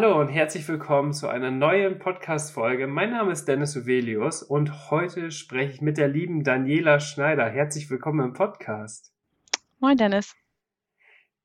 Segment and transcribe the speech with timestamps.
[0.00, 2.86] Hallo und herzlich willkommen zu einer neuen Podcast-Folge.
[2.86, 7.48] Mein Name ist Dennis Uvelius und heute spreche ich mit der lieben Daniela Schneider.
[7.48, 9.12] Herzlich willkommen im Podcast.
[9.80, 10.36] Moin, Dennis.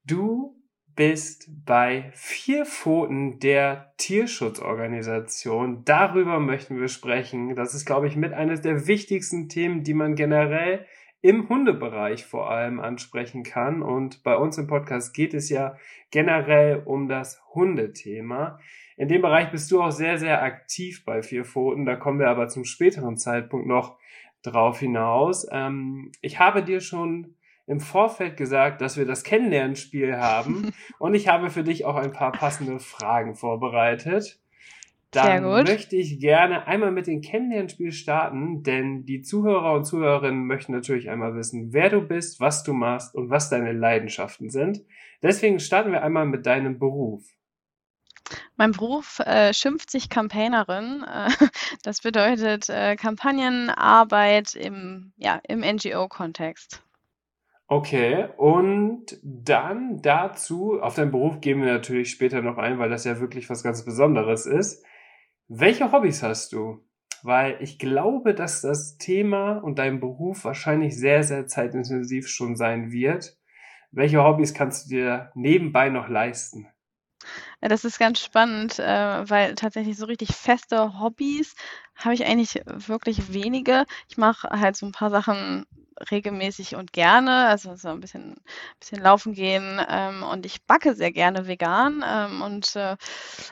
[0.06, 0.56] Du
[0.96, 5.84] bist bei Vier Pfoten der Tierschutzorganisation.
[5.84, 7.56] Darüber möchten wir sprechen.
[7.56, 10.86] Das ist, glaube ich, mit eines der wichtigsten Themen, die man generell
[11.24, 13.82] im Hundebereich vor allem ansprechen kann.
[13.82, 15.78] Und bei uns im Podcast geht es ja
[16.12, 18.60] generell um das Hundethema.
[18.98, 21.86] In dem Bereich bist du auch sehr, sehr aktiv bei Vier Pfoten.
[21.86, 23.98] Da kommen wir aber zum späteren Zeitpunkt noch
[24.44, 25.48] drauf hinaus.
[25.50, 27.36] Ähm, ich habe dir schon
[27.68, 32.12] im Vorfeld gesagt, dass wir das Kennenlernspiel haben und ich habe für dich auch ein
[32.12, 34.43] paar passende Fragen vorbereitet.
[35.14, 40.72] Dann möchte ich gerne einmal mit dem Kennenlernspiel starten, denn die Zuhörer und Zuhörerinnen möchten
[40.72, 44.82] natürlich einmal wissen, wer du bist, was du machst und was deine Leidenschaften sind.
[45.22, 47.24] Deswegen starten wir einmal mit deinem Beruf.
[48.56, 51.04] Mein Beruf äh, schimpft sich Campaignerin.
[51.04, 51.30] Äh,
[51.84, 56.84] das bedeutet äh, Kampagnenarbeit im, ja, im NGO-Kontext.
[57.68, 63.06] Okay, und dann dazu, auf deinen Beruf gehen wir natürlich später noch ein, weil das
[63.06, 64.86] ja wirklich was ganz Besonderes ist.
[65.48, 66.86] Welche Hobbys hast du?
[67.22, 72.92] Weil ich glaube, dass das Thema und dein Beruf wahrscheinlich sehr, sehr zeitintensiv schon sein
[72.92, 73.38] wird.
[73.92, 76.68] Welche Hobbys kannst du dir nebenbei noch leisten?
[77.62, 81.56] Ja, das ist ganz spannend, äh, weil tatsächlich so richtig feste Hobbys
[81.96, 83.86] habe ich eigentlich wirklich wenige.
[84.10, 85.66] Ich mache halt so ein paar Sachen
[86.12, 88.36] regelmäßig und gerne, also so ein bisschen,
[88.80, 92.96] bisschen laufen gehen ähm, und ich backe sehr gerne vegan ähm, und äh,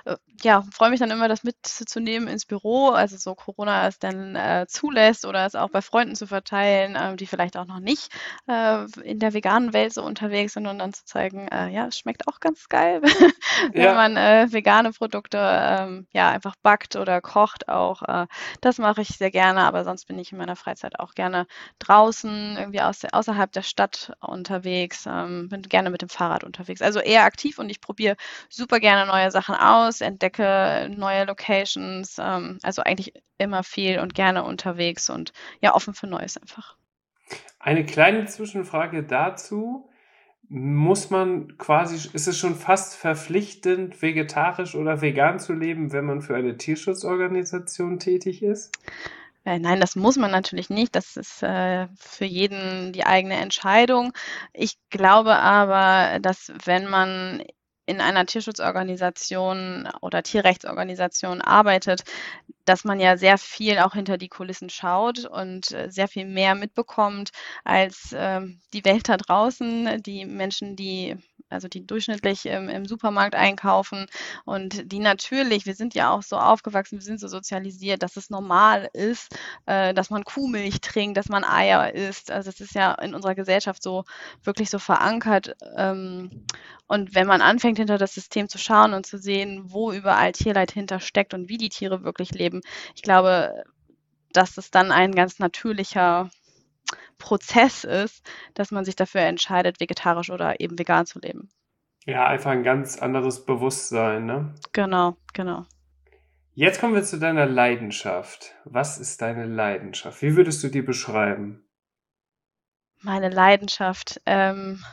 [0.05, 4.35] äh, ja, freue mich dann immer, das mitzunehmen ins Büro, also so Corona es dann
[4.35, 8.11] äh, zulässt oder es auch bei Freunden zu verteilen, äh, die vielleicht auch noch nicht
[8.47, 11.97] äh, in der veganen Welt so unterwegs sind und dann zu zeigen, äh, ja, es
[11.97, 13.01] schmeckt auch ganz geil,
[13.73, 13.93] wenn ja.
[13.93, 14.15] man
[14.51, 18.01] vegane Produkte ähm, ja einfach backt oder kocht auch.
[18.61, 21.45] das mache ich sehr gerne, aber sonst bin ich in meiner Freizeit auch gerne
[21.79, 26.81] draußen irgendwie aus, außerhalb der Stadt unterwegs, ähm, bin gerne mit dem Fahrrad unterwegs.
[26.81, 28.15] Also eher aktiv und ich probiere
[28.49, 34.43] super gerne neue Sachen aus, entdecke neue Locations, ähm, also eigentlich immer viel und gerne
[34.43, 36.75] unterwegs und ja, offen für Neues einfach.
[37.59, 39.87] Eine kleine Zwischenfrage dazu.
[40.53, 46.21] Muss man quasi, ist es schon fast verpflichtend, vegetarisch oder vegan zu leben, wenn man
[46.21, 48.77] für eine Tierschutzorganisation tätig ist?
[49.45, 50.95] Äh, nein, das muss man natürlich nicht.
[50.95, 54.13] Das ist äh, für jeden die eigene Entscheidung.
[54.53, 57.43] Ich glaube aber, dass wenn man
[57.87, 62.03] in einer Tierschutzorganisation oder Tierrechtsorganisation arbeitet,
[62.65, 66.55] dass man ja sehr viel auch hinter die Kulissen schaut und äh, sehr viel mehr
[66.55, 67.31] mitbekommt
[67.63, 68.41] als äh,
[68.73, 71.17] die Welt da draußen, die Menschen, die
[71.51, 74.07] also die durchschnittlich im, im, Supermarkt einkaufen
[74.45, 78.29] und die natürlich, wir sind ja auch so aufgewachsen, wir sind so sozialisiert, dass es
[78.29, 79.35] normal ist,
[79.65, 82.31] äh, dass man Kuhmilch trinkt, dass man Eier isst.
[82.31, 84.05] Also es ist ja in unserer Gesellschaft so
[84.43, 85.55] wirklich so verankert.
[85.75, 86.45] Ähm,
[86.87, 90.71] und wenn man anfängt, hinter das System zu schauen und zu sehen, wo überall Tierleid
[90.71, 92.50] hintersteckt und wie die Tiere wirklich leben,
[92.95, 93.63] ich glaube,
[94.33, 96.29] dass es dann ein ganz natürlicher
[97.17, 101.49] Prozess ist, dass man sich dafür entscheidet, vegetarisch oder eben vegan zu leben.
[102.05, 104.55] Ja, einfach ein ganz anderes Bewusstsein, ne?
[104.73, 105.65] Genau, genau.
[106.53, 108.55] Jetzt kommen wir zu deiner Leidenschaft.
[108.65, 110.21] Was ist deine Leidenschaft?
[110.21, 111.63] Wie würdest du die beschreiben?
[113.01, 114.83] Meine Leidenschaft, ähm,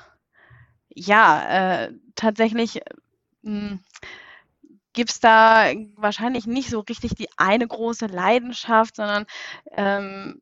[0.88, 2.80] ja, äh, tatsächlich
[3.42, 3.80] hm,
[4.98, 9.26] gibt es da wahrscheinlich nicht so richtig die eine große Leidenschaft, sondern
[9.70, 10.40] ähm,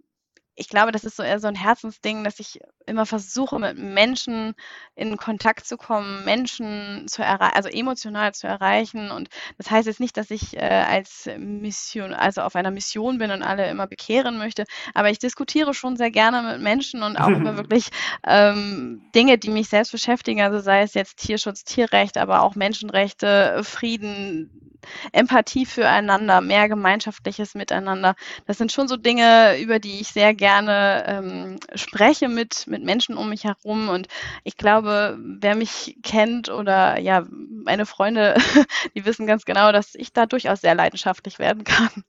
[0.59, 4.55] ich glaube, das ist so eher so ein Herzensding, dass ich immer versuche, mit Menschen
[4.95, 9.11] in Kontakt zu kommen, Menschen zu erreichen, also emotional zu erreichen.
[9.11, 13.31] Und das heißt jetzt nicht, dass ich äh, als Mission, also auf einer Mission bin
[13.31, 14.65] und alle immer bekehren möchte,
[14.95, 17.91] aber ich diskutiere schon sehr gerne mit Menschen und auch über wirklich
[18.27, 23.61] ähm, Dinge, die mich selbst beschäftigen, also sei es jetzt Tierschutz, Tierrecht, aber auch Menschenrechte,
[23.63, 24.73] Frieden,
[25.13, 28.15] Empathie füreinander, mehr gemeinschaftliches Miteinander.
[28.47, 33.17] Das sind schon so Dinge, über die ich sehr gerne ähm, spreche mit, mit Menschen
[33.17, 33.89] um mich herum.
[33.89, 34.09] Und
[34.45, 38.37] ich glaube, wer mich kennt oder ja, meine Freunde,
[38.95, 42.05] die wissen ganz genau, dass ich da durchaus sehr leidenschaftlich werden kann.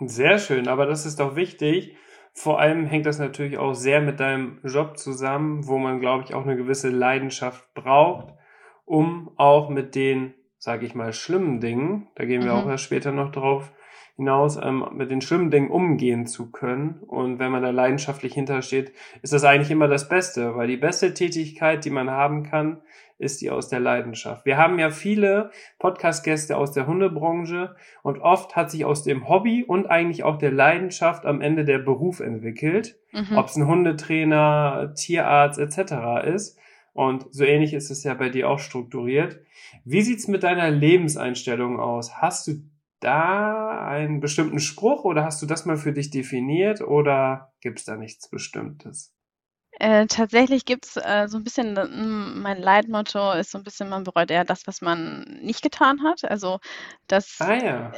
[0.00, 1.96] Sehr schön, aber das ist doch wichtig,
[2.36, 6.34] Vor allem hängt das natürlich auch sehr mit deinem Job zusammen, wo man, glaube ich,
[6.34, 8.34] auch eine gewisse Leidenschaft braucht,
[8.84, 12.58] um auch mit den, sage ich mal, schlimmen Dingen, da gehen wir mhm.
[12.58, 13.70] auch erst später noch drauf
[14.16, 17.00] hinaus, ähm, mit den schlimmen Dingen umgehen zu können.
[17.06, 21.14] Und wenn man da leidenschaftlich hintersteht, ist das eigentlich immer das Beste, weil die beste
[21.14, 22.80] Tätigkeit, die man haben kann,
[23.18, 24.44] ist die aus der Leidenschaft.
[24.44, 29.64] Wir haben ja viele Podcast-Gäste aus der Hundebranche und oft hat sich aus dem Hobby
[29.64, 33.36] und eigentlich auch der Leidenschaft am Ende der Beruf entwickelt, mhm.
[33.36, 36.26] ob es ein Hundetrainer, Tierarzt etc.
[36.26, 36.58] ist.
[36.92, 39.40] Und so ähnlich ist es ja bei dir auch strukturiert.
[39.84, 42.16] Wie sieht's mit deiner Lebenseinstellung aus?
[42.20, 42.52] Hast du
[43.00, 47.96] da einen bestimmten Spruch oder hast du das mal für dich definiert oder gibt's da
[47.96, 49.14] nichts Bestimmtes?
[49.80, 54.04] Äh, tatsächlich gibt's äh, so ein bisschen, hm, mein Leitmotto ist so ein bisschen, man
[54.04, 56.24] bereut eher das, was man nicht getan hat.
[56.24, 56.60] Also
[57.08, 57.92] das Ah ja.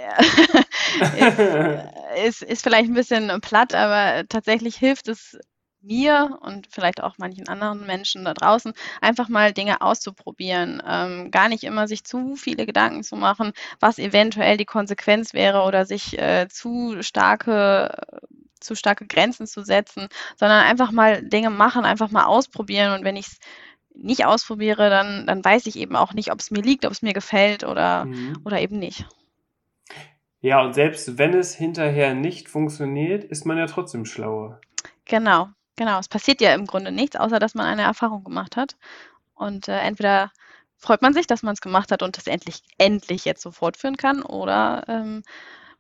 [1.13, 1.47] ist,
[2.25, 5.39] ist, ist vielleicht ein bisschen platt, aber tatsächlich hilft es
[5.87, 10.83] mir und vielleicht auch manchen anderen Menschen da draußen, einfach mal Dinge auszuprobieren.
[10.87, 15.63] Ähm, gar nicht immer sich zu viele Gedanken zu machen, was eventuell die Konsequenz wäre
[15.63, 17.91] oder sich äh, zu starke
[18.59, 22.93] zu starke Grenzen zu setzen, sondern einfach mal Dinge machen, einfach mal ausprobieren.
[22.93, 23.39] Und wenn ich es
[23.95, 27.03] nicht ausprobiere, dann, dann weiß ich eben auch nicht, ob es mir liegt, ob es
[27.03, 28.39] mir gefällt oder, mhm.
[28.45, 29.07] oder eben nicht.
[30.41, 34.61] Ja, und selbst wenn es hinterher nicht funktioniert, ist man ja trotzdem schlauer.
[35.05, 35.99] Genau, genau.
[35.99, 38.77] Es passiert ja im Grunde nichts, außer dass man eine Erfahrung gemacht hat.
[39.35, 40.33] Und äh, entweder
[40.77, 43.97] freut man sich, dass man es gemacht hat und das endlich, endlich jetzt so fortführen
[43.97, 45.23] kann, oder ähm,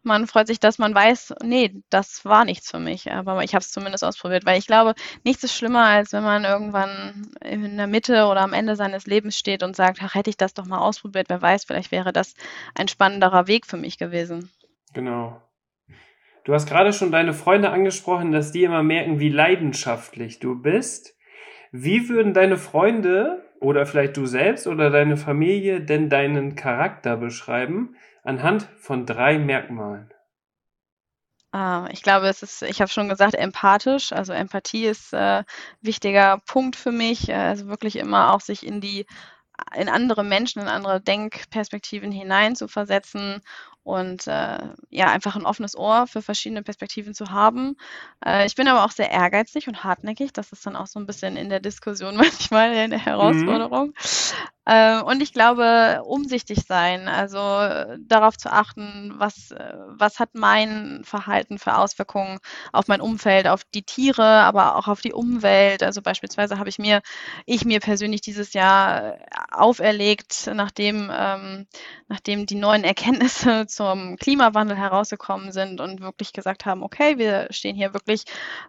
[0.06, 3.62] man freut sich, dass man weiß, nee, das war nichts für mich, aber ich habe
[3.62, 4.94] es zumindest ausprobiert, weil ich glaube,
[5.24, 9.36] nichts ist schlimmer, als wenn man irgendwann in der Mitte oder am Ende seines Lebens
[9.36, 12.34] steht und sagt, ach, hätte ich das doch mal ausprobiert, wer weiß, vielleicht wäre das
[12.74, 14.50] ein spannenderer Weg für mich gewesen.
[14.92, 15.42] Genau.
[16.46, 21.14] Du hast gerade schon deine Freunde angesprochen, dass die immer merken, wie leidenschaftlich du bist.
[21.72, 27.96] Wie würden deine Freunde oder vielleicht du selbst oder deine Familie denn deinen Charakter beschreiben?
[28.26, 30.12] anhand von drei Merkmalen?
[31.52, 34.12] Ah, ich glaube, es ist, ich habe schon gesagt, empathisch.
[34.12, 35.44] Also Empathie ist äh,
[35.80, 37.32] wichtiger Punkt für mich.
[37.32, 39.06] Also wirklich immer auch sich in die
[39.74, 43.40] in andere Menschen, in andere Denkperspektiven hinein zu versetzen
[43.86, 44.58] und äh,
[44.90, 47.76] ja, einfach ein offenes Ohr für verschiedene Perspektiven zu haben.
[48.24, 50.32] Äh, ich bin aber auch sehr ehrgeizig und hartnäckig.
[50.32, 53.88] Das ist dann auch so ein bisschen in der Diskussion manchmal eine Herausforderung.
[53.88, 53.94] Mhm.
[54.66, 57.40] Äh, und ich glaube, umsichtig sein, also
[58.00, 59.54] darauf zu achten, was,
[59.86, 62.38] was hat mein Verhalten für Auswirkungen
[62.72, 65.82] auf mein Umfeld, auf die Tiere, aber auch auf die Umwelt.
[65.82, 67.00] Also beispielsweise habe ich mir,
[67.46, 69.18] ich mir persönlich dieses Jahr
[69.52, 71.66] auferlegt, nachdem, ähm,
[72.08, 77.76] nachdem die neuen Erkenntnisse zum Klimawandel herausgekommen sind und wirklich gesagt haben, okay, wir stehen
[77.76, 78.24] hier wirklich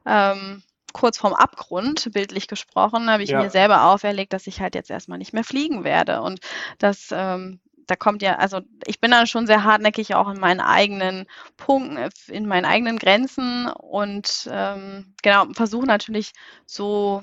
[0.06, 0.62] ähm,
[0.98, 3.42] kurz vorm Abgrund, bildlich gesprochen, habe ich ja.
[3.42, 6.22] mir selber auferlegt, dass ich halt jetzt erstmal nicht mehr fliegen werde.
[6.22, 6.40] Und
[6.80, 10.60] das ähm, da kommt ja, also ich bin dann schon sehr hartnäckig auch in meinen
[10.60, 16.34] eigenen Punkten, in meinen eigenen Grenzen und ähm, genau, versuche natürlich
[16.66, 17.22] so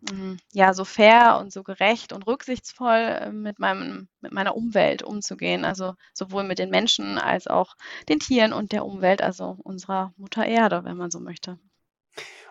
[0.00, 0.38] Mhm.
[0.52, 5.64] ja, so fair und so gerecht und rücksichtsvoll äh, mit meinem, mit meiner Umwelt umzugehen.
[5.64, 7.74] Also sowohl mit den Menschen als auch
[8.08, 11.58] den Tieren und der Umwelt, also unserer Mutter Erde, wenn man so möchte.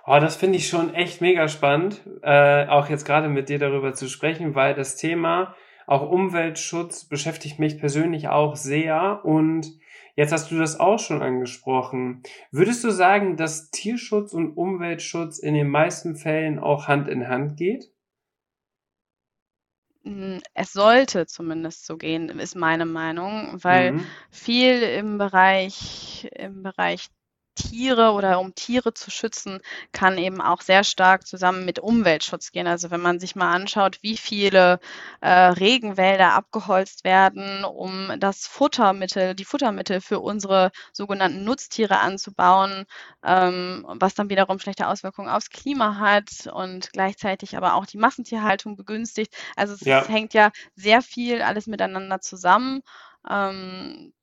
[0.09, 3.93] Oh, das finde ich schon echt mega spannend, äh, auch jetzt gerade mit dir darüber
[3.93, 5.53] zu sprechen, weil das Thema
[5.85, 9.67] auch Umweltschutz beschäftigt mich persönlich auch sehr und
[10.17, 12.23] Jetzt hast du das auch schon angesprochen.
[12.49, 17.55] Würdest du sagen, dass Tierschutz und Umweltschutz in den meisten Fällen auch Hand in Hand
[17.55, 17.91] geht?
[20.03, 24.05] Hm, es sollte zumindest so gehen, ist meine Meinung, weil mhm.
[24.31, 27.09] viel im Bereich, im Bereich
[27.57, 29.59] Tiere oder um Tiere zu schützen,
[29.91, 32.67] kann eben auch sehr stark zusammen mit Umweltschutz gehen.
[32.67, 34.79] Also wenn man sich mal anschaut, wie viele
[35.21, 42.85] äh, Regenwälder abgeholzt werden, um das Futtermittel, die Futtermittel für unsere sogenannten Nutztiere anzubauen,
[43.23, 48.75] ähm, was dann wiederum schlechte Auswirkungen aufs Klima hat und gleichzeitig aber auch die Massentierhaltung
[48.75, 49.35] begünstigt.
[49.55, 50.07] Also es ja.
[50.07, 52.81] hängt ja sehr viel alles miteinander zusammen.
[53.29, 54.13] Ähm,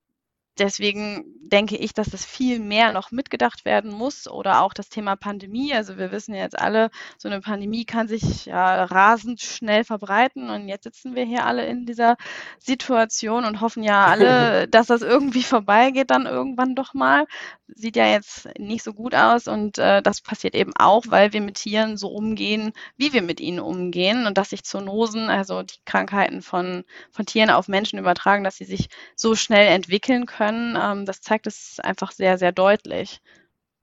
[0.59, 5.15] deswegen denke ich, dass das viel mehr noch mitgedacht werden muss oder auch das Thema
[5.15, 5.73] Pandemie.
[5.73, 10.49] Also wir wissen ja jetzt alle, so eine Pandemie kann sich ja rasend schnell verbreiten
[10.49, 12.17] und jetzt sitzen wir hier alle in dieser
[12.59, 17.25] Situation und hoffen ja alle, dass das irgendwie vorbeigeht dann irgendwann doch mal.
[17.67, 21.41] Sieht ja jetzt nicht so gut aus und äh, das passiert eben auch, weil wir
[21.41, 25.79] mit Tieren so umgehen, wie wir mit ihnen umgehen und dass sich Zoonosen, also die
[25.85, 30.77] Krankheiten von, von Tieren auf Menschen übertragen, dass sie sich so schnell entwickeln können können.
[30.81, 33.21] Ähm, das zeigt es einfach sehr, sehr deutlich.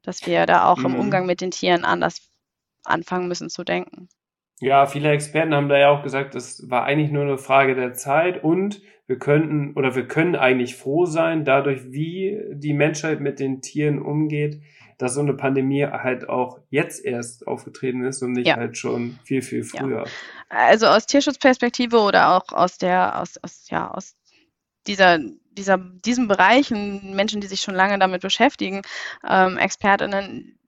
[0.04, 0.86] dass wir da auch mhm.
[0.86, 2.28] im Umgang mit den Tieren anders
[2.84, 4.08] anfangen müssen zu denken.
[4.60, 7.92] Ja, viele Experten haben da ja auch gesagt, es war eigentlich nur eine Frage der
[7.94, 13.40] Zeit und wir könnten oder wir können eigentlich froh sein, dadurch, wie die Menschheit mit
[13.40, 14.62] den Tieren umgeht,
[14.98, 18.56] dass so eine Pandemie halt auch jetzt erst aufgetreten ist und nicht ja.
[18.56, 20.04] halt schon viel, viel früher.
[20.04, 20.12] Ja.
[20.48, 24.16] Also aus Tierschutzperspektive oder auch aus der, aus, aus, ja, aus
[24.86, 25.18] dieser,
[25.56, 28.82] dieser, diesem Bereichen, Menschen, die sich schon lange damit beschäftigen,
[29.28, 30.58] ähm, ExpertInnen,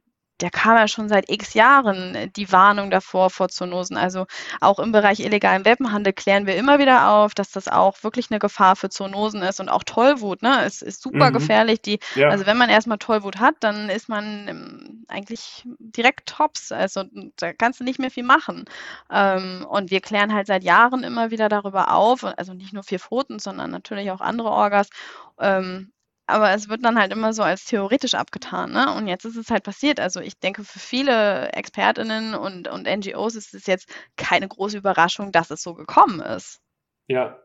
[0.44, 3.96] der kam ja schon seit x Jahren äh, die Warnung davor vor Zoonosen.
[3.96, 4.26] Also
[4.60, 8.38] auch im Bereich illegalen Welpenhandel klären wir immer wieder auf, dass das auch wirklich eine
[8.38, 10.62] Gefahr für Zoonosen ist und auch Tollwut, ne?
[10.66, 11.32] Es ist super mhm.
[11.32, 11.80] gefährlich.
[11.80, 12.28] Die, ja.
[12.28, 16.72] Also wenn man erstmal Tollwut hat, dann ist man ähm, eigentlich direkt tops.
[16.72, 17.04] Also
[17.36, 18.66] da kannst du nicht mehr viel machen.
[19.10, 22.98] Ähm, und wir klären halt seit Jahren immer wieder darüber auf, also nicht nur vier
[22.98, 24.90] Pfoten, sondern natürlich auch andere Orgas.
[25.40, 25.90] Ähm,
[26.26, 28.72] aber es wird dann halt immer so als theoretisch abgetan.
[28.72, 28.94] Ne?
[28.94, 30.00] Und jetzt ist es halt passiert.
[30.00, 35.32] Also ich denke, für viele Expertinnen und, und NGOs ist es jetzt keine große Überraschung,
[35.32, 36.60] dass es so gekommen ist.
[37.06, 37.38] Ja.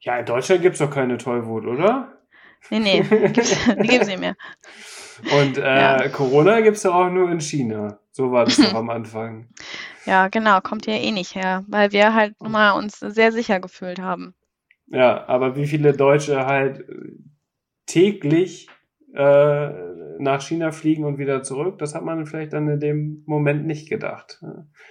[0.00, 2.18] Ja, in Deutschland gibt es doch keine Tollwut, oder?
[2.70, 4.34] Nee, nee, gibt's, die gibt es nicht mehr.
[5.38, 6.08] Und äh, ja.
[6.08, 7.98] Corona gibt es ja auch nur in China.
[8.10, 9.48] So war das doch am Anfang.
[10.06, 13.60] Ja, genau, kommt ja eh nicht her, weil wir halt nun mal uns sehr sicher
[13.60, 14.34] gefühlt haben.
[14.86, 16.84] Ja, aber wie viele Deutsche halt
[17.86, 18.68] täglich
[19.14, 19.70] äh,
[20.18, 23.88] nach China fliegen und wieder zurück, das hat man vielleicht dann in dem Moment nicht
[23.88, 24.42] gedacht,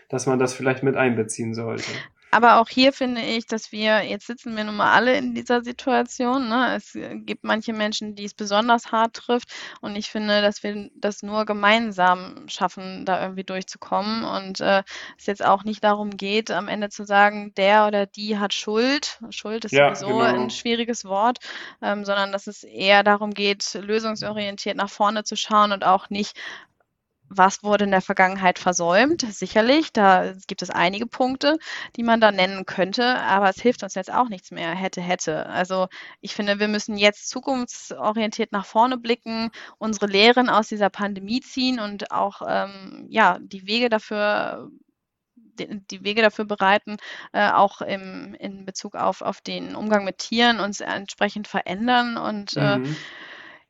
[0.09, 1.91] dass man das vielleicht mit einbeziehen sollte.
[2.31, 5.63] Aber auch hier finde ich, dass wir, jetzt sitzen wir nun mal alle in dieser
[5.63, 6.47] Situation.
[6.47, 6.75] Ne?
[6.75, 9.49] Es gibt manche Menschen, die es besonders hart trifft.
[9.81, 14.23] Und ich finde, dass wir das nur gemeinsam schaffen, da irgendwie durchzukommen.
[14.23, 14.83] Und äh,
[15.17, 19.19] es jetzt auch nicht darum geht, am Ende zu sagen, der oder die hat Schuld.
[19.29, 20.43] Schuld ist ja, sowieso genau.
[20.43, 21.39] ein schwieriges Wort,
[21.81, 26.37] ähm, sondern dass es eher darum geht, lösungsorientiert nach vorne zu schauen und auch nicht
[27.33, 29.21] was wurde in der Vergangenheit versäumt?
[29.21, 31.57] Sicherlich, da gibt es einige Punkte,
[31.95, 35.45] die man da nennen könnte, aber es hilft uns jetzt auch nichts mehr, hätte, hätte.
[35.47, 35.87] Also
[36.19, 41.79] ich finde, wir müssen jetzt zukunftsorientiert nach vorne blicken, unsere Lehren aus dieser Pandemie ziehen
[41.79, 44.69] und auch ähm, ja, die Wege dafür
[45.59, 46.97] die Wege dafür bereiten,
[47.33, 52.55] äh, auch im, in Bezug auf, auf den Umgang mit Tieren uns entsprechend verändern und
[52.57, 52.85] äh, mhm.
[52.85, 52.95] äh,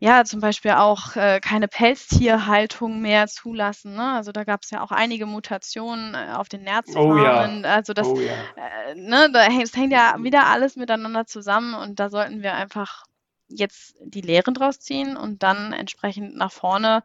[0.03, 3.93] ja, zum Beispiel auch äh, keine Pelztierhaltung mehr zulassen.
[3.93, 4.13] Ne?
[4.13, 7.20] Also da gab es ja auch einige Mutationen äh, auf den Nerzfarmen.
[7.20, 7.72] Oh ja.
[7.72, 8.34] Also das, oh ja.
[8.55, 12.55] äh, ne, da hängt, das hängt ja wieder alles miteinander zusammen und da sollten wir
[12.55, 13.03] einfach
[13.48, 17.03] jetzt die Lehren draus ziehen und dann entsprechend nach vorne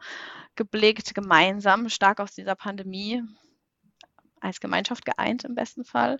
[0.55, 3.23] geblickt, gemeinsam stark aus dieser Pandemie
[4.41, 6.19] als Gemeinschaft geeint im besten Fall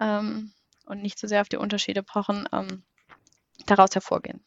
[0.00, 0.52] ähm,
[0.86, 2.84] und nicht zu so sehr auf die Unterschiede pochen, ähm,
[3.66, 4.40] daraus hervorgehen.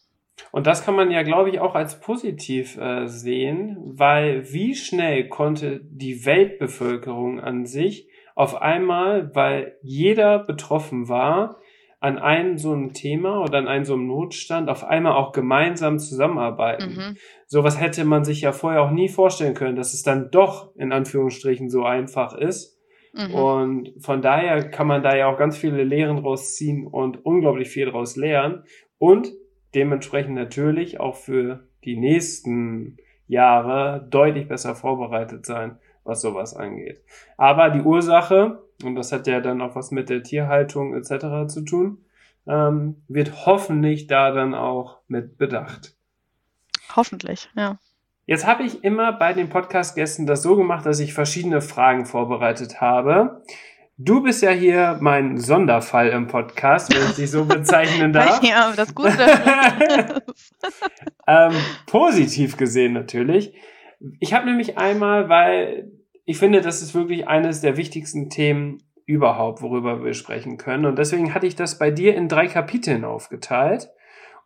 [0.51, 5.29] Und das kann man ja, glaube ich, auch als positiv äh, sehen, weil wie schnell
[5.29, 11.59] konnte die Weltbevölkerung an sich auf einmal, weil jeder betroffen war,
[12.01, 15.97] an einem so einem Thema oder an einem so einem Notstand auf einmal auch gemeinsam
[15.97, 16.95] zusammenarbeiten.
[16.95, 17.17] Mhm.
[17.47, 20.91] Sowas hätte man sich ja vorher auch nie vorstellen können, dass es dann doch in
[20.91, 22.79] Anführungsstrichen so einfach ist.
[23.13, 23.33] Mhm.
[23.33, 27.89] Und von daher kann man da ja auch ganz viele Lehren rausziehen und unglaublich viel
[27.89, 28.65] draus lernen.
[28.97, 29.31] Und
[29.75, 37.01] dementsprechend natürlich auch für die nächsten Jahre deutlich besser vorbereitet sein, was sowas angeht.
[37.37, 41.51] Aber die Ursache, und das hat ja dann auch was mit der Tierhaltung etc.
[41.51, 41.97] zu tun,
[42.47, 45.95] ähm, wird hoffentlich da dann auch mit bedacht.
[46.95, 47.79] Hoffentlich, ja.
[48.27, 52.81] Jetzt habe ich immer bei den Podcast-Gästen das so gemacht, dass ich verschiedene Fragen vorbereitet
[52.81, 53.43] habe.
[53.97, 58.43] Du bist ja hier mein Sonderfall im Podcast, wenn ich dich so bezeichnen darf.
[58.43, 59.15] ja, das Gute.
[61.27, 61.53] ähm,
[61.87, 63.53] positiv gesehen natürlich.
[64.19, 65.93] Ich habe nämlich einmal, weil
[66.25, 70.85] ich finde, das ist wirklich eines der wichtigsten Themen überhaupt, worüber wir sprechen können.
[70.85, 73.89] Und deswegen hatte ich das bei dir in drei Kapiteln aufgeteilt.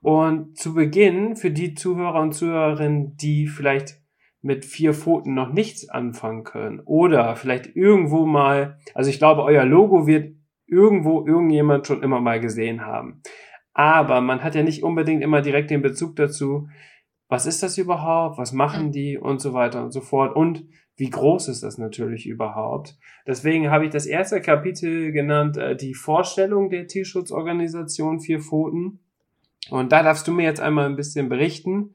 [0.01, 3.97] Und zu Beginn, für die Zuhörer und Zuhörerinnen, die vielleicht
[4.41, 9.65] mit vier Pfoten noch nichts anfangen können oder vielleicht irgendwo mal, also ich glaube, euer
[9.65, 13.21] Logo wird irgendwo irgendjemand schon immer mal gesehen haben.
[13.73, 16.67] Aber man hat ja nicht unbedingt immer direkt den Bezug dazu,
[17.27, 18.91] was ist das überhaupt, was machen mhm.
[18.91, 20.65] die und so weiter und so fort und
[20.97, 22.97] wie groß ist das natürlich überhaupt.
[23.25, 28.99] Deswegen habe ich das erste Kapitel genannt, äh, die Vorstellung der Tierschutzorganisation Vier Pfoten.
[29.69, 31.93] Und da darfst du mir jetzt einmal ein bisschen berichten,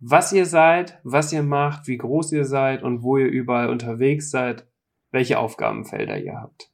[0.00, 4.30] was ihr seid, was ihr macht, wie groß ihr seid und wo ihr überall unterwegs
[4.30, 4.66] seid,
[5.10, 6.70] welche Aufgabenfelder ihr habt.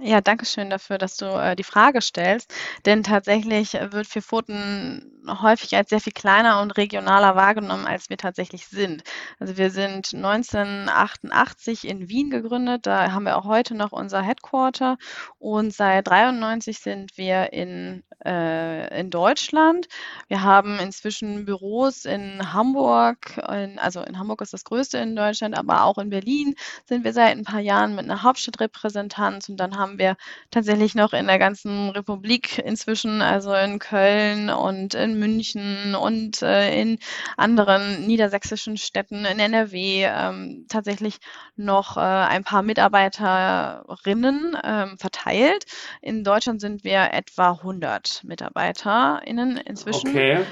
[0.00, 2.52] Ja, danke schön dafür, dass du äh, die Frage stellst.
[2.84, 8.66] Denn tatsächlich wird Vierpfoten häufig als sehr viel kleiner und regionaler wahrgenommen, als wir tatsächlich
[8.66, 9.04] sind.
[9.38, 14.98] Also wir sind 1988 in Wien gegründet, da haben wir auch heute noch unser Headquarter
[15.38, 19.88] und seit 93 sind wir in, äh, in Deutschland.
[20.28, 25.56] Wir haben inzwischen Büros in Hamburg, in, also in Hamburg ist das größte in Deutschland,
[25.56, 26.54] aber auch in Berlin
[26.86, 30.16] sind wir seit ein paar Jahren mit einer Hauptstadtrepräsentanz und dann haben wir
[30.50, 36.80] tatsächlich noch in der ganzen Republik inzwischen, also in Köln und in München und äh,
[36.80, 36.98] in
[37.36, 41.18] anderen niedersächsischen Städten in NRW ähm, tatsächlich
[41.56, 45.64] noch äh, ein paar Mitarbeiterinnen ähm, verteilt.
[46.00, 50.10] In Deutschland sind wir etwa 100 MitarbeiterInnen inzwischen.
[50.10, 50.44] Okay.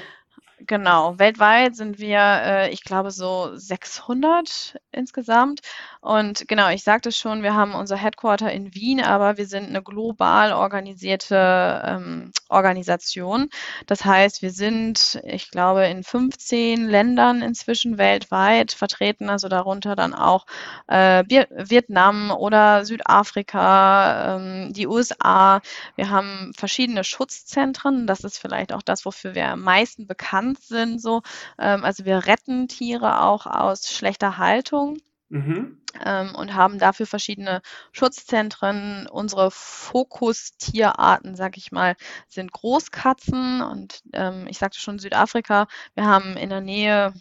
[0.66, 5.61] Genau, weltweit sind wir, äh, ich glaube, so 600 insgesamt.
[6.00, 9.83] Und genau, ich sagte schon, wir haben unser Headquarter in Wien, aber wir sind eine
[9.83, 13.49] global organisierte ähm, Organisation.
[13.87, 20.14] Das heißt, wir sind, ich glaube, in 15 Ländern inzwischen weltweit vertreten, also darunter dann
[20.14, 20.45] auch
[20.87, 25.61] äh, Vietnam oder Südafrika, ähm, die USA.
[25.97, 28.07] Wir haben verschiedene Schutzzentren.
[28.07, 31.00] Das ist vielleicht auch das, wofür wir am meisten bekannt bekannt sind.
[31.00, 31.23] So.
[31.59, 34.99] Ähm, also wir retten Tiere auch aus schlechter Haltung.
[35.28, 35.78] Mhm.
[36.04, 39.06] Ähm, und haben dafür verschiedene Schutzzentren.
[39.11, 41.97] Unsere Fokustierarten, sag ich mal,
[42.28, 45.68] sind Großkatzen und ähm, ich sagte schon Südafrika.
[45.94, 47.14] Wir haben in der Nähe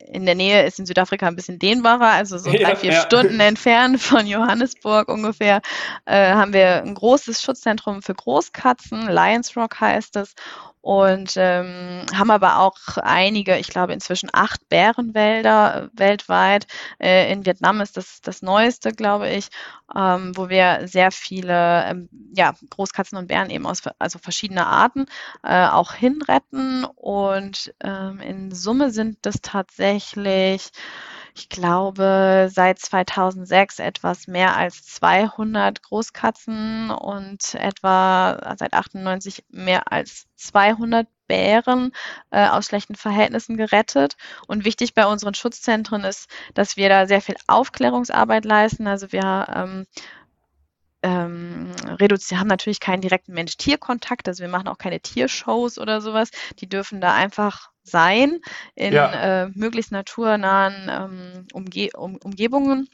[0.00, 3.02] in der Nähe ist in Südafrika ein bisschen dehnbarer, also so drei, ja, vier ja.
[3.02, 5.60] Stunden entfernt von Johannesburg ungefähr,
[6.04, 10.34] äh, haben wir ein großes Schutzzentrum für Großkatzen, Lions Rock heißt es
[10.88, 16.66] und ähm, haben aber auch einige, ich glaube inzwischen acht Bärenwälder äh, weltweit.
[16.98, 19.48] Äh, in Vietnam ist das das neueste, glaube ich,
[19.94, 25.04] ähm, wo wir sehr viele ähm, ja, Großkatzen und Bären eben aus also verschiedene Arten
[25.42, 26.86] äh, auch hinretten.
[26.86, 30.70] Und ähm, in Summe sind das tatsächlich
[31.38, 40.26] ich glaube, seit 2006 etwas mehr als 200 Großkatzen und etwa seit 98 mehr als
[40.34, 41.92] 200 Bären
[42.30, 44.16] äh, aus schlechten Verhältnissen gerettet.
[44.48, 48.88] Und wichtig bei unseren Schutzzentren ist, dass wir da sehr viel Aufklärungsarbeit leisten.
[48.88, 49.86] Also wir ähm,
[51.04, 56.30] ähm, reduzieren, haben natürlich keinen direkten Mensch-Tier-Kontakt, also wir machen auch keine Tiershows oder sowas.
[56.58, 58.40] Die dürfen da einfach sein
[58.74, 59.44] in ja.
[59.44, 62.88] äh, möglichst naturnahen ähm, Umge um, Umgebungen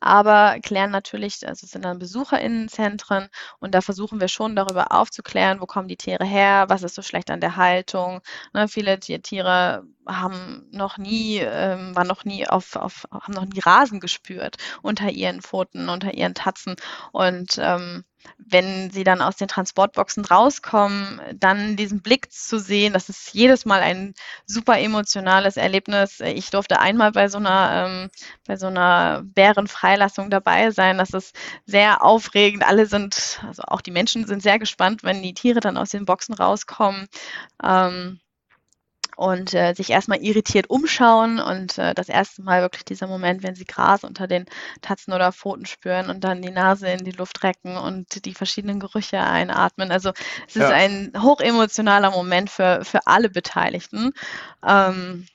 [0.00, 5.60] aber klären natürlich, also es sind dann BesucherInnenzentren und da versuchen wir schon darüber aufzuklären,
[5.60, 8.20] wo kommen die Tiere her, was ist so schlecht an der Haltung.
[8.52, 13.60] Ne, viele Tiere haben noch nie, ähm, waren noch nie auf, auf, haben noch nie
[13.60, 16.76] Rasen gespürt unter ihren Pfoten, unter ihren Tatzen
[17.12, 18.04] und ähm,
[18.38, 23.64] wenn sie dann aus den Transportboxen rauskommen, dann diesen Blick zu sehen, das ist jedes
[23.64, 24.14] Mal ein
[24.46, 26.20] super emotionales Erlebnis.
[26.20, 28.10] Ich durfte einmal bei so einer, ähm,
[28.46, 30.98] bei so einer Bärenfreilassung dabei sein.
[30.98, 31.34] Das ist
[31.66, 32.66] sehr aufregend.
[32.66, 36.04] Alle sind, also auch die Menschen sind sehr gespannt, wenn die Tiere dann aus den
[36.04, 37.08] Boxen rauskommen.
[37.62, 38.20] Ähm,
[39.20, 43.54] und äh, sich erstmal irritiert umschauen und äh, das erste Mal wirklich dieser Moment, wenn
[43.54, 44.46] sie Gras unter den
[44.80, 48.80] Tatzen oder Pfoten spüren und dann die Nase in die Luft recken und die verschiedenen
[48.80, 49.92] Gerüche einatmen.
[49.92, 50.12] Also
[50.48, 50.64] es ja.
[50.64, 54.12] ist ein hochemotionaler Moment für, für alle Beteiligten.
[54.66, 55.26] Ähm,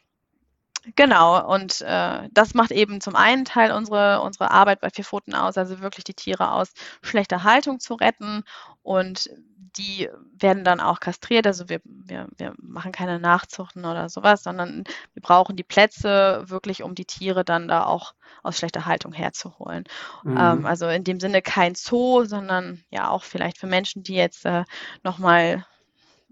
[0.96, 5.34] Genau, und äh, das macht eben zum einen Teil unsere, unsere Arbeit bei Vier Pfoten
[5.34, 8.44] aus, also wirklich die Tiere aus schlechter Haltung zu retten.
[8.86, 9.32] Und
[9.78, 11.48] die werden dann auch kastriert.
[11.48, 16.84] Also wir, wir, wir machen keine Nachzuchten oder sowas, sondern wir brauchen die Plätze wirklich,
[16.84, 19.86] um die Tiere dann da auch aus schlechter Haltung herzuholen.
[20.24, 20.38] Mhm.
[20.40, 24.46] Ähm, also in dem Sinne kein Zoo, sondern ja auch vielleicht für Menschen, die jetzt
[24.46, 24.66] äh,
[25.04, 25.66] nochmal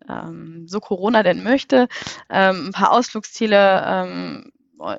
[0.07, 1.87] ähm, so Corona denn möchte,
[2.29, 4.51] ähm, ein paar Ausflugsziele ähm,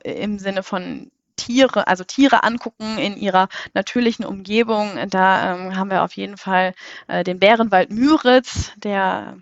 [0.02, 4.90] im Sinne von Tiere, also Tiere angucken in ihrer natürlichen Umgebung.
[5.08, 6.74] Da ähm, haben wir auf jeden Fall
[7.08, 9.38] äh, den Bärenwald Müritz, der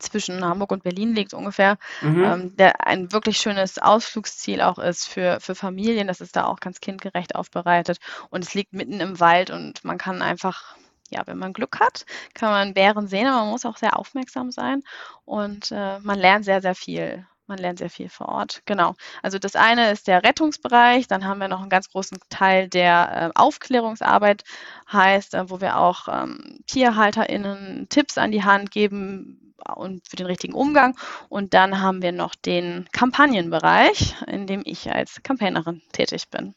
[0.00, 2.24] zwischen Hamburg und Berlin liegt ungefähr, mhm.
[2.24, 6.08] ähm, der ein wirklich schönes Ausflugsziel auch ist für, für Familien.
[6.08, 7.98] Das ist da auch ganz kindgerecht aufbereitet
[8.30, 10.76] und es liegt mitten im Wald und man kann einfach
[11.10, 14.50] ja, wenn man Glück hat, kann man Bären sehen, aber man muss auch sehr aufmerksam
[14.50, 14.82] sein
[15.24, 17.26] und äh, man lernt sehr, sehr viel.
[17.46, 18.62] Man lernt sehr viel vor Ort.
[18.64, 18.94] Genau.
[19.22, 23.32] Also das eine ist der Rettungsbereich, dann haben wir noch einen ganz großen Teil der
[23.34, 24.44] äh, Aufklärungsarbeit,
[24.92, 29.40] heißt, äh, wo wir auch ähm, TierhalterInnen Tipps an die Hand geben,
[29.76, 30.96] und für den richtigen Umgang.
[31.28, 36.54] Und dann haben wir noch den Kampagnenbereich, in dem ich als Campaignerin tätig bin.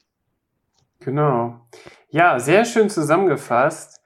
[0.99, 1.61] Genau.
[2.09, 3.96] Ja, sehr schön zusammengefasst.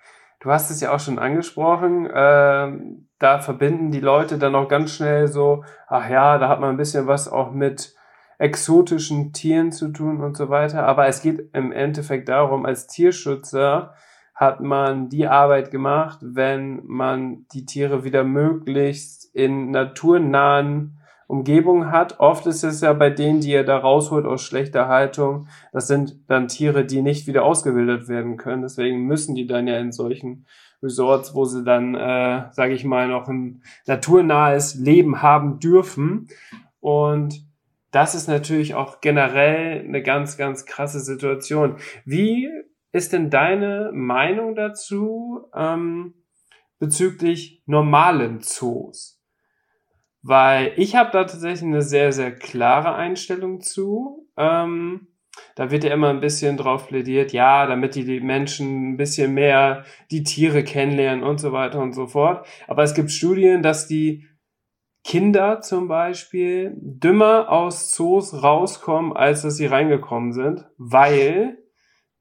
[0.41, 2.07] Du hast es ja auch schon angesprochen.
[2.07, 2.71] Äh,
[3.19, 6.77] da verbinden die Leute dann auch ganz schnell so, ach ja, da hat man ein
[6.77, 7.95] bisschen was auch mit
[8.39, 10.83] exotischen Tieren zu tun und so weiter.
[10.87, 13.93] Aber es geht im Endeffekt darum, als Tierschützer
[14.33, 21.00] hat man die Arbeit gemacht, wenn man die Tiere wieder möglichst in naturnahen
[21.31, 22.19] Umgebung hat.
[22.19, 26.29] Oft ist es ja bei denen, die ihr da rausholt aus schlechter Haltung, das sind
[26.29, 28.61] dann Tiere, die nicht wieder ausgebildet werden können.
[28.61, 30.45] Deswegen müssen die dann ja in solchen
[30.83, 36.27] Resorts, wo sie dann, äh, sage ich mal, noch ein naturnahes Leben haben dürfen.
[36.81, 37.45] Und
[37.91, 41.77] das ist natürlich auch generell eine ganz, ganz krasse Situation.
[42.03, 42.49] Wie
[42.91, 46.13] ist denn deine Meinung dazu ähm,
[46.77, 49.20] bezüglich normalen Zoos?
[50.21, 54.27] Weil ich habe da tatsächlich eine sehr, sehr klare Einstellung zu.
[54.37, 55.07] Ähm,
[55.55, 59.33] da wird ja immer ein bisschen drauf plädiert, ja, damit die, die Menschen ein bisschen
[59.33, 62.45] mehr die Tiere kennenlernen und so weiter und so fort.
[62.67, 64.27] Aber es gibt Studien, dass die
[65.03, 71.57] Kinder zum Beispiel dümmer aus Zoos rauskommen, als dass sie reingekommen sind, weil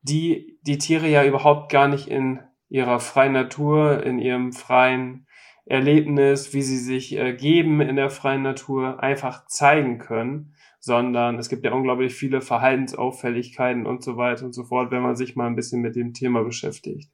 [0.01, 5.27] die, die Tiere ja überhaupt gar nicht in ihrer freien Natur, in ihrem freien
[5.71, 11.49] Erlebnis, wie sie sich äh, geben in der freien Natur, einfach zeigen können, sondern es
[11.49, 15.47] gibt ja unglaublich viele Verhaltensauffälligkeiten und so weiter und so fort, wenn man sich mal
[15.47, 17.09] ein bisschen mit dem Thema beschäftigt.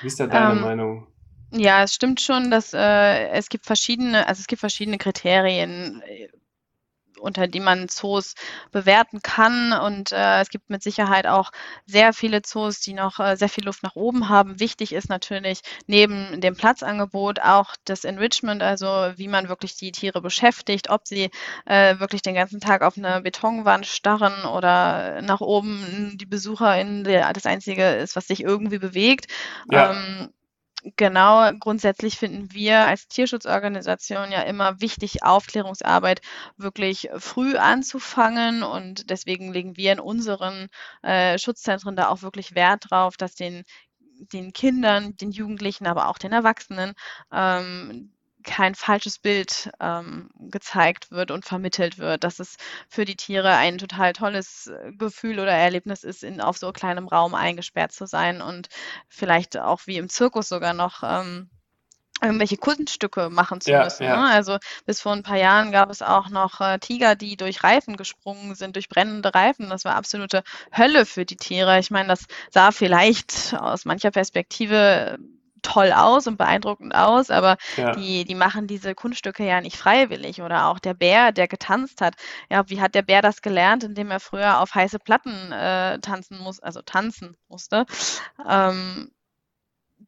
[0.00, 1.06] Wie ist da deine ähm, Meinung?
[1.52, 6.02] Ja, es stimmt schon, dass äh, es gibt verschiedene, also es gibt verschiedene Kriterien,
[7.22, 8.34] unter die man Zoos
[8.70, 9.72] bewerten kann.
[9.72, 11.50] Und äh, es gibt mit Sicherheit auch
[11.86, 14.60] sehr viele Zoos, die noch äh, sehr viel Luft nach oben haben.
[14.60, 20.20] Wichtig ist natürlich neben dem Platzangebot auch das Enrichment, also wie man wirklich die Tiere
[20.20, 21.30] beschäftigt, ob sie
[21.66, 27.46] äh, wirklich den ganzen Tag auf eine Betonwand starren oder nach oben die BesucherInnen das
[27.46, 29.26] Einzige ist, was sich irgendwie bewegt.
[29.70, 29.92] Ja.
[29.92, 30.32] Ähm,
[30.96, 36.20] Genau, grundsätzlich finden wir als Tierschutzorganisation ja immer wichtig, Aufklärungsarbeit
[36.56, 38.64] wirklich früh anzufangen.
[38.64, 40.66] Und deswegen legen wir in unseren
[41.02, 43.62] äh, Schutzzentren da auch wirklich Wert drauf, dass den
[44.32, 46.94] den Kindern, den Jugendlichen, aber auch den Erwachsenen
[47.32, 52.56] ähm, kein falsches Bild ähm, gezeigt wird und vermittelt wird, dass es
[52.88, 57.08] für die Tiere ein total tolles äh, Gefühl oder Erlebnis ist, in, auf so kleinem
[57.08, 58.68] Raum eingesperrt zu sein und
[59.08, 61.50] vielleicht auch wie im Zirkus sogar noch ähm,
[62.22, 64.04] irgendwelche Kunststücke machen zu ja, müssen.
[64.04, 64.16] Ja.
[64.16, 64.30] Ne?
[64.30, 67.96] Also bis vor ein paar Jahren gab es auch noch äh, Tiger, die durch Reifen
[67.96, 69.68] gesprungen sind, durch brennende Reifen.
[69.70, 70.42] Das war absolute
[70.76, 71.78] Hölle für die Tiere.
[71.78, 75.18] Ich meine, das sah vielleicht aus mancher Perspektive
[75.62, 77.92] toll aus und beeindruckend aus, aber ja.
[77.92, 80.42] die, die machen diese Kunststücke ja nicht freiwillig.
[80.42, 82.14] Oder auch der Bär, der getanzt hat.
[82.50, 86.38] Ja, wie hat der Bär das gelernt, indem er früher auf heiße Platten äh, tanzen
[86.38, 87.86] muss, also tanzen musste?
[88.48, 89.10] Ähm,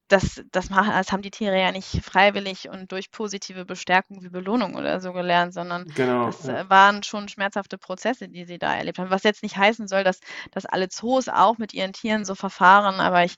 [0.08, 4.28] das, das, machen, das haben die Tiere ja nicht freiwillig und durch positive Bestärkung wie
[4.28, 6.60] Belohnung oder so gelernt, sondern genau, das ja.
[6.60, 9.10] Äh, waren schon schmerzhafte Prozesse, die sie da erlebt haben.
[9.10, 13.00] Was jetzt nicht heißen soll, dass, dass alle Zoos auch mit ihren Tieren so verfahren,
[13.00, 13.36] aber ich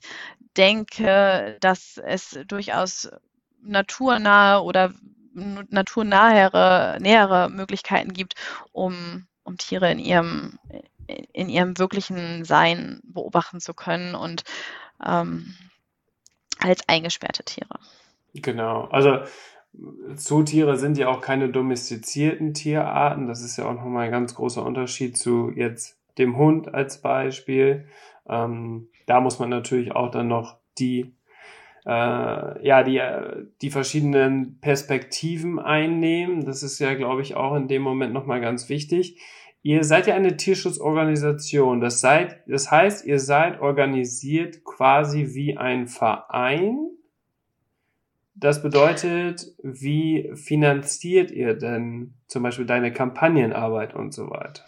[0.57, 3.09] denke, dass es durchaus
[3.61, 4.93] naturnahe oder
[5.33, 8.33] naturnahere nähere Möglichkeiten gibt,
[8.71, 10.59] um, um Tiere in ihrem,
[11.31, 14.43] in ihrem wirklichen Sein beobachten zu können und
[15.05, 15.55] ähm,
[16.59, 17.79] als eingesperrte Tiere.
[18.33, 19.19] Genau, also
[20.15, 23.27] Zootiere sind ja auch keine domestizierten Tierarten.
[23.27, 27.87] Das ist ja auch nochmal ein ganz großer Unterschied zu jetzt dem Hund als Beispiel.
[28.27, 31.13] Ähm, da muss man natürlich auch dann noch die
[31.85, 33.01] äh, ja, die,
[33.61, 36.43] die verschiedenen Perspektiven einnehmen.
[36.43, 39.21] Das ist ja, glaube ich, auch in dem Moment nochmal ganz wichtig.
[39.63, 41.81] Ihr seid ja eine Tierschutzorganisation.
[41.81, 46.89] Das, seid, das heißt, ihr seid organisiert quasi wie ein Verein.
[48.33, 54.63] Das bedeutet, wie finanziert ihr denn zum Beispiel deine Kampagnenarbeit und so weiter?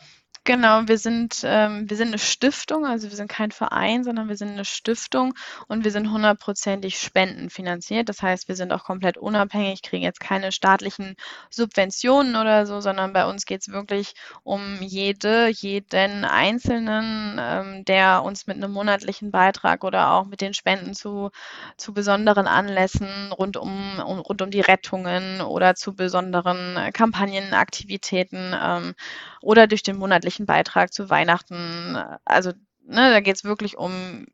[0.49, 4.35] Genau, wir sind, ähm, wir sind eine Stiftung, also wir sind kein Verein, sondern wir
[4.35, 5.35] sind eine Stiftung
[5.67, 8.09] und wir sind hundertprozentig spendenfinanziert.
[8.09, 11.17] Das heißt, wir sind auch komplett unabhängig, kriegen jetzt keine staatlichen
[11.51, 18.23] Subventionen oder so, sondern bei uns geht es wirklich um jede, jeden Einzelnen, ähm, der
[18.23, 21.29] uns mit einem monatlichen Beitrag oder auch mit den Spenden zu,
[21.77, 28.95] zu besonderen Anlässen rund um, um rund um die Rettungen oder zu besonderen Kampagnenaktivitäten ähm,
[29.41, 31.97] oder durch den monatlichen monatlichen Beitrag zu Weihnachten.
[32.25, 32.51] Also
[32.85, 34.25] ne, da geht es wirklich um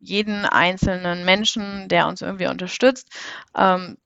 [0.00, 3.08] jeden einzelnen Menschen, der uns irgendwie unterstützt.
[3.56, 3.96] Ähm,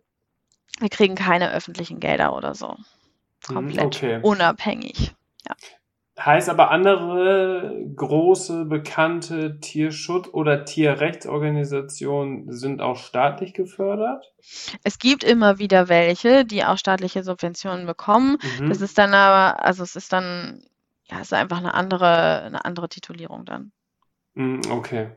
[0.78, 2.76] wir kriegen keine öffentlichen Gelder oder so.
[3.48, 4.20] Hm, Komplett okay.
[4.22, 5.14] unabhängig.
[5.48, 5.56] Ja.
[6.18, 14.32] Heißt aber andere große, bekannte Tierschutz- oder Tierrechtsorganisationen sind auch staatlich gefördert?
[14.82, 18.38] Es gibt immer wieder welche, die auch staatliche Subventionen bekommen.
[18.58, 18.70] Mhm.
[18.70, 20.64] Das ist dann aber, also es ist dann,
[21.10, 23.72] ja, es ist einfach eine andere, eine andere Titulierung dann.
[24.34, 25.10] Mm, Okay.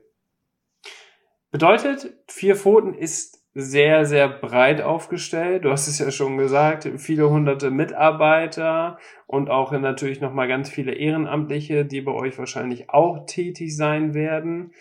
[1.52, 5.66] Bedeutet, vier Pfoten ist sehr, sehr breit aufgestellt.
[5.66, 10.94] Du hast es ja schon gesagt, viele hunderte Mitarbeiter und auch natürlich nochmal ganz viele
[10.94, 14.74] Ehrenamtliche, die bei euch wahrscheinlich auch tätig sein werden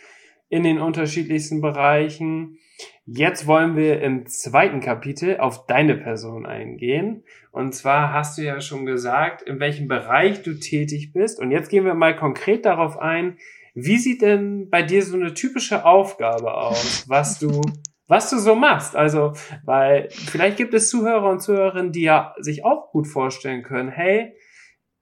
[0.50, 2.58] in den unterschiedlichsten Bereichen.
[3.06, 7.24] Jetzt wollen wir im zweiten Kapitel auf deine Person eingehen.
[7.50, 11.40] Und zwar hast du ja schon gesagt, in welchem Bereich du tätig bist.
[11.40, 13.38] Und jetzt gehen wir mal konkret darauf ein,
[13.74, 17.62] wie sieht denn bei dir so eine typische Aufgabe aus, was du,
[18.08, 18.96] was du so machst?
[18.96, 19.32] Also,
[19.64, 24.34] weil vielleicht gibt es Zuhörer und Zuhörerinnen, die ja sich auch gut vorstellen können, hey,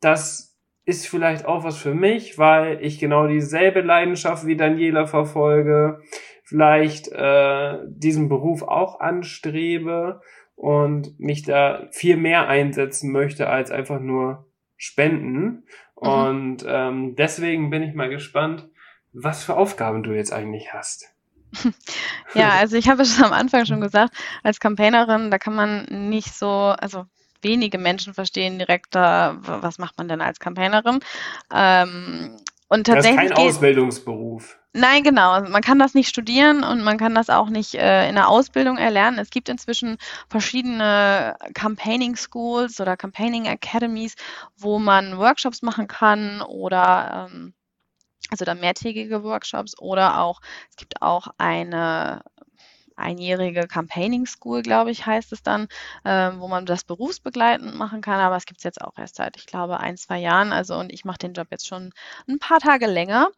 [0.01, 6.01] das ist vielleicht auch was für mich, weil ich genau dieselbe Leidenschaft wie Daniela verfolge,
[6.47, 10.21] vielleicht äh, diesen Beruf auch anstrebe
[10.55, 15.65] und mich da viel mehr einsetzen möchte als einfach nur spenden.
[16.01, 16.09] Mhm.
[16.09, 18.69] Und ähm, deswegen bin ich mal gespannt,
[19.13, 21.13] was für Aufgaben du jetzt eigentlich hast.
[22.35, 26.35] Ja, also ich habe es am Anfang schon gesagt, als Campaignerin, da kann man nicht
[26.35, 27.07] so, also
[27.41, 31.01] wenige Menschen verstehen direkt, da, was macht man denn als Campaignerin?
[31.55, 32.37] Ähm,
[32.69, 34.59] und Das ist tatsächlich kein Ausbildungsberuf.
[34.79, 35.31] Nein, genau.
[35.31, 38.29] Also man kann das nicht studieren und man kann das auch nicht äh, in der
[38.29, 39.19] Ausbildung erlernen.
[39.19, 39.97] Es gibt inzwischen
[40.29, 44.17] verschiedene Campaigning Schools oder Campaigning Academies,
[44.59, 47.55] wo man Workshops machen kann oder ähm,
[48.31, 52.23] also dann mehrtägige Workshops oder auch, es gibt auch eine
[52.97, 55.69] einjährige Campaigning School, glaube ich, heißt es dann,
[56.05, 58.21] ähm, wo man das berufsbegleitend machen kann.
[58.21, 60.53] Aber es gibt es jetzt auch erst seit, ich glaube, ein, zwei Jahren.
[60.53, 61.93] Also und ich mache den Job jetzt schon
[62.29, 63.29] ein paar Tage länger.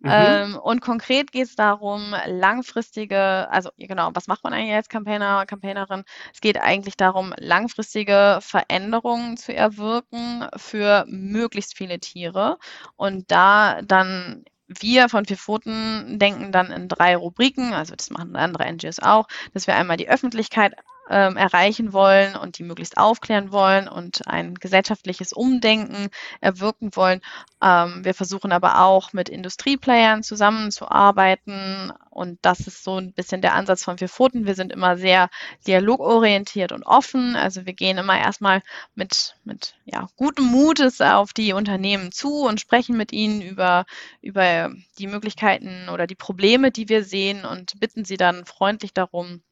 [0.00, 0.10] Mhm.
[0.10, 5.46] Ähm, und konkret geht es darum, langfristige, also genau, was macht man eigentlich als Campaigner,
[5.46, 6.04] Campaignerin?
[6.32, 12.58] Es geht eigentlich darum, langfristige Veränderungen zu erwirken für möglichst viele Tiere
[12.96, 18.36] und da dann wir von Vier Pfoten denken dann in drei Rubriken, also das machen
[18.36, 20.74] andere NGOs auch, dass wir einmal die Öffentlichkeit
[21.08, 26.08] ähm, erreichen wollen und die möglichst aufklären wollen und ein gesellschaftliches Umdenken
[26.40, 27.20] erwirken wollen.
[27.62, 33.54] Ähm, wir versuchen aber auch mit Industrieplayern zusammenzuarbeiten und das ist so ein bisschen der
[33.54, 34.44] Ansatz von Vier Pfoten.
[34.44, 35.30] Wir sind immer sehr
[35.66, 37.36] dialogorientiert und offen.
[37.36, 38.62] Also wir gehen immer erstmal
[38.96, 43.86] mit, mit ja, gutem Mutes auf die Unternehmen zu und sprechen mit ihnen über,
[44.20, 49.42] über die Möglichkeiten oder die Probleme, die wir sehen und bitten sie dann freundlich darum,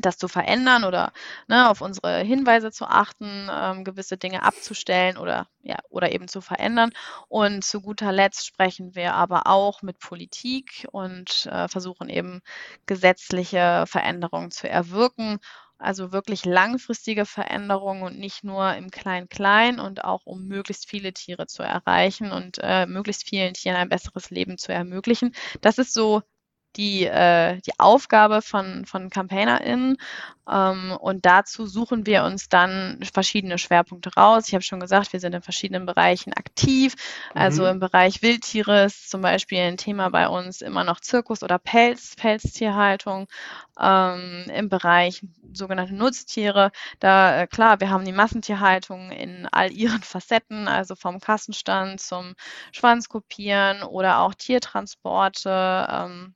[0.00, 1.12] das zu verändern oder
[1.48, 6.40] ne, auf unsere Hinweise zu achten, ähm, gewisse Dinge abzustellen oder ja oder eben zu
[6.40, 6.90] verändern.
[7.28, 12.40] Und zu guter Letzt sprechen wir aber auch mit Politik und äh, versuchen eben
[12.86, 15.38] gesetzliche Veränderungen zu erwirken.
[15.78, 21.48] Also wirklich langfristige Veränderungen und nicht nur im Klein-Klein und auch um möglichst viele Tiere
[21.48, 25.34] zu erreichen und äh, möglichst vielen Tieren ein besseres Leben zu ermöglichen.
[25.60, 26.22] Das ist so
[26.76, 29.96] die, äh, die Aufgabe von, von CampaignerInnen.
[30.50, 34.48] Ähm, und dazu suchen wir uns dann verschiedene Schwerpunkte raus.
[34.48, 36.94] Ich habe schon gesagt, wir sind in verschiedenen Bereichen aktiv.
[37.34, 37.66] Also Mhm.
[37.66, 42.16] im Bereich Wildtiere ist zum Beispiel ein Thema bei uns immer noch Zirkus oder Pelz,
[42.16, 43.28] Pelztierhaltung.
[43.78, 50.02] Ähm, Im Bereich sogenannte Nutztiere, da äh, klar, wir haben die Massentierhaltung in all ihren
[50.02, 52.34] Facetten, also vom Kassenstand zum
[52.72, 55.86] Schwanzkopieren oder auch Tiertransporte.
[55.90, 56.34] Ähm,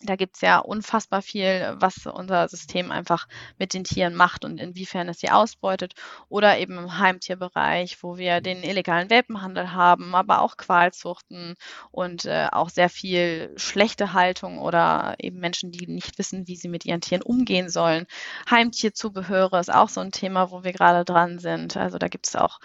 [0.00, 3.26] da gibt es ja unfassbar viel, was unser System einfach
[3.58, 5.94] mit den Tieren macht und inwiefern es sie ausbeutet.
[6.28, 11.56] Oder eben im Heimtierbereich, wo wir den illegalen Welpenhandel haben, aber auch Qualzuchten
[11.90, 16.68] und äh, auch sehr viel schlechte Haltung oder eben Menschen, die nicht wissen, wie sie
[16.68, 18.06] mit ihren Tieren umgehen sollen.
[18.48, 21.76] Heimtierzubehöre ist auch so ein Thema, wo wir gerade dran sind.
[21.76, 22.60] Also da gibt es auch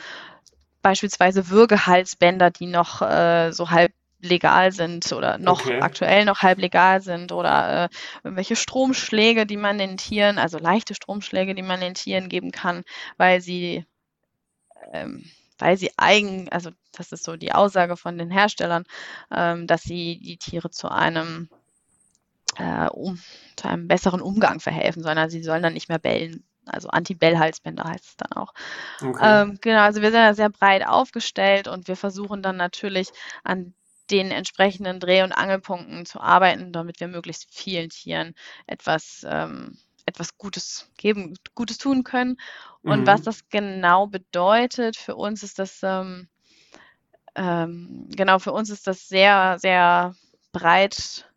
[0.83, 3.93] beispielsweise Würgehalsbänder, die noch äh, so halb
[4.25, 5.81] legal sind oder noch Okay.
[5.81, 7.89] aktuell noch halb legal sind oder äh,
[8.23, 12.83] irgendwelche Stromschläge, die man den Tieren, also leichte Stromschläge, die man den Tieren geben kann,
[13.17, 13.85] weil sie
[14.93, 15.25] ähm,
[15.59, 18.85] weil sie eigen, also das ist so die Aussage von den Herstellern,
[19.31, 21.49] ähm, dass sie die Tiere zu einem
[22.57, 23.19] äh, um,
[23.55, 25.17] zu einem besseren Umgang verhelfen sollen.
[25.17, 26.43] Also sie sollen dann nicht mehr bellen.
[26.65, 28.53] Also Anti-Bell-Halsbänder heißt es dann auch.
[29.01, 29.43] Okay.
[29.43, 33.09] Ähm, genau, also wir sind da sehr breit aufgestellt und wir versuchen dann natürlich
[33.43, 33.73] an
[34.13, 38.35] den entsprechenden Dreh- und Angelpunkten zu arbeiten, damit wir möglichst vielen Tieren
[38.67, 42.37] etwas, ähm, etwas Gutes geben, Gutes tun können.
[42.85, 43.07] Und Mhm.
[43.07, 46.29] was das genau bedeutet für uns, ist das ähm,
[47.35, 50.15] ähm, genau, für uns ist das sehr, sehr
[50.51, 51.32] breit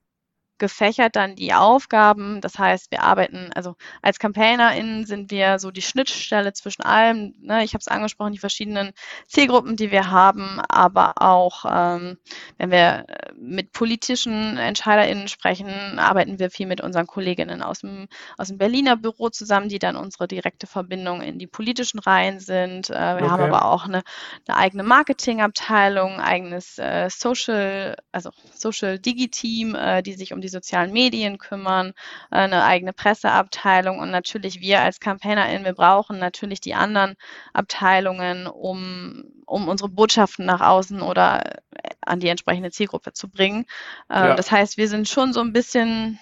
[0.58, 2.40] gefächert dann die Aufgaben.
[2.40, 7.34] Das heißt, wir arbeiten, also als CampaignerInnen sind wir so die Schnittstelle zwischen allem.
[7.40, 7.64] Ne?
[7.64, 8.92] Ich habe es angesprochen, die verschiedenen
[9.26, 12.18] Zielgruppen, die wir haben, aber auch, ähm,
[12.58, 18.48] wenn wir mit politischen EntscheiderInnen sprechen, arbeiten wir viel mit unseren Kolleginnen aus dem, aus
[18.48, 22.90] dem Berliner Büro zusammen, die dann unsere direkte Verbindung in die politischen Reihen sind.
[22.90, 23.28] Äh, wir okay.
[23.28, 24.02] haben aber auch eine,
[24.46, 30.50] eine eigene Marketingabteilung, eigenes äh, Social, also Social Digi-Team, äh, die sich um die die
[30.50, 31.92] sozialen Medien kümmern,
[32.30, 37.16] äh, eine eigene Presseabteilung und natürlich wir als CampaignerInnen, wir brauchen natürlich die anderen
[37.52, 43.66] Abteilungen, um, um unsere Botschaften nach außen oder äh, an die entsprechende Zielgruppe zu bringen.
[44.09, 44.35] Äh, ja.
[44.35, 46.18] Das heißt, wir sind schon so ein bisschen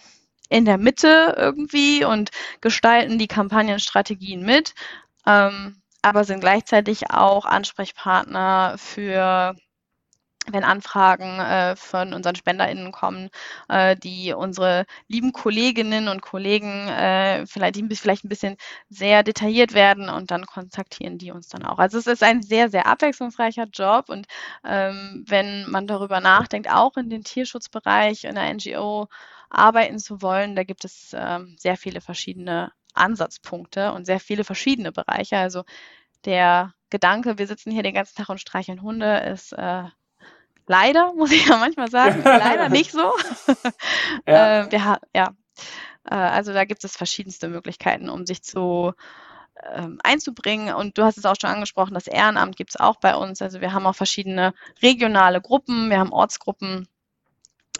[0.48, 4.74] in der Mitte irgendwie und gestalten die Kampagnenstrategien mit,
[5.26, 9.56] ähm, aber sind gleichzeitig auch Ansprechpartner für
[10.50, 13.30] wenn Anfragen äh, von unseren SpenderInnen kommen,
[13.68, 18.56] äh, die unsere lieben Kolleginnen und Kollegen äh, vielleicht, die vielleicht ein bisschen
[18.88, 21.78] sehr detailliert werden und dann kontaktieren die uns dann auch.
[21.78, 24.26] Also es ist ein sehr, sehr abwechslungsreicher Job und
[24.64, 29.08] ähm, wenn man darüber nachdenkt, auch in den Tierschutzbereich in der NGO
[29.50, 34.92] arbeiten zu wollen, da gibt es ähm, sehr viele verschiedene Ansatzpunkte und sehr viele verschiedene
[34.92, 35.38] Bereiche.
[35.38, 35.64] Also
[36.24, 39.84] der Gedanke, wir sitzen hier den ganzen Tag und streicheln Hunde, ist äh,
[40.66, 43.12] Leider, muss ich ja manchmal sagen, leider nicht so.
[44.26, 44.62] ja.
[44.62, 45.32] Äh, wir, ja.
[46.04, 48.92] Äh, also da gibt es verschiedenste Möglichkeiten, um sich zu
[49.74, 50.74] ähm, einzubringen.
[50.74, 53.40] Und du hast es auch schon angesprochen, das Ehrenamt gibt es auch bei uns.
[53.42, 56.88] Also wir haben auch verschiedene regionale Gruppen, wir haben Ortsgruppen.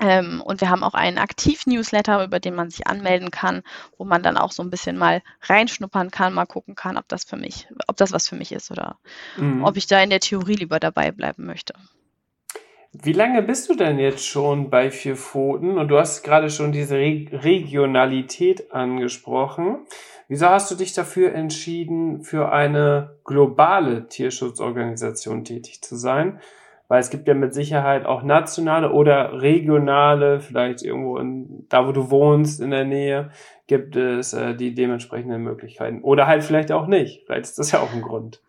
[0.01, 3.63] Ähm, und wir haben auch einen Aktiv-Newsletter, über den man sich anmelden kann,
[3.97, 7.25] wo man dann auch so ein bisschen mal reinschnuppern kann, mal gucken kann, ob das
[7.25, 8.99] für mich, ob das was für mich ist oder
[9.37, 9.63] mhm.
[9.63, 11.75] ob ich da in der Theorie lieber dabei bleiben möchte.
[13.03, 15.79] Wie lange bist du denn jetzt schon bei Vier Pfoten?
[15.79, 19.79] Und du hast gerade schon diese Re Regionalität angesprochen.
[20.29, 26.39] Wieso hast du dich dafür entschieden, für eine globale Tierschutzorganisation tätig zu sein?
[26.87, 31.93] Weil es gibt ja mit Sicherheit auch nationale oder regionale, vielleicht irgendwo in, da wo
[31.93, 33.31] du wohnst in der Nähe,
[33.67, 36.01] gibt es äh, die dementsprechenden Möglichkeiten.
[36.03, 37.25] Oder halt vielleicht auch nicht.
[37.27, 38.41] Vielleicht ist das ja auch ein Grund.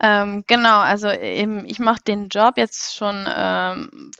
[0.00, 4.12] Ähm, genau, also eben, ich mache den Job jetzt schon ähm,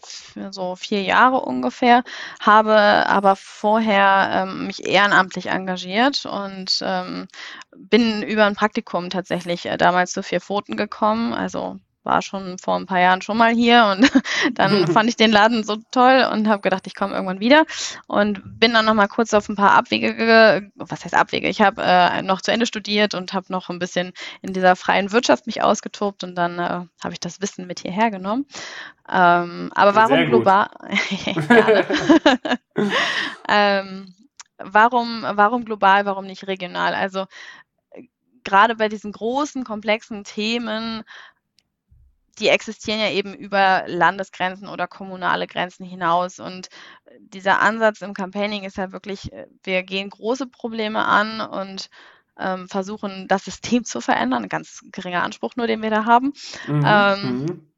[0.51, 2.03] so vier Jahre ungefähr,
[2.41, 7.29] habe aber vorher ähm, mich ehrenamtlich engagiert und ähm,
[7.77, 12.77] bin über ein Praktikum tatsächlich äh, damals zu Vier Pfoten gekommen, also war schon vor
[12.77, 14.11] ein paar Jahren schon mal hier und
[14.55, 17.65] dann fand ich den Laden so toll und habe gedacht, ich komme irgendwann wieder
[18.07, 21.49] und bin dann noch mal kurz auf ein paar Abwege, was heißt Abwege?
[21.49, 25.13] Ich habe äh, noch zu Ende studiert und habe noch ein bisschen in dieser freien
[25.13, 28.47] Wirtschaft mich ausgetobt und dann äh, habe ich das Wissen mit hierher genommen.
[29.11, 30.69] Ähm, aber warum global?
[33.49, 34.15] ähm,
[34.59, 36.95] warum, warum global, warum nicht regional?
[36.95, 37.27] Also
[38.45, 41.05] gerade bei diesen großen, komplexen Themen
[42.39, 46.39] die existieren ja eben über Landesgrenzen oder kommunale Grenzen hinaus.
[46.39, 46.69] Und
[47.19, 51.91] dieser Ansatz im Campaigning ist ja wirklich, äh, wir gehen große Probleme an und
[52.39, 54.45] ähm, versuchen, das System zu verändern.
[54.45, 56.33] Ein ganz geringer Anspruch nur, den wir da haben.
[56.67, 56.85] Mhm.
[56.87, 57.69] Ähm, mhm.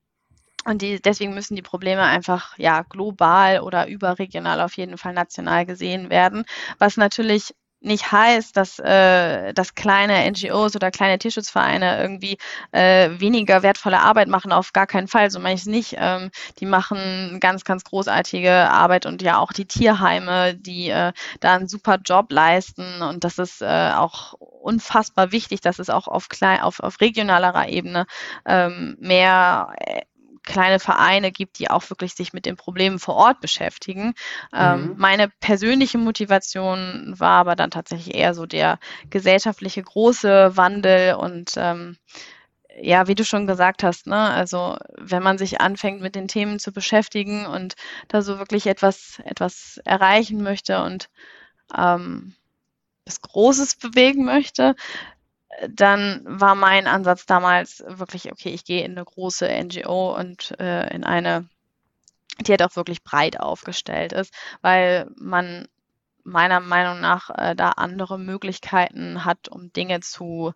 [0.67, 5.67] und die, deswegen müssen die Probleme einfach ja global oder überregional auf jeden Fall national
[5.67, 6.45] gesehen werden,
[6.79, 12.39] was natürlich nicht heißt, dass, äh, dass kleine NGOs oder kleine Tierschutzvereine irgendwie
[12.73, 15.97] äh, weniger wertvolle Arbeit machen, auf gar keinen Fall, so meine ich es nicht.
[15.99, 21.55] Ähm, die machen ganz, ganz großartige Arbeit und ja auch die Tierheime, die äh, da
[21.55, 26.29] einen super Job leisten und das ist äh, auch unfassbar wichtig, dass es auch auf,
[26.29, 28.07] klein, auf, auf regionalerer Ebene
[28.47, 30.03] ähm, mehr äh,
[30.51, 34.15] kleine Vereine gibt, die auch wirklich sich mit den Problemen vor Ort beschäftigen.
[34.53, 34.91] Ähm, mhm.
[34.91, 38.79] Ähm, meine persönliche Motivation war aber dann tatsächlich eher so der
[39.11, 41.97] gesellschaftliche große Wandel und ähm,
[42.83, 46.59] ja, wie du schon gesagt hast, ne, also wenn man sich anfängt mit den Themen
[46.59, 47.75] zu beschäftigen und
[48.09, 51.11] da so wirklich etwas, etwas erreichen möchte und
[51.77, 52.35] ähm,
[53.05, 54.75] was Großes bewegen möchte,
[55.69, 60.93] dann war mein Ansatz damals wirklich, okay, ich gehe in eine große NGO und äh,
[60.95, 61.49] in eine,
[62.41, 64.33] die halt auch wirklich breit aufgestellt ist,
[64.63, 65.69] weil man
[66.23, 70.53] meiner Meinung nach äh, da andere Möglichkeiten hat, um Dinge zu,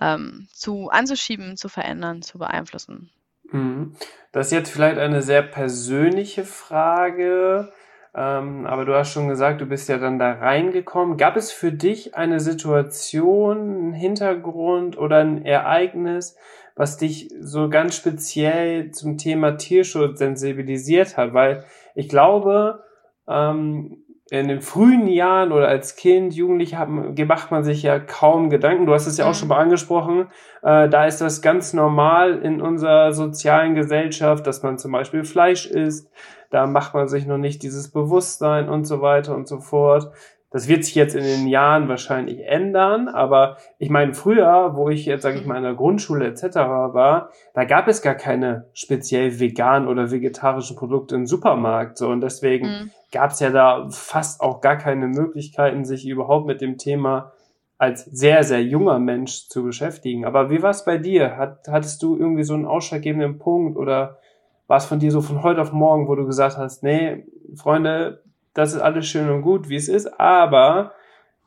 [0.00, 3.10] ähm, zu anzuschieben, zu verändern, zu beeinflussen.
[3.50, 3.96] Mhm.
[4.32, 7.72] Das ist jetzt vielleicht eine sehr persönliche Frage.
[8.14, 11.16] Ähm, aber du hast schon gesagt, du bist ja dann da reingekommen.
[11.16, 16.36] Gab es für dich eine Situation, einen Hintergrund oder ein Ereignis,
[16.76, 21.32] was dich so ganz speziell zum Thema Tierschutz sensibilisiert hat?
[21.32, 22.84] Weil ich glaube,
[23.26, 28.48] ähm, in den frühen Jahren oder als Kind, Jugendlich haben, macht man sich ja kaum
[28.48, 28.86] Gedanken.
[28.86, 29.34] Du hast es ja auch mhm.
[29.34, 30.28] schon mal angesprochen.
[30.62, 35.66] Äh, da ist das ganz normal in unserer sozialen Gesellschaft, dass man zum Beispiel Fleisch
[35.66, 36.10] isst.
[36.52, 40.12] Da macht man sich noch nicht dieses Bewusstsein und so weiter und so fort.
[40.50, 45.06] Das wird sich jetzt in den Jahren wahrscheinlich ändern, aber ich meine, früher, wo ich
[45.06, 46.56] jetzt, sage ich mal, in der Grundschule etc.
[46.56, 51.96] war, da gab es gar keine speziell vegan oder vegetarischen Produkte im Supermarkt.
[51.96, 52.90] So, und deswegen mhm.
[53.12, 57.32] gab es ja da fast auch gar keine Möglichkeiten, sich überhaupt mit dem Thema
[57.78, 60.26] als sehr, sehr junger Mensch zu beschäftigen.
[60.26, 61.38] Aber wie war es bei dir?
[61.38, 64.18] Hat, hattest du irgendwie so einen ausschlaggebenden Punkt oder
[64.66, 68.22] war es von dir so von heute auf morgen, wo du gesagt hast, nee, Freunde,
[68.54, 70.92] das ist alles schön und gut, wie es ist, aber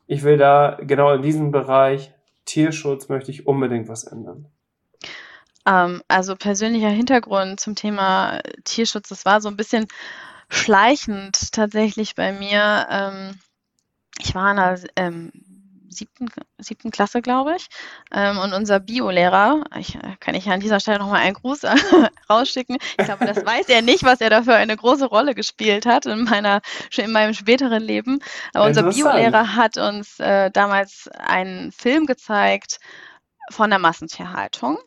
[0.06, 2.12] ich will da genau in diesem Bereich
[2.44, 4.46] Tierschutz möchte ich unbedingt was ändern.
[5.66, 9.86] Ähm, also persönlicher Hintergrund zum Thema Tierschutz, das war so ein bisschen
[10.48, 12.86] schleichend tatsächlich bei mir.
[12.88, 13.40] Ähm,
[14.20, 15.32] ich war in einer ähm,
[15.96, 16.28] siebten,
[16.58, 17.66] siebten Klasse, glaube ich.
[18.12, 21.62] Ähm, und unser Biolehrer, ich, äh, kann ich an dieser Stelle nochmal einen Gruß
[22.30, 22.78] rausschicken.
[22.98, 26.24] Ich glaube, das weiß er nicht, was er dafür eine große Rolle gespielt hat in,
[26.24, 26.60] meiner,
[26.96, 28.20] in meinem späteren Leben.
[28.54, 32.78] Aber unser Biolehrer hat uns äh, damals einen Film gezeigt
[33.50, 34.78] von der Massentierhaltung.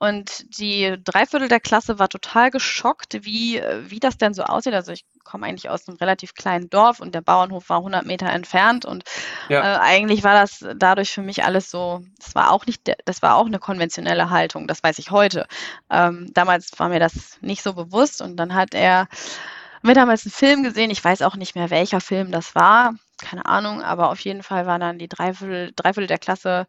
[0.00, 4.72] Und die Dreiviertel der Klasse war total geschockt, wie, wie das denn so aussieht.
[4.72, 8.30] Also ich komme eigentlich aus einem relativ kleinen Dorf und der Bauernhof war 100 Meter
[8.30, 9.04] entfernt und
[9.50, 9.60] ja.
[9.60, 13.36] äh, eigentlich war das dadurch für mich alles so, das war auch nicht, das war
[13.36, 15.46] auch eine konventionelle Haltung, das weiß ich heute.
[15.90, 19.06] Ähm, damals war mir das nicht so bewusst und dann hat er
[19.82, 23.44] mir damals einen Film gesehen, ich weiß auch nicht mehr, welcher Film das war, keine
[23.44, 26.66] Ahnung, aber auf jeden Fall war dann die Dreiviertel, Dreiviertel der Klasse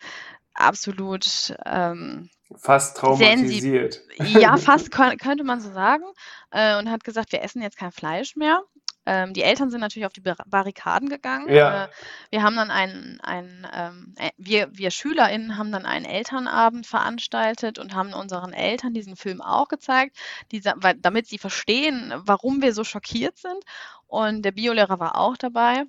[0.53, 4.01] absolut ähm, Fast traumatisiert.
[4.17, 6.03] Ja, fast könnte man so sagen.
[6.51, 8.61] Äh, und hat gesagt, wir essen jetzt kein Fleisch mehr.
[9.05, 11.49] Ähm, die Eltern sind natürlich auf die Barrikaden gegangen.
[11.49, 11.85] Ja.
[11.85, 11.87] Äh,
[12.29, 17.79] wir haben dann einen, einen ähm, äh, wir, wir SchülerInnen haben dann einen Elternabend veranstaltet
[17.79, 20.17] und haben unseren Eltern diesen Film auch gezeigt,
[20.51, 23.63] die, weil, damit sie verstehen, warum wir so schockiert sind.
[24.05, 25.85] Und der Biolehrer war auch dabei.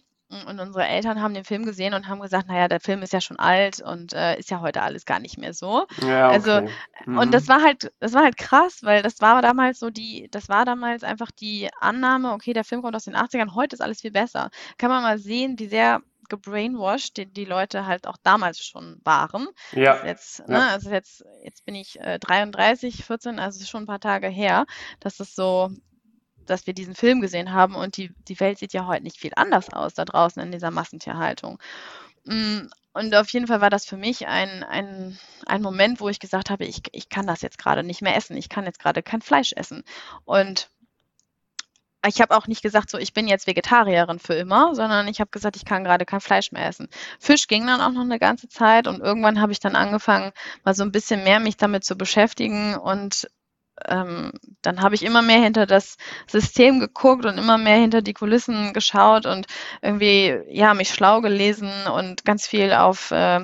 [0.46, 3.20] Und unsere Eltern haben den Film gesehen und haben gesagt, naja, der Film ist ja
[3.20, 5.86] schon alt und äh, ist ja heute alles gar nicht mehr so.
[6.00, 6.70] Ja, also, okay.
[6.98, 7.18] Also, mhm.
[7.18, 10.48] und das war halt, das war halt krass, weil das war damals so die, das
[10.48, 14.00] war damals einfach die Annahme, okay, der Film kommt aus den 80ern, heute ist alles
[14.00, 14.50] viel besser.
[14.78, 19.48] Kann man mal sehen, wie sehr gebrainwashed die, die Leute halt auch damals schon waren.
[19.72, 19.92] Ja.
[19.94, 24.00] Also jetzt, ne, also jetzt, jetzt bin ich äh, 33, 14, also schon ein paar
[24.00, 24.64] Tage her,
[25.00, 25.70] dass es so
[26.46, 29.32] dass wir diesen Film gesehen haben und die, die Welt sieht ja heute nicht viel
[29.36, 31.58] anders aus da draußen in dieser Massentierhaltung.
[32.24, 36.20] Mm, und auf jeden Fall war das für mich ein, ein, ein Moment, wo ich
[36.20, 38.36] gesagt habe, ich, ich kann das jetzt gerade nicht mehr essen.
[38.36, 39.82] Ich kann jetzt gerade kein Fleisch essen.
[40.24, 40.68] Und
[42.06, 45.30] ich habe auch nicht gesagt, so ich bin jetzt Vegetarierin für immer, sondern ich habe
[45.30, 46.88] gesagt, ich kann gerade kein Fleisch mehr essen.
[47.18, 50.32] Fisch ging dann auch noch eine ganze Zeit und irgendwann habe ich dann angefangen,
[50.64, 53.28] mal so ein bisschen mehr mich damit zu beschäftigen und
[53.88, 58.14] ähm, dann habe ich immer mehr hinter das System geguckt und immer mehr hinter die
[58.14, 59.46] Kulissen geschaut und
[59.80, 63.40] irgendwie, ja, mich schlau gelesen und ganz viel auf, äh,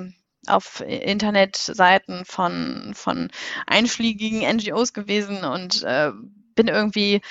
[0.47, 3.29] auf Internetseiten von, von
[3.67, 6.11] einschlägigen NGOs gewesen und äh,
[6.55, 7.21] bin irgendwie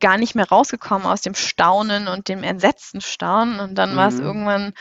[0.00, 3.60] gar nicht mehr rausgekommen aus dem Staunen und dem entsetzten Staunen.
[3.60, 3.96] Und dann mhm.
[3.96, 4.72] war es irgendwann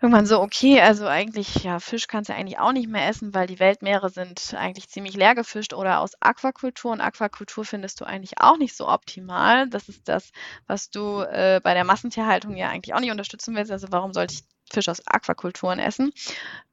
[0.00, 3.46] irgendwann so, okay, also eigentlich, ja, Fisch kannst du eigentlich auch nicht mehr essen, weil
[3.46, 6.92] die Weltmeere sind eigentlich ziemlich leer gefischt oder aus Aquakultur.
[6.92, 9.68] Und Aquakultur findest du eigentlich auch nicht so optimal.
[9.68, 10.30] Das ist das,
[10.66, 13.72] was du äh, bei der Massentierhaltung ja eigentlich auch nicht unterstützen willst.
[13.72, 14.42] Also warum sollte ich
[14.72, 16.12] Fisch aus Aquakulturen essen?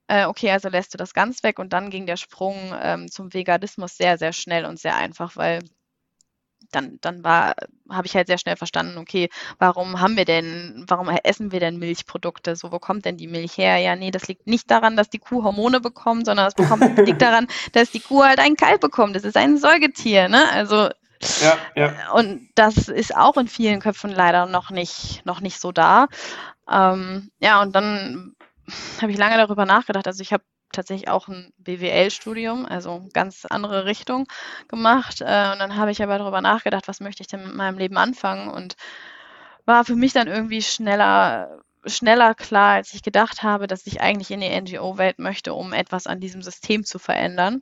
[0.08, 3.34] Äh, okay, also lässt du das ganz weg und dann ging der Sprung ähm, zum
[3.34, 5.64] Veganismus sehr, sehr schnell und sehr einfach, weil
[6.72, 7.56] dann, dann war,
[7.90, 11.78] habe ich halt sehr schnell verstanden, okay, warum haben wir denn, warum essen wir denn
[11.78, 12.56] Milchprodukte?
[12.56, 13.78] So, wo kommt denn die Milch her?
[13.78, 17.22] Ja, nee, das liegt nicht daran, dass die Kuh Hormone bekommt, sondern es bekommt, liegt
[17.22, 19.16] daran, dass die Kuh halt einen Kalb bekommt.
[19.16, 20.50] Das ist ein Säugetier, ne?
[20.52, 20.90] Also
[21.42, 22.12] ja, ja.
[22.12, 26.08] Und das ist auch in vielen Köpfen leider noch nicht, noch nicht so da.
[26.70, 28.36] Ähm, ja, und dann
[29.02, 30.08] habe ich lange darüber nachgedacht.
[30.08, 34.28] Also ich habe tatsächlich auch ein BWL-Studium, also ganz andere Richtung
[34.68, 35.22] gemacht.
[35.22, 37.98] Äh, und dann habe ich aber darüber nachgedacht, was möchte ich denn mit meinem Leben
[37.98, 38.76] anfangen und
[39.66, 44.32] war für mich dann irgendwie schneller schneller klar, als ich gedacht habe, dass ich eigentlich
[44.32, 47.62] in die NGO-Welt möchte, um etwas an diesem System zu verändern.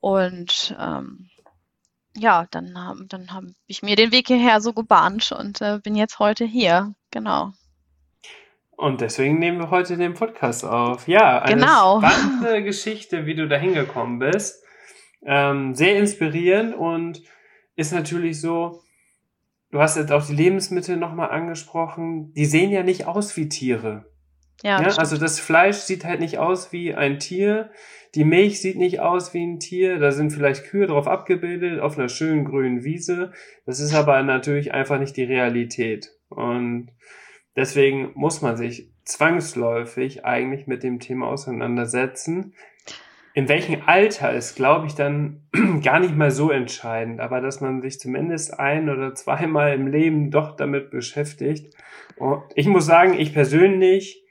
[0.00, 1.30] Und ähm,
[2.16, 2.74] ja, dann,
[3.08, 6.94] dann habe ich mir den Weg hierher so gebahnt und äh, bin jetzt heute hier.
[7.10, 7.52] Genau.
[8.78, 11.08] Und deswegen nehmen wir heute den Podcast auf.
[11.08, 12.00] Ja, eine genau.
[12.00, 14.62] spannende Geschichte, wie du da hingekommen bist.
[15.26, 17.20] ähm, sehr inspirierend und
[17.74, 18.80] ist natürlich so,
[19.72, 24.12] du hast jetzt auch die Lebensmittel nochmal angesprochen, die sehen ja nicht aus wie Tiere.
[24.62, 27.72] Ja, ja also das Fleisch sieht halt nicht aus wie ein Tier,
[28.14, 31.98] die Milch sieht nicht aus wie ein Tier, da sind vielleicht Kühe drauf abgebildet auf
[31.98, 33.32] einer schönen grünen Wiese.
[33.66, 36.12] Das ist aber natürlich einfach nicht die Realität.
[36.28, 36.92] Und
[37.58, 42.54] deswegen muss man sich zwangsläufig eigentlich mit dem Thema auseinandersetzen.
[43.34, 45.48] In welchem Alter ist, glaube ich, dann
[45.82, 50.30] gar nicht mal so entscheidend, aber dass man sich zumindest ein oder zweimal im Leben
[50.30, 51.74] doch damit beschäftigt.
[52.16, 54.24] Und ich muss sagen, ich persönlich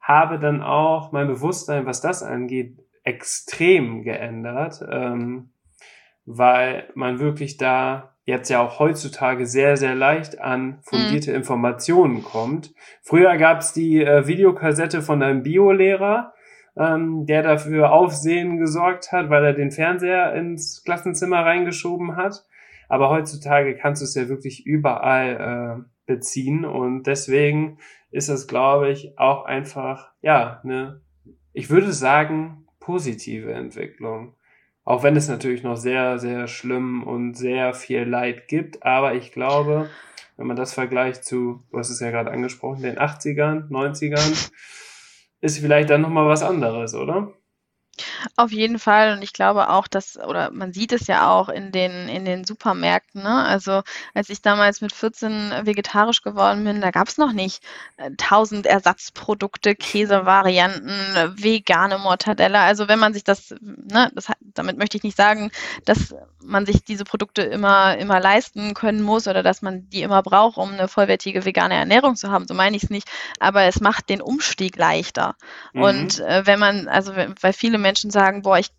[0.00, 5.52] habe dann auch mein Bewusstsein, was das angeht, extrem geändert, ähm,
[6.24, 11.36] weil man wirklich da jetzt ja auch heutzutage sehr, sehr leicht an fundierte mhm.
[11.36, 12.72] Informationen kommt.
[13.02, 16.32] Früher gab es die äh, Videokassette von einem Biolehrer,
[16.76, 22.44] ähm, der dafür Aufsehen gesorgt hat, weil er den Fernseher ins Klassenzimmer reingeschoben hat.
[22.88, 27.78] Aber heutzutage kannst du es ja wirklich überall äh, beziehen und deswegen
[28.10, 31.00] ist das, glaube ich, auch einfach, ja, ne,
[31.52, 34.34] ich würde sagen, positive Entwicklung.
[34.84, 39.32] Auch wenn es natürlich noch sehr, sehr schlimm und sehr viel Leid gibt, aber ich
[39.32, 39.88] glaube,
[40.36, 44.50] wenn man das vergleicht zu, du hast es ja gerade angesprochen, den 80ern, 90ern,
[45.40, 47.32] ist vielleicht dann nochmal was anderes, oder?
[48.36, 51.72] Auf jeden Fall und ich glaube auch, dass oder man sieht es ja auch in
[51.72, 53.44] den in den Supermärkten, ne?
[53.44, 53.82] Also,
[54.14, 57.62] als ich damals mit 14 vegetarisch geworden bin, da gab es noch nicht,
[57.96, 60.90] äh, 1.000 Ersatzprodukte, Käsevarianten,
[61.42, 62.64] vegane Mortadella.
[62.66, 65.50] Also, wenn man sich das ne, das damit möchte ich nicht sagen,
[65.84, 70.22] dass man sich diese Produkte immer immer leisten können muss oder dass man die immer
[70.22, 73.08] braucht, um eine vollwertige vegane Ernährung zu haben, so meine ich es nicht,
[73.40, 75.36] aber es macht den Umstieg leichter.
[75.72, 75.82] Mhm.
[75.82, 78.70] Und, äh, wenn man also, weil viele Menschen sagen, boah, ich,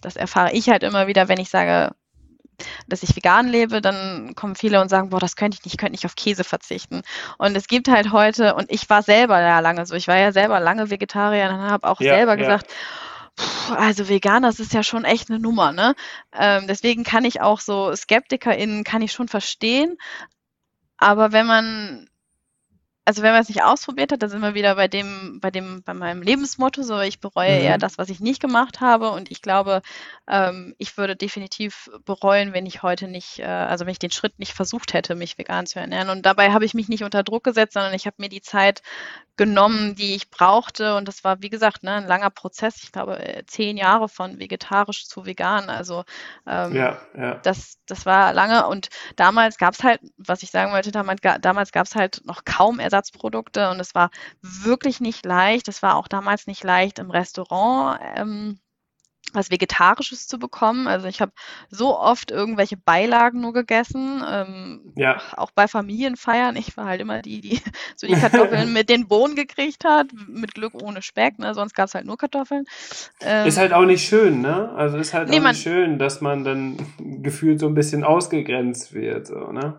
[0.00, 1.94] das erfahre ich halt immer wieder, wenn ich sage,
[2.86, 5.78] dass ich vegan lebe, dann kommen viele und sagen, boah, das könnte ich nicht, ich
[5.78, 7.02] könnte nicht auf Käse verzichten.
[7.38, 10.32] Und es gibt halt heute, und ich war selber ja lange so, ich war ja
[10.32, 12.36] selber lange Vegetarier und habe auch ja, selber ja.
[12.36, 12.72] gesagt,
[13.76, 15.94] also vegan, das ist ja schon echt eine Nummer, ne?
[16.32, 19.96] Ähm, deswegen kann ich auch so SkeptikerInnen kann ich schon verstehen.
[20.98, 22.08] Aber wenn man
[23.04, 25.82] also wenn man es nicht ausprobiert hat, dann sind wir wieder bei dem, bei dem,
[25.82, 27.64] bei meinem Lebensmotto, so ich bereue mhm.
[27.64, 29.10] eher das, was ich nicht gemacht habe.
[29.10, 29.82] Und ich glaube,
[30.28, 34.38] ähm, ich würde definitiv bereuen, wenn ich heute nicht, äh, also wenn ich den Schritt
[34.38, 36.10] nicht versucht hätte, mich vegan zu ernähren.
[36.10, 38.82] Und dabei habe ich mich nicht unter Druck gesetzt, sondern ich habe mir die Zeit
[39.44, 40.94] genommen, die ich brauchte.
[40.94, 42.84] Und das war, wie gesagt, ne, ein langer Prozess.
[42.84, 45.68] Ich glaube, äh, zehn Jahre von vegetarisch zu vegan.
[45.68, 46.04] Also
[46.46, 47.34] ähm, ja, ja.
[47.42, 48.68] Das, das war lange.
[48.68, 52.44] Und damals gab es halt, was ich sagen wollte, damals, damals gab es halt noch
[52.44, 54.10] kaum Ersatzprodukte und es war
[54.42, 55.66] wirklich nicht leicht.
[55.66, 57.98] Es war auch damals nicht leicht im Restaurant.
[58.14, 58.60] Ähm,
[59.32, 60.86] was Vegetarisches zu bekommen.
[60.86, 61.32] Also ich habe
[61.70, 64.22] so oft irgendwelche Beilagen nur gegessen.
[64.28, 65.20] Ähm, ja.
[65.36, 66.56] Auch bei Familienfeiern.
[66.56, 67.60] Ich war halt immer die, die
[67.96, 70.08] so die Kartoffeln mit den Bohnen gekriegt hat.
[70.28, 71.38] Mit Glück ohne Speck.
[71.38, 71.54] Ne?
[71.54, 72.64] Sonst gab es halt nur Kartoffeln.
[73.20, 74.70] Ähm, ist halt auch nicht schön, ne?
[74.72, 76.76] Also ist halt nee, auch nicht schön, dass man dann
[77.22, 79.26] gefühlt so ein bisschen ausgegrenzt wird.
[79.26, 79.78] So, ne?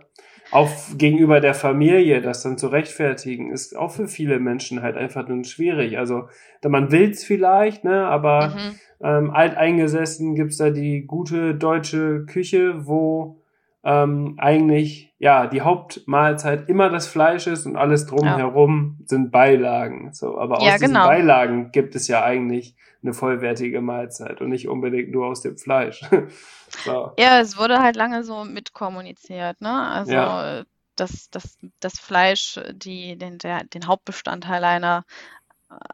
[0.53, 5.27] Auch gegenüber der Familie, das dann zu rechtfertigen, ist auch für viele Menschen halt einfach
[5.27, 5.97] nun schwierig.
[5.97, 6.27] Also
[6.63, 8.05] man will's vielleicht, ne?
[8.07, 13.41] Aber mhm ähm, alteingesessen gibt's da die gute deutsche Küche, wo
[13.83, 19.05] ähm, eigentlich ja die Hauptmahlzeit immer das Fleisch ist und alles drumherum ja.
[19.07, 20.13] sind Beilagen.
[20.13, 21.05] So, aber aus ja, diesen genau.
[21.05, 26.01] Beilagen gibt es ja eigentlich eine vollwertige Mahlzeit und nicht unbedingt nur aus dem Fleisch.
[26.85, 27.11] so.
[27.19, 29.87] Ja, es wurde halt lange so mitkommuniziert, ne?
[29.89, 30.63] Also ja.
[30.95, 35.05] dass das, das Fleisch die, den, der, den Hauptbestandteil einer,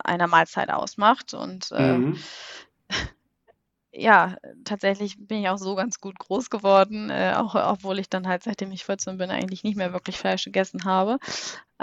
[0.03, 1.33] einer Mahlzeit ausmacht.
[1.33, 2.17] Und äh, mhm
[3.91, 8.27] ja, tatsächlich bin ich auch so ganz gut groß geworden, äh, auch obwohl ich dann
[8.27, 11.17] halt, seitdem ich 14 bin, eigentlich nicht mehr wirklich Fleisch gegessen habe.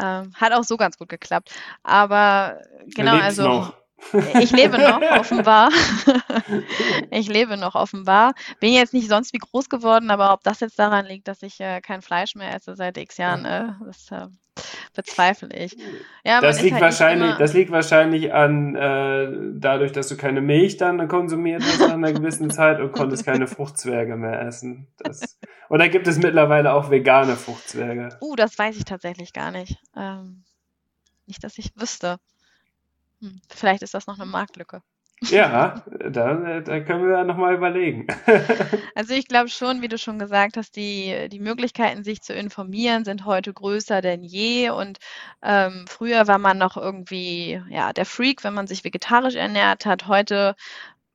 [0.00, 1.52] Ähm, hat auch so ganz gut geklappt.
[1.82, 3.42] Aber genau, also.
[3.42, 3.85] Noch.
[4.38, 5.70] Ich lebe noch, offenbar.
[7.10, 8.34] ich lebe noch, offenbar.
[8.60, 11.60] Bin jetzt nicht sonst wie groß geworden, aber ob das jetzt daran liegt, dass ich
[11.60, 14.28] äh, kein Fleisch mehr esse seit x Jahren, äh, das äh,
[14.94, 15.76] bezweifle ich.
[16.24, 20.76] Ja, das, liegt halt wahrscheinlich, das liegt wahrscheinlich an äh, dadurch, dass du keine Milch
[20.76, 24.88] dann konsumiert hast nach einer gewissen Zeit und konntest keine Fruchtzwerge mehr essen.
[24.98, 25.38] Das,
[25.68, 28.16] oder gibt es mittlerweile auch vegane Fruchtzwerge?
[28.20, 29.78] Uh, das weiß ich tatsächlich gar nicht.
[29.96, 30.44] Ähm,
[31.26, 32.18] nicht, dass ich wüsste.
[33.20, 34.82] Hm, vielleicht ist das noch eine Marktlücke.
[35.22, 38.06] Ja, da, da können wir nochmal überlegen.
[38.94, 43.04] Also ich glaube schon, wie du schon gesagt hast, die, die Möglichkeiten, sich zu informieren,
[43.04, 44.70] sind heute größer denn je.
[44.70, 44.98] Und
[45.42, 50.06] ähm, früher war man noch irgendwie ja der Freak, wenn man sich vegetarisch ernährt hat.
[50.08, 50.56] Heute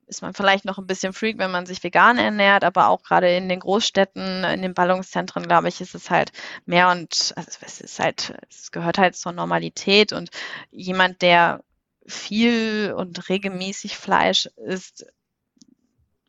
[0.05, 3.35] ist man vielleicht noch ein bisschen freak, wenn man sich vegan ernährt, aber auch gerade
[3.35, 6.31] in den Großstädten, in den Ballungszentren, glaube ich, ist es halt
[6.65, 10.29] mehr und also es ist halt, es gehört halt zur Normalität und
[10.69, 11.63] jemand, der
[12.05, 15.05] viel und regelmäßig Fleisch isst,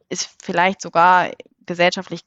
[0.09, 1.31] ist vielleicht sogar
[1.66, 2.20] gesellschaftlich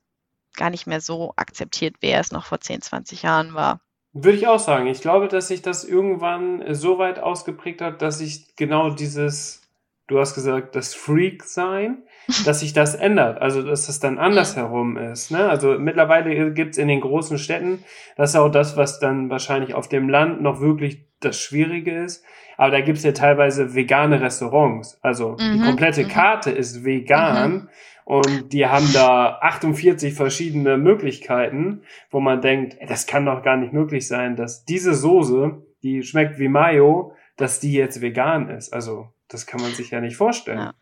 [0.56, 3.82] gar nicht mehr so akzeptiert, wie er es noch vor 10, 20 Jahren war.
[4.14, 4.88] Würde ich auch sagen.
[4.88, 9.66] Ich glaube, dass sich das irgendwann so weit ausgeprägt hat, dass sich genau dieses
[10.08, 12.04] du hast gesagt, das Freak-Sein,
[12.46, 15.32] dass sich das ändert, also dass das dann andersherum ist.
[15.32, 15.48] Ne?
[15.50, 17.84] Also mittlerweile gibt's in den großen Städten,
[18.18, 22.24] das ist auch das, was dann wahrscheinlich auf dem Land noch wirklich das Schwierige ist,
[22.58, 24.98] aber da gibt's ja teilweise vegane Restaurants.
[25.02, 25.54] Also mhm.
[25.54, 26.10] die komplette mhm.
[26.10, 27.54] Karte ist vegan.
[27.54, 27.70] Mhm.
[28.06, 33.74] Und die haben da 48 verschiedene Möglichkeiten, wo man denkt, das kann doch gar nicht
[33.74, 38.72] möglich sein, dass diese Soße, die schmeckt wie Mayo, dass die jetzt vegan ist.
[38.72, 40.60] Also das kann man sich ja nicht vorstellen.
[40.60, 40.74] Ja.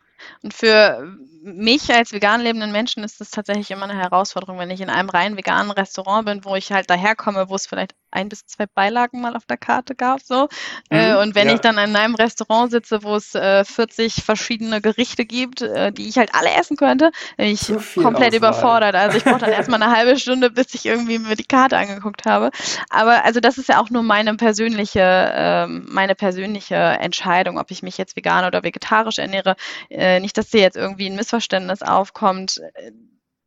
[0.42, 4.80] Und für mich als vegan lebenden Menschen ist das tatsächlich immer eine Herausforderung, wenn ich
[4.80, 8.46] in einem rein veganen Restaurant bin, wo ich halt daherkomme, wo es vielleicht ein bis
[8.46, 10.48] zwei Beilagen mal auf der Karte gab, so.
[10.88, 11.54] Äh, mhm, äh, und wenn ja.
[11.54, 16.08] ich dann in einem Restaurant sitze, wo es äh, 40 verschiedene Gerichte gibt, äh, die
[16.08, 18.34] ich halt alle essen könnte, bin ich komplett Auswahl.
[18.36, 18.94] überfordert.
[18.94, 22.24] Also ich brauche dann erstmal eine halbe Stunde, bis ich irgendwie mir die Karte angeguckt
[22.24, 22.50] habe.
[22.88, 27.82] Aber also das ist ja auch nur meine persönliche, ähm, meine persönliche Entscheidung, ob ich
[27.82, 29.56] mich jetzt vegan oder vegetarisch ernähre.
[29.90, 31.33] Äh, nicht, dass dir jetzt irgendwie ein Missverständnis
[31.82, 32.60] aufkommt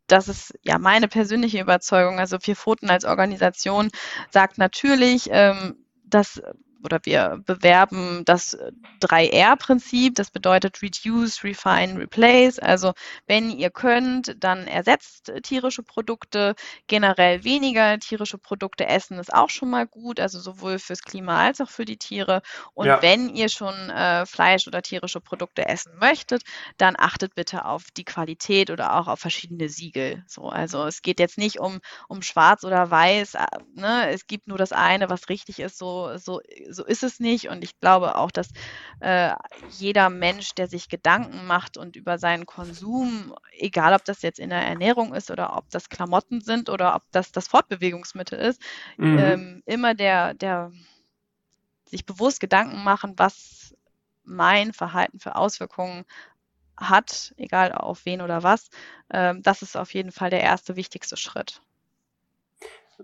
[0.07, 2.19] das ist ja meine persönliche Überzeugung.
[2.19, 3.89] Also Vier Pfoten als Organisation
[4.31, 6.41] sagt natürlich, ähm, dass
[6.84, 8.57] oder wir bewerben das
[9.01, 10.15] 3R-Prinzip.
[10.15, 12.59] Das bedeutet Reduce, Refine, Replace.
[12.59, 12.93] Also
[13.25, 16.55] wenn ihr könnt, dann ersetzt tierische Produkte.
[16.88, 21.61] Generell weniger tierische Produkte essen ist auch schon mal gut, also sowohl fürs Klima als
[21.61, 22.41] auch für die Tiere.
[22.73, 23.01] Und ja.
[23.01, 26.43] wenn ihr schon äh, Fleisch oder tierische Produkte essen möchtet,
[26.78, 30.23] dann achtet bitte auf die Qualität oder auch auf verschiedene Siegel.
[30.28, 33.36] So, also es geht jetzt nicht um, um schwarz oder weiß.
[33.36, 34.09] Äh, ne?
[34.09, 35.78] Es gibt nur das eine, was richtig ist.
[35.78, 37.49] So, so so ist es nicht.
[37.49, 38.49] Und ich glaube auch, dass
[38.99, 39.34] äh,
[39.70, 44.49] jeder Mensch, der sich Gedanken macht und über seinen Konsum, egal ob das jetzt in
[44.49, 48.61] der Ernährung ist oder ob das Klamotten sind oder ob das das Fortbewegungsmittel ist,
[48.97, 49.18] mhm.
[49.20, 50.72] ähm, immer der, der
[51.86, 53.76] sich bewusst Gedanken machen, was
[54.24, 56.05] mein Verhalten für Auswirkungen
[56.76, 58.70] hat, egal auf wen oder was,
[59.11, 61.61] ähm, das ist auf jeden Fall der erste wichtigste Schritt.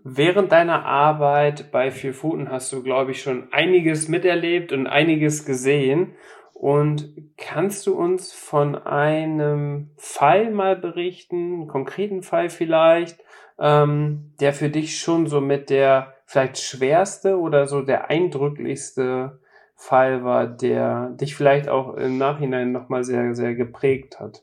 [0.01, 5.45] Während deiner Arbeit bei Vier Pfoten hast du, glaube ich, schon einiges miterlebt und einiges
[5.45, 6.15] gesehen.
[6.53, 13.19] Und kannst du uns von einem Fall mal berichten, einen konkreten Fall vielleicht,
[13.59, 19.39] ähm, der für dich schon so mit der vielleicht schwerste oder so der eindrücklichste
[19.75, 24.41] Fall war, der dich vielleicht auch im Nachhinein nochmal sehr, sehr geprägt hat?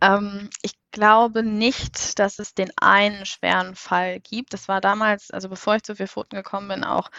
[0.00, 4.52] Ähm, ich glaube nicht, dass es den einen schweren Fall gibt.
[4.52, 7.10] Das war damals, also bevor ich zu vier Pfoten gekommen bin, auch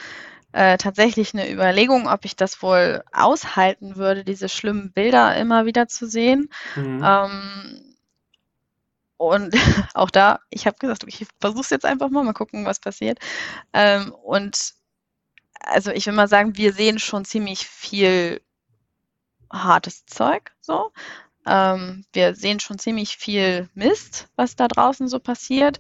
[0.54, 5.88] äh, tatsächlich eine Überlegung, ob ich das wohl aushalten würde, diese schlimmen Bilder immer wieder
[5.88, 6.50] zu sehen.
[6.76, 7.04] Mhm.
[7.04, 7.96] Ähm,
[9.18, 9.56] und
[9.94, 13.20] auch da, ich habe gesagt, ich versuche es jetzt einfach mal, mal gucken, was passiert.
[13.74, 14.74] Ähm, und
[15.60, 18.42] also ich will mal sagen, wir sehen schon ziemlich viel
[19.52, 20.92] hartes Zeug so.
[21.46, 25.80] Ähm, wir sehen schon ziemlich viel Mist, was da draußen so passiert.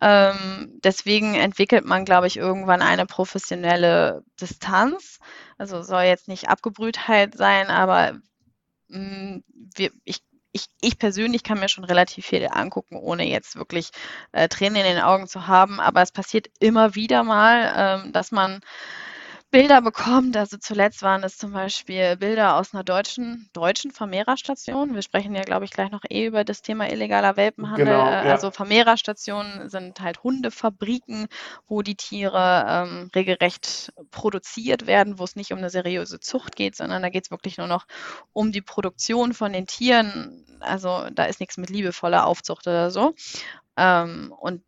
[0.00, 5.20] Ähm, deswegen entwickelt man, glaube ich, irgendwann eine professionelle Distanz.
[5.58, 8.18] Also soll jetzt nicht Abgebrühtheit sein, aber
[8.88, 9.44] mh, mm,
[9.76, 13.90] wir, ich, ich, ich persönlich kann mir schon relativ viel angucken, ohne jetzt wirklich
[14.32, 15.80] äh, Tränen in den Augen zu haben.
[15.80, 17.72] Aber es passiert immer wieder mal,
[18.04, 18.60] ähm, dass man
[19.52, 20.34] Bilder bekommt.
[20.34, 24.94] Also zuletzt waren es zum Beispiel Bilder aus einer deutschen, deutschen Vermehrerstation.
[24.94, 27.84] Wir sprechen ja, glaube ich, gleich noch eh über das Thema illegaler Welpenhandel.
[27.84, 28.22] Genau, ja.
[28.22, 31.26] Also Vermehrerstationen sind halt Hundefabriken,
[31.68, 36.74] wo die Tiere ähm, regelrecht produziert werden, wo es nicht um eine seriöse Zucht geht,
[36.74, 37.86] sondern da geht es wirklich nur noch
[38.32, 40.46] um die Produktion von den Tieren.
[40.60, 43.14] Also da ist nichts mit liebevoller Aufzucht oder so.
[43.76, 44.62] Ähm, und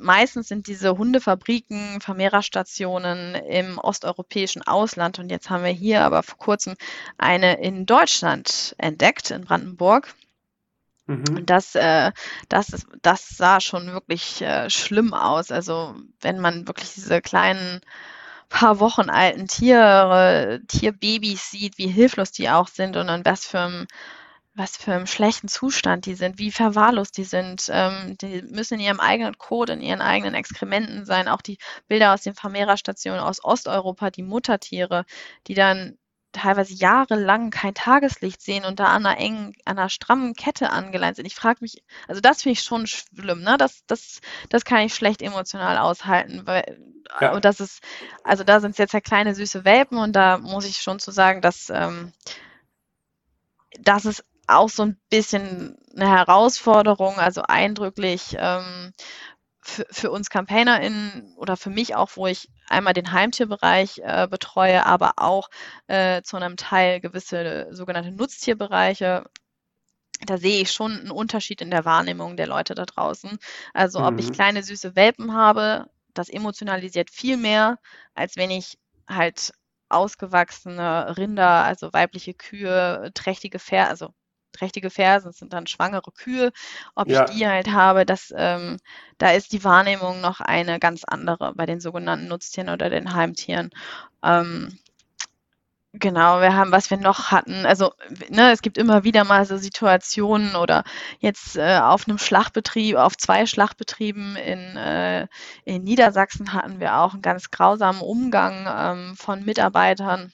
[0.00, 5.18] meistens sind diese Hundefabriken, Vermehrerstationen im osteuropäischen Ausland.
[5.18, 6.74] Und jetzt haben wir hier aber vor kurzem
[7.18, 10.14] eine in Deutschland entdeckt, in Brandenburg.
[11.06, 11.24] Mhm.
[11.36, 12.12] Und das, äh,
[12.48, 15.50] das, ist, das sah schon wirklich äh, schlimm aus.
[15.50, 17.80] Also wenn man wirklich diese kleinen
[18.48, 23.60] paar Wochen alten Tiere, Tierbabys sieht, wie hilflos die auch sind und an was für
[23.60, 23.86] einem
[24.56, 27.66] was für einem schlechten Zustand die sind, wie verwahrlost die sind.
[27.70, 31.28] Ähm, die müssen in ihrem eigenen Code, in ihren eigenen Exkrementen sein.
[31.28, 35.04] Auch die Bilder aus den Vermehrerstationen aus Osteuropa, die Muttertiere,
[35.46, 35.98] die dann
[36.32, 41.16] teilweise jahrelang kein Tageslicht sehen und da an einer engen, an einer strammen Kette angeleint
[41.16, 41.26] sind.
[41.26, 43.56] Ich frage mich, also das finde ich schon schlimm, ne?
[43.58, 46.78] Das, das, das kann ich schlecht emotional aushalten, weil
[47.20, 47.32] ja.
[47.32, 47.82] und das ist,
[48.24, 51.10] also da sind es jetzt ja kleine süße Welpen und da muss ich schon zu
[51.10, 52.12] sagen, dass ähm,
[53.80, 58.92] das ist auch so ein bisschen eine Herausforderung, also eindrücklich ähm,
[59.60, 64.86] für, für uns CampaignerInnen oder für mich auch, wo ich einmal den Heimtierbereich äh, betreue,
[64.86, 65.48] aber auch
[65.88, 69.24] äh, zu einem Teil gewisse sogenannte Nutztierbereiche.
[70.24, 73.38] Da sehe ich schon einen Unterschied in der Wahrnehmung der Leute da draußen.
[73.74, 74.32] Also ob ich mhm.
[74.32, 77.78] kleine süße Welpen habe, das emotionalisiert viel mehr,
[78.14, 78.78] als wenn ich
[79.08, 79.52] halt
[79.88, 84.14] ausgewachsene Rinder, also weibliche Kühe, trächtige Pferde, also
[84.56, 86.52] trächtige Fersen, sind dann schwangere Kühe,
[86.94, 87.24] ob ja.
[87.24, 88.78] ich die halt habe, das, ähm,
[89.18, 93.70] da ist die Wahrnehmung noch eine ganz andere bei den sogenannten Nutztieren oder den Heimtieren.
[94.22, 94.78] Ähm,
[95.98, 97.92] Genau, wir haben, was wir noch hatten, also
[98.28, 100.84] ne, es gibt immer wieder mal so Situationen oder
[101.20, 105.26] jetzt äh, auf einem Schlachtbetrieb, auf zwei Schlachtbetrieben in, äh,
[105.64, 110.32] in Niedersachsen hatten wir auch einen ganz grausamen Umgang ähm, von Mitarbeitern,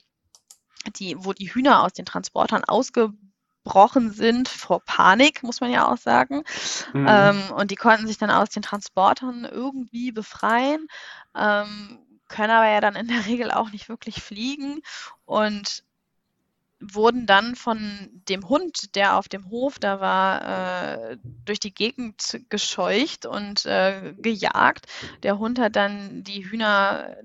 [0.96, 3.12] die, wo die Hühner aus den Transportern ausge
[3.62, 6.42] gebrochen sind vor Panik, muss man ja auch sagen.
[6.92, 7.06] Mhm.
[7.08, 10.86] Ähm, und die konnten sich dann aus den Transportern irgendwie befreien,
[11.36, 11.98] ähm,
[12.28, 14.80] können aber ja dann in der Regel auch nicht wirklich fliegen
[15.24, 15.84] und
[16.84, 22.40] wurden dann von dem Hund, der auf dem Hof da war, äh, durch die Gegend
[22.48, 24.86] gescheucht und äh, gejagt.
[25.22, 27.16] Der Hund hat dann die Hühner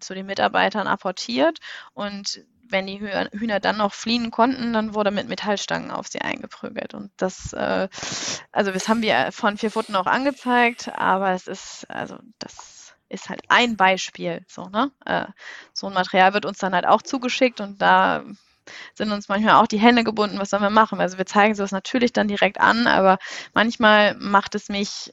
[0.00, 1.60] zu den Mitarbeitern apportiert
[1.94, 6.94] und wenn die Hühner dann noch fliehen konnten, dann wurde mit Metallstangen auf sie eingeprügelt.
[6.94, 7.88] Und das, äh,
[8.52, 13.28] also das haben wir von vier Pfoten auch angezeigt, aber es ist, also das ist
[13.28, 14.44] halt ein Beispiel.
[14.48, 14.90] So, ne?
[15.04, 15.26] Äh,
[15.72, 18.24] so ein Material wird uns dann halt auch zugeschickt und da
[18.94, 21.00] sind uns manchmal auch die Hände gebunden, was sollen wir machen?
[21.00, 23.18] Also wir zeigen sowas natürlich dann direkt an, aber
[23.54, 25.12] manchmal macht es mich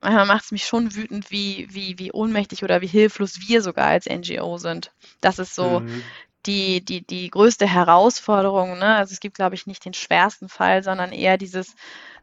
[0.00, 3.88] manchmal macht es mich schon wütend, wie, wie, wie ohnmächtig oder wie hilflos wir sogar
[3.88, 4.92] als NGO sind.
[5.20, 6.02] Das ist so mhm
[6.48, 8.78] die, die, die größte Herausforderung.
[8.78, 8.96] Ne?
[8.96, 11.74] Also es gibt, glaube ich, nicht den schwersten Fall, sondern eher dieses,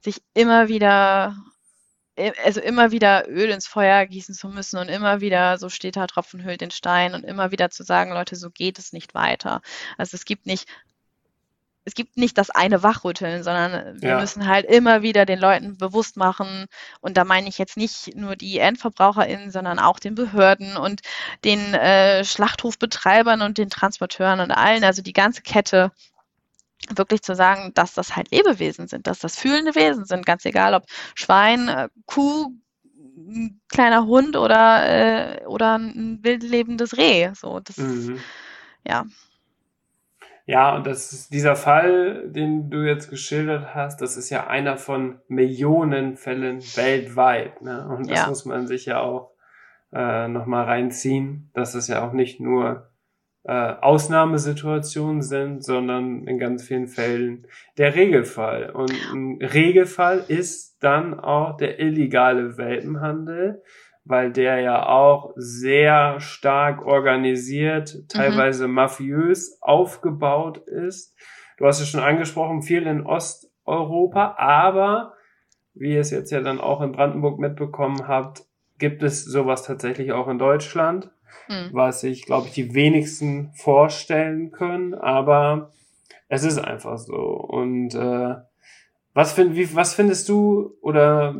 [0.01, 1.37] sich immer wieder,
[2.43, 6.07] also immer wieder Öl ins Feuer gießen zu müssen und immer wieder, so steht da,
[6.07, 9.61] Tropfen hüllt den Stein und immer wieder zu sagen, Leute, so geht es nicht weiter.
[9.97, 10.67] Also es gibt nicht
[11.85, 14.19] es gibt nicht das eine Wachrütteln, sondern wir ja.
[14.19, 16.65] müssen halt immer wieder den Leuten bewusst machen.
[16.99, 21.01] Und da meine ich jetzt nicht nur die EndverbraucherInnen, sondern auch den Behörden und
[21.43, 25.91] den äh, Schlachthofbetreibern und den Transporteuren und allen, also die ganze Kette,
[26.89, 30.73] wirklich zu sagen, dass das halt Lebewesen sind, dass das fühlende Wesen sind, ganz egal
[30.73, 32.51] ob Schwein, äh, Kuh,
[33.69, 37.31] kleiner Hund oder, äh, oder ein wildlebendes Reh.
[37.33, 38.19] So, das, mhm.
[38.85, 39.05] ja.
[40.47, 44.77] Ja, und das ist dieser Fall, den du jetzt geschildert hast, das ist ja einer
[44.77, 47.63] von Millionen Fällen weltweit.
[47.63, 47.87] Ne?
[47.87, 48.27] Und das ja.
[48.27, 49.31] muss man sich ja auch
[49.91, 52.91] äh, nochmal reinziehen, dass es ja auch nicht nur
[53.43, 58.69] äh, Ausnahmesituationen sind, sondern in ganz vielen Fällen der Regelfall.
[58.69, 63.63] Und ein Regelfall ist dann auch der illegale Welpenhandel
[64.05, 68.07] weil der ja auch sehr stark organisiert, mhm.
[68.07, 68.75] teilweise mhm.
[68.75, 71.15] mafiös aufgebaut ist.
[71.57, 75.13] Du hast es schon angesprochen, viel in Osteuropa, aber
[75.73, 78.45] wie ihr es jetzt ja dann auch in Brandenburg mitbekommen habt,
[78.77, 81.09] gibt es sowas tatsächlich auch in Deutschland,
[81.49, 81.69] mhm.
[81.71, 85.71] was sich, glaube ich, die wenigsten vorstellen können, aber
[86.27, 87.15] es ist einfach so.
[87.15, 88.35] Und äh,
[89.13, 91.35] was, find, wie, was findest du oder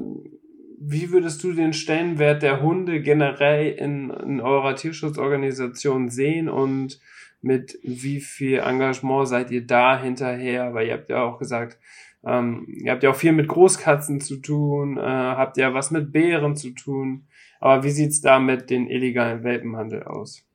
[0.80, 7.00] wie würdest du den Stellenwert der Hunde generell in, in eurer Tierschutzorganisation sehen und
[7.42, 10.74] mit wie viel Engagement seid ihr da hinterher?
[10.74, 11.80] Weil ihr habt ja auch gesagt,
[12.26, 16.12] ähm, ihr habt ja auch viel mit Großkatzen zu tun, äh, habt ja was mit
[16.12, 17.28] Bären zu tun.
[17.60, 20.46] Aber wie sieht's da mit den illegalen Welpenhandel aus?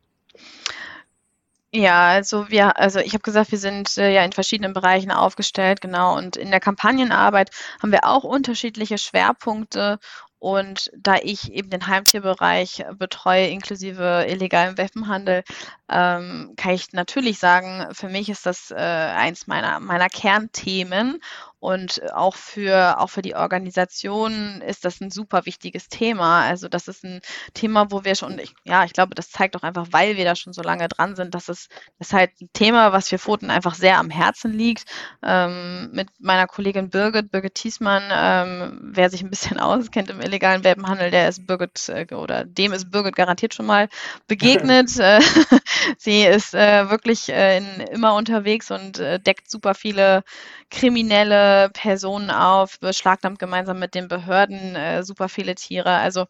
[1.72, 5.80] Ja, also wir, also ich habe gesagt, wir sind äh, ja in verschiedenen Bereichen aufgestellt,
[5.80, 6.16] genau.
[6.16, 7.50] Und in der Kampagnenarbeit
[7.80, 10.00] haben wir auch unterschiedliche Schwerpunkte.
[10.40, 15.44] Und da ich eben den Heimtierbereich betreue, inklusive illegalem Waffenhandel,
[15.88, 21.20] ähm, kann ich natürlich sagen, für mich ist das äh, eins meiner, meiner Kernthemen.
[21.60, 26.42] Und auch für, auch für die Organisation ist das ein super wichtiges Thema.
[26.42, 27.20] Also das ist ein
[27.54, 30.34] Thema, wo wir schon, ich, ja, ich glaube, das zeigt auch einfach, weil wir da
[30.34, 33.50] schon so lange dran sind, dass es das ist halt ein Thema, was für Pfoten
[33.50, 34.84] einfach sehr am Herzen liegt.
[35.22, 40.64] Ähm, mit meiner Kollegin Birgit, Birgit Thiesmann, ähm, wer sich ein bisschen auskennt im illegalen
[40.64, 43.88] Welpenhandel, der ist Birgit äh, oder dem ist Birgit garantiert schon mal
[44.26, 44.90] begegnet.
[45.00, 45.20] Äh,
[45.98, 50.24] sie ist äh, wirklich äh, in, immer unterwegs und äh, deckt super viele
[50.70, 55.90] kriminelle Personen auf, beschlagnahmt gemeinsam mit den Behörden äh, super viele Tiere.
[55.96, 56.26] Also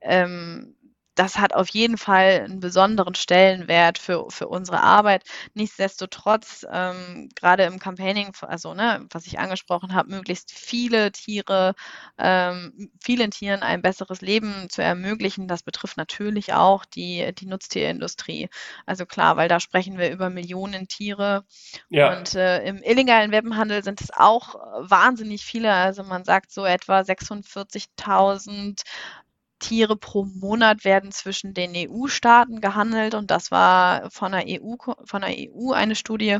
[0.00, 0.74] ähm,
[1.14, 5.24] das hat auf jeden Fall einen besonderen Stellenwert für, für unsere Arbeit.
[5.54, 11.74] Nichtsdestotrotz, ähm, gerade im Campaigning, also ne, was ich angesprochen habe, möglichst viele Tiere,
[12.18, 18.48] ähm, vielen Tieren ein besseres Leben zu ermöglichen, das betrifft natürlich auch die, die Nutztierindustrie.
[18.86, 21.44] Also klar, weil da sprechen wir über Millionen Tiere.
[21.90, 22.16] Ja.
[22.16, 25.72] Und äh, im illegalen Webbenhandel sind es auch wahnsinnig viele.
[25.72, 28.82] Also man sagt so etwa 46.000
[29.62, 35.22] Tiere pro Monat werden zwischen den EU-Staaten gehandelt und das war von der EU, von
[35.22, 36.38] der EU eine Studie,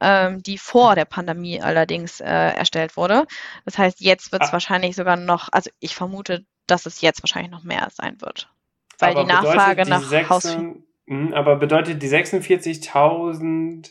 [0.00, 3.26] ähm, die vor der Pandemie allerdings äh, erstellt wurde.
[3.64, 4.52] Das heißt, jetzt wird es ah.
[4.52, 8.48] wahrscheinlich sogar noch, also ich vermute, dass es jetzt wahrscheinlich noch mehr sein wird,
[8.98, 10.58] weil aber die Nachfrage die nach 6, Haus.
[11.06, 13.90] Mh, aber bedeutet die 46.000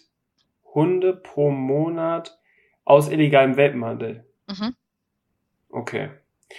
[0.74, 2.40] Hunde pro Monat
[2.86, 4.26] aus illegalem Welpenhandel?
[4.48, 4.76] Mhm.
[5.70, 6.12] Okay.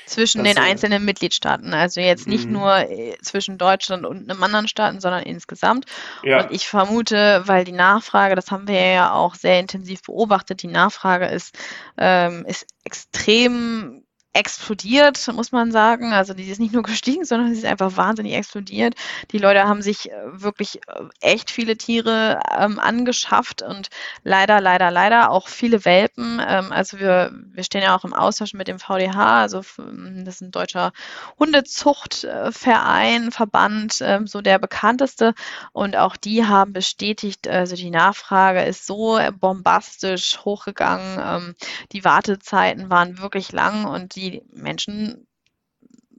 [0.06, 1.74] Zwischen das den einzelnen Mitgliedstaaten.
[1.74, 2.52] Also jetzt nicht mhm.
[2.52, 5.86] nur äh, zwischen Deutschland und einem anderen Staaten, sondern insgesamt.
[6.22, 6.44] Ja.
[6.44, 10.68] Und ich vermute, weil die Nachfrage, das haben wir ja auch sehr intensiv beobachtet, die
[10.68, 11.56] Nachfrage ist,
[11.98, 16.12] ähm, ist extrem explodiert, muss man sagen.
[16.12, 18.94] Also die ist nicht nur gestiegen, sondern sie ist einfach wahnsinnig explodiert.
[19.32, 23.88] Die Leute haben sich äh, wirklich äh, echt viele Tiere ähm, angeschafft und
[24.22, 26.40] leider, leider, leider auch viele Welpen.
[26.46, 30.40] Ähm, also wir, wir stehen ja auch im Austausch mit dem VDH, also das ist
[30.42, 30.92] ein deutscher
[31.38, 35.34] Hundezuchtverein, Verband, ähm, so der bekannteste.
[35.72, 41.18] Und auch die haben bestätigt, also die Nachfrage ist so bombastisch hochgegangen.
[41.20, 41.54] Ähm,
[41.92, 45.26] die Wartezeiten waren wirklich lang und die die Menschen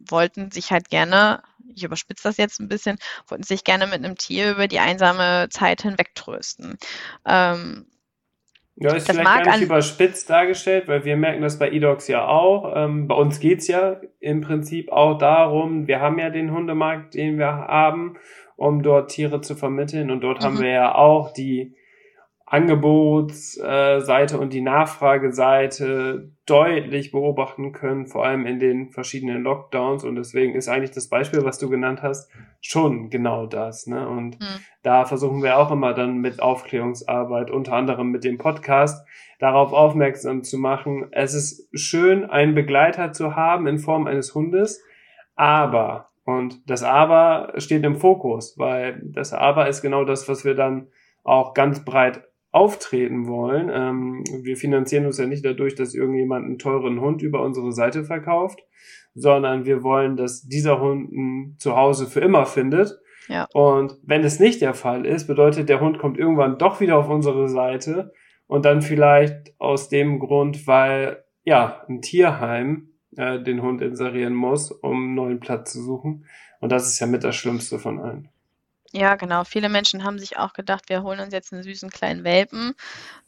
[0.09, 1.43] wollten sich halt gerne,
[1.73, 2.97] ich überspitze das jetzt ein bisschen,
[3.27, 6.77] wollten sich gerne mit einem Tier über die einsame Zeit hinwegtrösten.
[7.25, 7.85] Ähm,
[8.75, 12.73] ja, ist vielleicht gar nicht überspitzt dargestellt, weil wir merken das bei eDogs ja auch.
[12.75, 17.13] Ähm, bei uns geht es ja im Prinzip auch darum, wir haben ja den Hundemarkt,
[17.13, 18.17] den wir haben,
[18.55, 20.09] um dort Tiere zu vermitteln.
[20.09, 20.45] Und dort mhm.
[20.45, 21.75] haben wir ja auch die
[22.51, 30.03] Angebotsseite und die Nachfrageseite deutlich beobachten können, vor allem in den verschiedenen Lockdowns.
[30.03, 32.29] Und deswegen ist eigentlich das Beispiel, was du genannt hast,
[32.59, 33.87] schon genau das.
[33.87, 34.05] Ne?
[34.05, 34.59] Und hm.
[34.83, 39.07] da versuchen wir auch immer dann mit Aufklärungsarbeit, unter anderem mit dem Podcast,
[39.39, 41.07] darauf aufmerksam zu machen.
[41.11, 44.83] Es ist schön, einen Begleiter zu haben in Form eines Hundes,
[45.35, 50.53] aber, und das Aber steht im Fokus, weil das Aber ist genau das, was wir
[50.53, 50.89] dann
[51.23, 53.69] auch ganz breit auftreten wollen.
[53.73, 58.03] Ähm, wir finanzieren uns ja nicht dadurch, dass irgendjemand einen teuren Hund über unsere Seite
[58.03, 58.59] verkauft,
[59.13, 62.99] sondern wir wollen, dass dieser Hund ein Zuhause für immer findet.
[63.27, 63.47] Ja.
[63.53, 67.09] Und wenn es nicht der Fall ist, bedeutet, der Hund kommt irgendwann doch wieder auf
[67.09, 68.11] unsere Seite
[68.47, 74.71] und dann vielleicht aus dem Grund, weil ja ein Tierheim äh, den Hund inserieren muss,
[74.71, 76.25] um einen neuen Platz zu suchen.
[76.59, 78.29] Und das ist ja mit das Schlimmste von allen.
[78.93, 79.45] Ja, genau.
[79.45, 82.73] Viele Menschen haben sich auch gedacht, wir holen uns jetzt einen süßen kleinen Welpen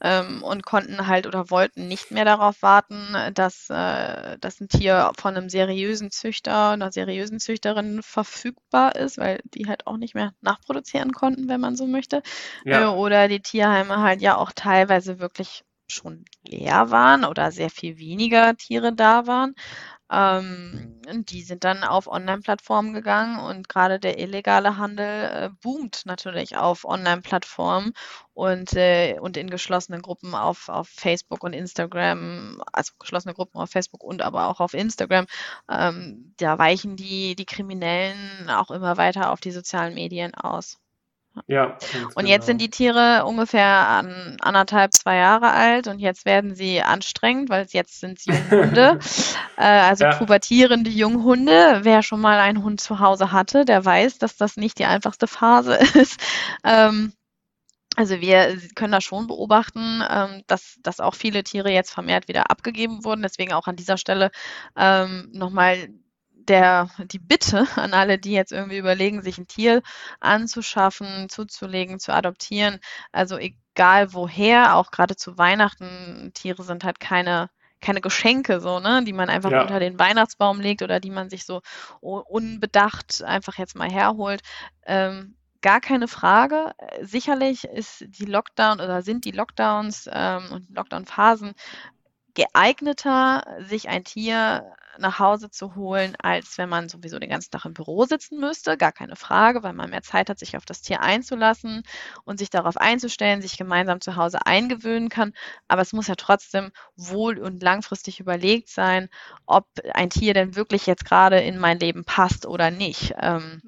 [0.02, 5.12] ähm, und konnten halt oder wollten nicht mehr darauf warten, dass, äh, dass ein Tier
[5.20, 10.34] von einem seriösen Züchter, einer seriösen Züchterin verfügbar ist, weil die halt auch nicht mehr
[10.42, 12.24] nachproduzieren konnten, wenn man so möchte.
[12.66, 12.84] Ja.
[12.84, 17.98] Äh, oder die Tierheime halt ja auch teilweise wirklich schon leer waren oder sehr viel
[17.98, 19.54] weniger Tiere da waren.
[20.14, 26.56] Ähm, die sind dann auf Online-Plattformen gegangen und gerade der illegale Handel äh, boomt natürlich
[26.56, 27.94] auf Online-Plattformen
[28.34, 33.72] und, äh, und in geschlossenen Gruppen auf, auf Facebook und Instagram, also geschlossene Gruppen auf
[33.72, 35.26] Facebook und aber auch auf Instagram.
[35.70, 40.83] Ähm, da weichen die, die Kriminellen auch immer weiter auf die sozialen Medien aus.
[41.48, 41.78] Ja.
[42.16, 42.68] Und jetzt sind genau.
[42.68, 48.00] die Tiere ungefähr an anderthalb, zwei Jahre alt und jetzt werden sie anstrengend, weil jetzt
[48.00, 49.00] sind sie Junghunde.
[49.58, 50.16] äh, also ja.
[50.16, 51.80] pubertierende Junghunde.
[51.84, 55.28] Wer schon mal einen Hund zu Hause hatte, der weiß, dass das nicht die einfachste
[55.28, 56.20] Phase ist.
[56.64, 57.14] Ähm,
[57.96, 62.50] also wir können da schon beobachten, ähm, dass, dass auch viele Tiere jetzt vermehrt wieder
[62.50, 63.22] abgegeben wurden.
[63.22, 64.32] Deswegen auch an dieser Stelle
[64.76, 65.90] ähm, nochmal
[66.50, 69.82] der, die Bitte an alle, die jetzt irgendwie überlegen, sich ein Tier
[70.20, 72.80] anzuschaffen, zuzulegen, zu adoptieren,
[73.12, 77.50] also egal woher, auch gerade zu Weihnachten, Tiere sind halt keine
[77.84, 79.62] keine Geschenke so, ne, die man einfach ja.
[79.62, 81.62] unter den Weihnachtsbaum legt oder die man sich so
[82.00, 84.42] unbedacht einfach jetzt mal herholt.
[84.86, 86.74] Ähm, gar keine Frage.
[87.02, 91.54] Sicherlich ist die Lockdown oder sind die Lockdowns ähm, und Lockdown-Phasen
[92.34, 97.66] geeigneter, sich ein Tier nach Hause zu holen, als wenn man sowieso den ganzen Tag
[97.66, 98.78] im Büro sitzen müsste.
[98.78, 101.84] Gar keine Frage, weil man mehr Zeit hat, sich auf das Tier einzulassen
[102.26, 105.34] und sich darauf einzustellen, sich gemeinsam zu Hause eingewöhnen kann.
[105.68, 109.10] Aber es muss ja trotzdem wohl und langfristig überlegt sein,
[109.46, 113.14] ob ein Tier denn wirklich jetzt gerade in mein Leben passt oder nicht.
[113.20, 113.62] Ähm,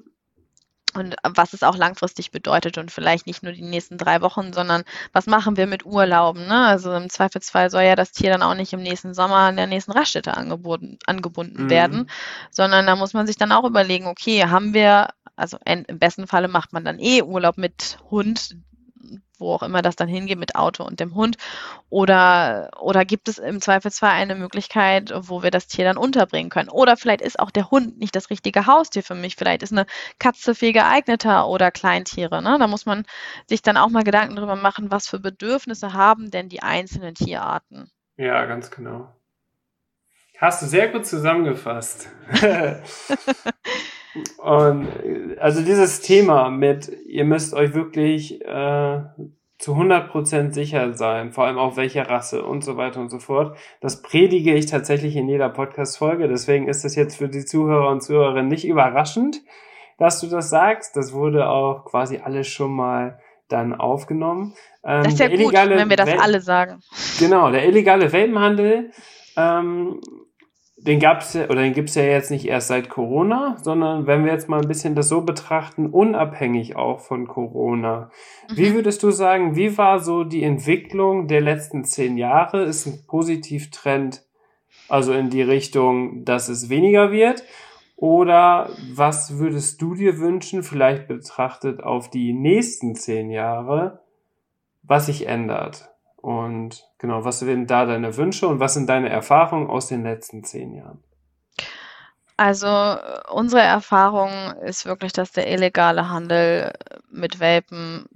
[0.96, 4.84] und was es auch langfristig bedeutet und vielleicht nicht nur die nächsten drei Wochen, sondern
[5.12, 6.46] was machen wir mit Urlauben?
[6.46, 6.66] Ne?
[6.66, 9.66] Also im Zweifelsfall soll ja das Tier dann auch nicht im nächsten Sommer in der
[9.66, 11.70] nächsten Raststätte angeboten, angebunden mhm.
[11.70, 12.10] werden,
[12.50, 16.48] sondern da muss man sich dann auch überlegen, okay, haben wir, also im besten Falle
[16.48, 18.56] macht man dann eh Urlaub mit Hund,
[19.38, 21.36] wo auch immer das dann hingeht mit Auto und dem Hund.
[21.90, 26.68] Oder, oder gibt es im Zweifelsfall eine Möglichkeit, wo wir das Tier dann unterbringen können?
[26.68, 29.36] Oder vielleicht ist auch der Hund nicht das richtige Haustier für mich.
[29.36, 29.86] Vielleicht ist eine
[30.18, 32.42] Katze viel geeigneter oder Kleintiere.
[32.42, 32.56] Ne?
[32.58, 33.04] Da muss man
[33.46, 37.90] sich dann auch mal Gedanken darüber machen, was für Bedürfnisse haben denn die einzelnen Tierarten.
[38.16, 39.12] Ja, ganz genau.
[40.38, 42.08] Hast du sehr gut zusammengefasst.
[44.38, 44.88] Und
[45.38, 49.00] also dieses Thema mit, ihr müsst euch wirklich äh,
[49.58, 53.56] zu 100% sicher sein, vor allem auf welcher Rasse und so weiter und so fort.
[53.80, 56.28] Das predige ich tatsächlich in jeder Podcast-Folge.
[56.28, 59.40] Deswegen ist das jetzt für die Zuhörer und Zuhörerinnen nicht überraschend,
[59.98, 60.96] dass du das sagst.
[60.96, 64.54] Das wurde auch quasi alles schon mal dann aufgenommen.
[64.84, 66.80] Ähm, das ist ja gut, wenn wir das Wel alle sagen.
[67.18, 68.90] Genau, der illegale Welpenhandel
[69.36, 70.00] ähm,
[70.86, 74.32] den gab's ja, oder den gibt's ja jetzt nicht erst seit Corona, sondern wenn wir
[74.32, 78.10] jetzt mal ein bisschen das so betrachten, unabhängig auch von Corona.
[78.50, 78.56] Mhm.
[78.56, 82.62] Wie würdest du sagen, wie war so die Entwicklung der letzten zehn Jahre?
[82.62, 84.24] Ist ein Positivtrend,
[84.88, 87.42] also in die Richtung, dass es weniger wird?
[87.96, 94.00] Oder was würdest du dir wünschen, vielleicht betrachtet auf die nächsten zehn Jahre,
[94.82, 95.95] was sich ändert?
[96.16, 100.42] Und genau, was sind da deine Wünsche und was sind deine Erfahrungen aus den letzten
[100.44, 101.02] zehn Jahren?
[102.36, 102.68] Also
[103.30, 104.30] unsere Erfahrung
[104.62, 106.72] ist wirklich, dass der illegale Handel
[107.10, 108.06] mit Welpen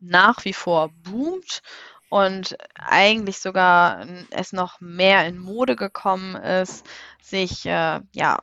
[0.00, 1.62] nach wie vor boomt
[2.08, 6.84] und eigentlich sogar es noch mehr in Mode gekommen ist,
[7.22, 8.38] sich äh, ja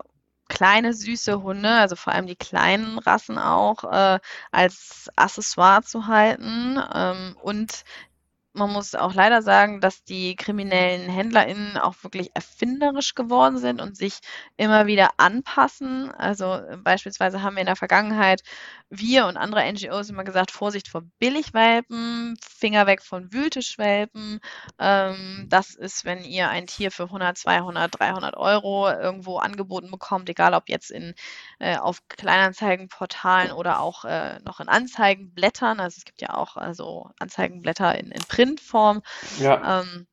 [0.50, 4.20] kleine süße Hunde, also vor allem die kleinen Rassen auch, äh,
[4.52, 7.84] als Accessoire zu halten ähm, und
[8.54, 13.96] man muss auch leider sagen, dass die kriminellen HändlerInnen auch wirklich erfinderisch geworden sind und
[13.98, 14.20] sich
[14.58, 16.12] immer wieder anpassen.
[16.12, 18.42] Also äh, beispielsweise haben wir in der Vergangenheit
[18.92, 24.42] wir und andere NGOs immer gesagt, Vorsicht vor Billigwelpen, Finger weg von Wühltischwelpen.
[24.80, 30.30] Ähm, das ist, wenn ihr ein Tier für 100, 200, 300 Euro irgendwo angeboten bekommt,
[30.30, 31.16] egal ob jetzt in,
[31.60, 35.80] äh, auf Kleinanzeigenportalen oder auch äh, noch in Anzeigenblättern.
[35.80, 39.02] Also es gibt ja auch also Anzeigenblätter in, in Printform.
[39.40, 39.82] Ja.
[39.82, 40.06] Ähm,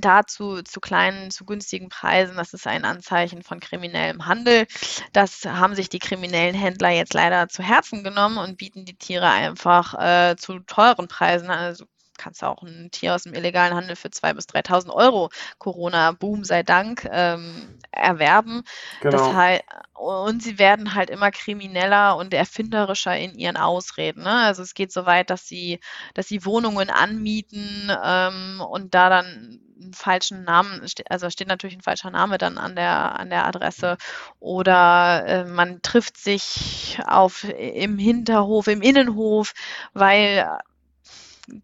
[0.00, 2.36] dazu zu kleinen, zu günstigen Preisen.
[2.36, 4.66] Das ist ein Anzeichen von kriminellem Handel.
[5.12, 9.28] Das haben sich die kriminellen Händler jetzt leider zu Herzen genommen und bieten die Tiere
[9.28, 11.50] einfach äh, zu teuren Preisen.
[11.50, 11.86] Also
[12.18, 16.44] kannst du auch ein Tier aus dem illegalen Handel für 2.000 bis 3.000 Euro, Corona-Boom
[16.44, 18.62] sei Dank, ähm, erwerben.
[19.00, 19.34] Genau.
[19.34, 24.24] Heißt, und sie werden halt immer krimineller und erfinderischer in ihren Ausreden.
[24.24, 24.30] Ne?
[24.30, 25.80] Also es geht so weit, dass sie,
[26.14, 31.82] dass sie Wohnungen anmieten ähm, und da dann einen falschen Namen, also steht natürlich ein
[31.82, 33.96] falscher Name dann an der, an der Adresse
[34.40, 39.52] oder äh, man trifft sich auf im Hinterhof, im Innenhof,
[39.92, 40.58] weil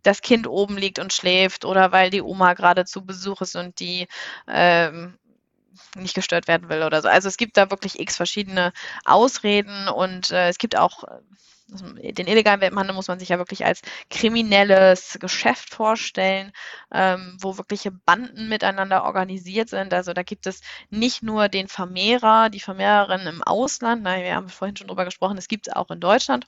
[0.03, 3.81] das Kind oben liegt und schläft oder weil die Oma gerade zu Besuch ist und
[3.81, 4.09] die
[4.47, 5.19] ähm,
[5.97, 7.09] nicht gestört werden will oder so.
[7.09, 8.73] Also es gibt da wirklich x verschiedene
[9.05, 11.05] Ausreden und äh, es gibt auch
[11.73, 16.53] also den illegalen Welpenhandel muss man sich ja wirklich als kriminelles Geschäft vorstellen,
[16.93, 19.95] ähm, wo wirkliche Banden miteinander organisiert sind.
[19.95, 24.49] Also da gibt es nicht nur den Vermehrer, die Vermehrerin im Ausland, na, wir haben
[24.49, 26.47] vorhin schon drüber gesprochen, es gibt es auch in Deutschland.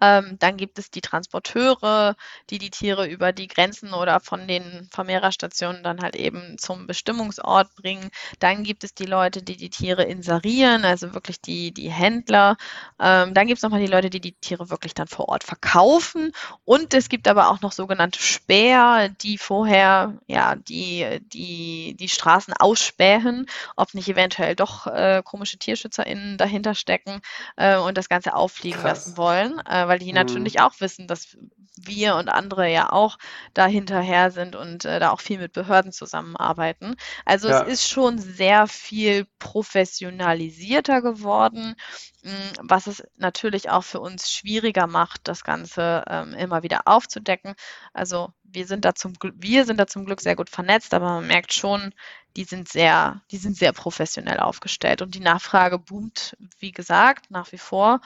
[0.00, 2.14] Ähm, dann gibt es die Transporteure,
[2.50, 7.74] die die Tiere über die Grenzen oder von den Vermehrerstationen dann halt eben zum Bestimmungsort
[7.74, 8.10] bringen.
[8.38, 12.56] Dann gibt es die Leute, die die Tiere inserieren, also wirklich die, die Händler.
[13.00, 16.32] Ähm, dann gibt es nochmal die Leute, die die Tiere wirklich dann vor Ort verkaufen.
[16.64, 22.54] Und es gibt aber auch noch sogenannte Späher, die vorher ja die, die, die Straßen
[22.54, 23.46] ausspähen,
[23.76, 27.20] ob nicht eventuell doch äh, komische TierschützerInnen dahinter stecken
[27.56, 29.06] äh, und das Ganze auffliegen Krass.
[29.06, 29.58] lassen wollen.
[29.60, 30.14] Äh, weil die mhm.
[30.14, 31.36] natürlich auch wissen, dass
[31.76, 33.18] wir und andere ja auch
[33.54, 36.96] da hinterher sind und äh, da auch viel mit Behörden zusammenarbeiten.
[37.24, 37.62] Also ja.
[37.62, 41.74] es ist schon sehr viel professionalisierter geworden,
[42.22, 46.82] mh, hm, was es natürlich auch für uns schwieriger macht, das Ganze ähm, immer wieder
[46.86, 47.54] aufzudecken.
[47.92, 51.26] Also wir sind da zum wir sind da zum Glück sehr gut vernetzt, aber man
[51.26, 51.92] merkt schon,
[52.36, 57.50] die sind sehr, die sind sehr professionell aufgestellt und die Nachfrage boomt, wie gesagt, nach
[57.52, 58.00] wie vor.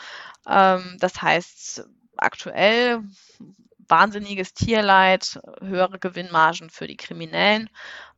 [0.49, 1.84] Ähm, das heißt,
[2.16, 3.03] aktuell
[3.88, 7.68] wahnsinniges Tierleid, höhere Gewinnmargen für die Kriminellen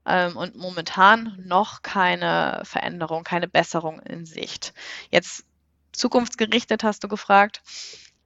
[0.07, 4.73] ähm, und momentan noch keine Veränderung, keine Besserung in Sicht.
[5.11, 5.45] Jetzt
[5.93, 7.63] zukunftsgerichtet hast du gefragt.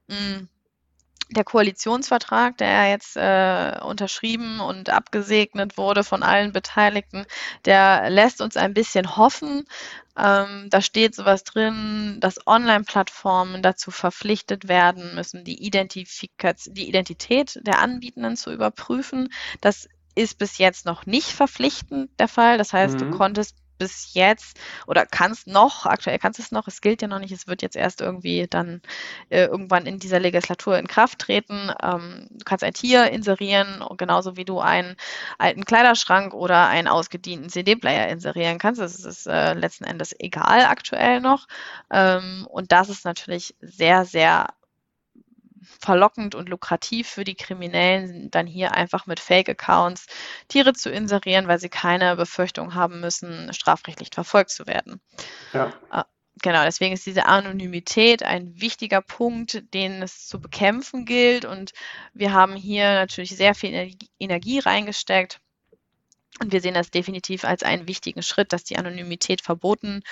[0.09, 0.49] Hm,
[1.29, 7.25] der Koalitionsvertrag, der jetzt äh, unterschrieben und abgesegnet wurde von allen Beteiligten,
[7.65, 9.65] der lässt uns ein bisschen hoffen.
[10.17, 17.59] Ähm, da steht sowas drin, dass Online-Plattformen dazu verpflichtet werden müssen, die, Identifikation, die Identität
[17.63, 19.29] der Anbietenden zu überprüfen.
[19.61, 22.57] Das ist bis jetzt noch nicht verpflichtend der Fall.
[22.57, 23.11] Das heißt, mhm.
[23.11, 27.07] du konntest bis jetzt oder kannst noch, aktuell kannst du es noch, es gilt ja
[27.07, 28.81] noch nicht, es wird jetzt erst irgendwie dann
[29.29, 31.71] äh, irgendwann in dieser Legislatur in Kraft treten.
[31.81, 34.95] Ähm, du kannst ein Tier inserieren, genauso wie du einen
[35.39, 38.81] alten Kleiderschrank oder einen ausgedienten CD-Player inserieren kannst.
[38.81, 41.47] Das ist äh, letzten Endes egal aktuell noch.
[41.91, 44.47] Ähm, und das ist natürlich sehr, sehr
[45.79, 50.07] verlockend und lukrativ für die Kriminellen, dann hier einfach mit Fake-Accounts
[50.47, 55.01] Tiere zu inserieren, weil sie keine Befürchtung haben müssen, strafrechtlich verfolgt zu werden.
[55.53, 55.73] Ja.
[55.91, 56.03] Äh,
[56.41, 61.45] genau, deswegen ist diese Anonymität ein wichtiger Punkt, den es zu bekämpfen gilt.
[61.45, 61.71] Und
[62.13, 65.39] wir haben hier natürlich sehr viel Energie reingesteckt
[66.41, 70.03] und wir sehen das definitiv als einen wichtigen Schritt, dass die Anonymität verboten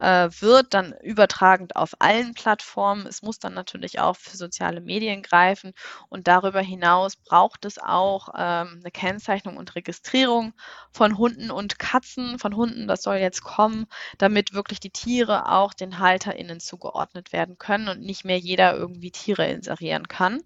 [0.00, 3.06] äh, wird, dann übertragend auf allen Plattformen.
[3.06, 5.74] Es muss dann natürlich auch für soziale Medien greifen.
[6.08, 10.54] Und darüber hinaus braucht es auch ähm, eine Kennzeichnung und Registrierung
[10.90, 13.86] von Hunden und Katzen, von Hunden, das soll jetzt kommen,
[14.18, 19.12] damit wirklich die Tiere auch den HalterInnen zugeordnet werden können und nicht mehr jeder irgendwie
[19.12, 20.40] Tiere inserieren kann.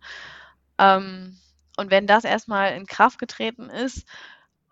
[0.76, 1.38] Ähm,
[1.78, 4.06] und wenn das erstmal in Kraft getreten ist,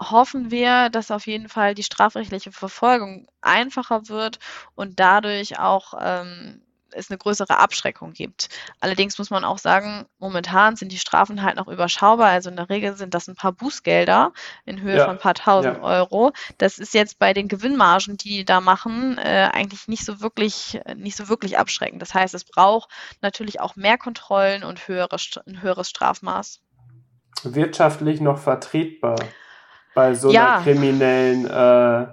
[0.01, 4.39] hoffen wir, dass auf jeden Fall die strafrechtliche Verfolgung einfacher wird
[4.75, 8.49] und dadurch auch ähm, es eine größere Abschreckung gibt.
[8.81, 12.29] Allerdings muss man auch sagen, momentan sind die Strafen halt noch überschaubar.
[12.29, 14.33] Also in der Regel sind das ein paar Bußgelder
[14.65, 15.83] in Höhe ja, von ein paar tausend ja.
[15.83, 16.33] Euro.
[16.57, 20.81] Das ist jetzt bei den Gewinnmargen, die die da machen, äh, eigentlich nicht so wirklich,
[20.97, 22.03] nicht so wirklich abschreckend.
[22.03, 22.91] Das heißt, es braucht
[23.23, 26.61] natürlich auch mehr Kontrollen und höhere, ein höheres Strafmaß.
[27.43, 29.17] Wirtschaftlich noch vertretbar
[29.99, 30.59] bei so ja.
[30.59, 32.07] einer kriminellen äh,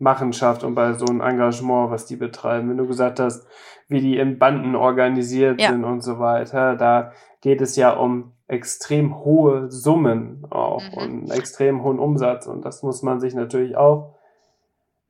[0.00, 2.68] Machenschaft und bei so einem Engagement, was die betreiben.
[2.68, 3.46] Wenn du gesagt hast,
[3.86, 5.68] wie die in Banden organisiert ja.
[5.68, 10.98] sind und so weiter, da geht es ja um extrem hohe Summen auch mhm.
[10.98, 14.16] und extrem hohen Umsatz und das muss man sich natürlich auch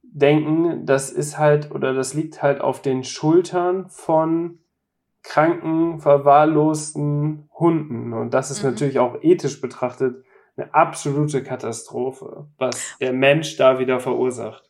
[0.03, 4.59] denken, das ist halt oder das liegt halt auf den Schultern von
[5.23, 8.73] kranken, verwahrlosten Hunden und das ist mhm.
[8.73, 10.25] natürlich auch ethisch betrachtet
[10.59, 14.68] eine absolute Katastrophe, was der Mensch da wieder verursacht.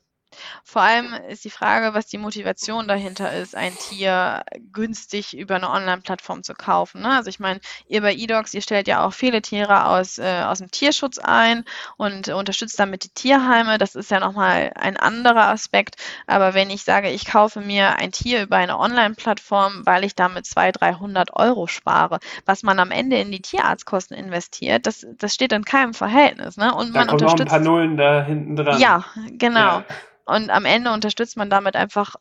[0.62, 5.70] Vor allem ist die Frage, was die Motivation dahinter ist, ein Tier günstig über eine
[5.70, 7.03] Online-Plattform zu kaufen.
[7.03, 7.11] Ne?
[7.11, 10.59] Also ich meine, ihr bei eDocs, ihr stellt ja auch viele Tiere aus, äh, aus
[10.59, 11.64] dem Tierschutz ein
[11.97, 13.79] und unterstützt damit die Tierheime.
[13.79, 15.97] Das ist ja nochmal ein anderer Aspekt.
[16.26, 20.47] Aber wenn ich sage, ich kaufe mir ein Tier über eine Online-Plattform, weil ich damit
[20.47, 25.53] 200, 300 Euro spare, was man am Ende in die Tierarztkosten investiert, das, das steht
[25.53, 26.57] in keinem Verhältnis.
[26.57, 26.74] Ne?
[26.74, 27.51] Und da man kommen unterstützt.
[27.51, 28.79] Noch ein paar Nullen da hinten dran.
[28.81, 29.79] Ja, genau.
[29.79, 29.85] Ja.
[30.29, 32.16] Und am Ende unterstützt man damit einfach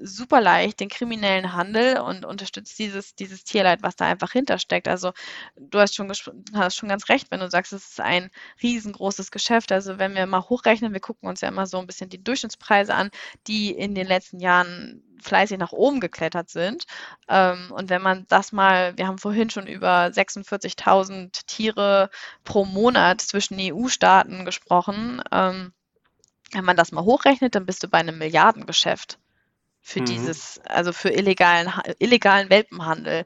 [0.00, 4.88] super leicht den kriminellen Handel und unterstützt dieses, dieses Tierleid, was da einfach hintersteckt.
[4.88, 5.12] Also
[5.56, 6.12] du hast schon,
[6.54, 8.30] hast schon ganz recht, wenn du sagst, es ist ein
[8.62, 9.72] riesengroßes Geschäft.
[9.72, 12.94] Also wenn wir mal hochrechnen, wir gucken uns ja immer so ein bisschen die Durchschnittspreise
[12.94, 13.10] an,
[13.46, 16.84] die in den letzten Jahren fleißig nach oben geklettert sind.
[17.28, 22.10] Ähm, und wenn man das mal, wir haben vorhin schon über 46.000 Tiere
[22.44, 25.22] pro Monat zwischen EU-Staaten gesprochen.
[26.52, 29.18] Wenn man das mal hochrechnet, dann bist du bei einem Milliardengeschäft
[29.82, 30.04] für mhm.
[30.06, 33.24] dieses, also für illegalen, illegalen Welpenhandel.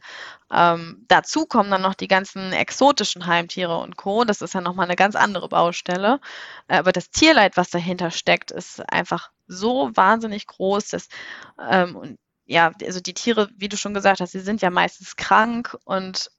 [0.50, 4.24] Ähm, dazu kommen dann noch die ganzen exotischen Heimtiere und Co.
[4.24, 6.18] Das ist ja nochmal eine ganz andere Baustelle.
[6.66, 11.08] Aber das Tierleid, was dahinter steckt, ist einfach so wahnsinnig groß, dass
[11.70, 15.16] ähm, und ja, also die Tiere, wie du schon gesagt hast, sie sind ja meistens
[15.16, 16.30] krank und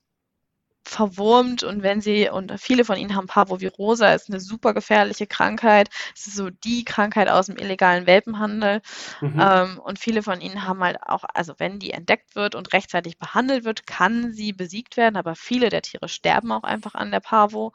[0.88, 5.90] verwurmt und wenn sie, und viele von ihnen haben Parvovirosa, ist eine super gefährliche Krankheit.
[6.14, 8.80] Es ist so die Krankheit aus dem illegalen Welpenhandel.
[9.20, 9.40] Mhm.
[9.40, 13.18] Ähm, und viele von ihnen haben halt auch, also wenn die entdeckt wird und rechtzeitig
[13.18, 17.20] behandelt wird, kann sie besiegt werden, aber viele der Tiere sterben auch einfach an der
[17.20, 17.72] Parvo.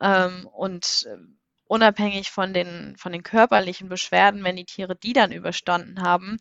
[0.00, 1.16] Ähm, und äh,
[1.70, 6.38] unabhängig von den, von den körperlichen Beschwerden, wenn die Tiere die dann überstanden haben,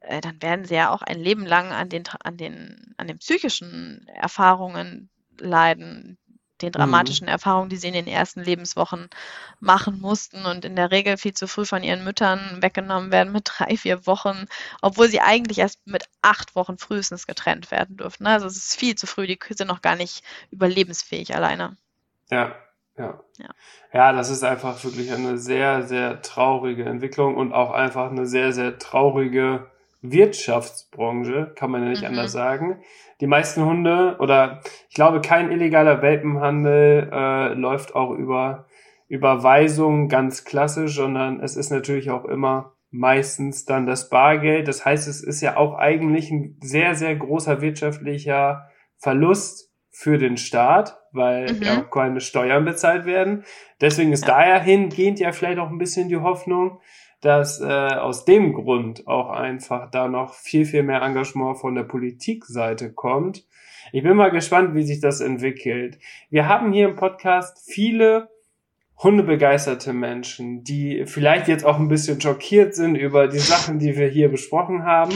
[0.00, 3.18] äh, dann werden sie ja auch ein Leben lang an den, an den, an den
[3.18, 5.10] psychischen Erfahrungen
[5.42, 6.18] leiden,
[6.62, 6.72] den mhm.
[6.72, 7.32] dramatischen mhm.
[7.32, 9.08] Erfahrungen, die sie in den ersten Lebenswochen
[9.60, 13.50] machen mussten und in der Regel viel zu früh von ihren Müttern weggenommen werden mit
[13.52, 14.46] drei, vier Wochen,
[14.80, 18.26] obwohl sie eigentlich erst mit acht Wochen frühestens getrennt werden dürften.
[18.26, 21.76] Also es ist viel zu früh, die sind noch gar nicht überlebensfähig alleine.
[22.30, 22.54] Ja,
[22.96, 23.20] ja.
[23.38, 23.48] ja.
[23.92, 28.52] Ja, das ist einfach wirklich eine sehr, sehr traurige Entwicklung und auch einfach eine sehr,
[28.52, 29.70] sehr traurige
[30.02, 32.08] Wirtschaftsbranche, kann man ja nicht mhm.
[32.08, 32.82] anders sagen.
[33.20, 38.66] Die meisten Hunde oder ich glaube, kein illegaler Welpenhandel äh, läuft auch über
[39.08, 44.68] Überweisung ganz klassisch, sondern es ist natürlich auch immer meistens dann das Bargeld.
[44.68, 48.68] Das heißt, es ist ja auch eigentlich ein sehr, sehr großer wirtschaftlicher
[48.98, 51.62] Verlust für den Staat, weil mhm.
[51.62, 53.44] ja auch keine Steuern bezahlt werden.
[53.80, 54.34] Deswegen ist ja.
[54.34, 56.80] daher hingehend ja vielleicht auch ein bisschen die Hoffnung,
[57.22, 61.84] dass äh, aus dem Grund auch einfach da noch viel, viel mehr Engagement von der
[61.84, 63.46] Politikseite kommt.
[63.92, 65.98] Ich bin mal gespannt, wie sich das entwickelt.
[66.30, 68.28] Wir haben hier im Podcast viele
[69.02, 74.08] hundebegeisterte Menschen, die vielleicht jetzt auch ein bisschen schockiert sind über die Sachen, die wir
[74.08, 75.12] hier besprochen haben,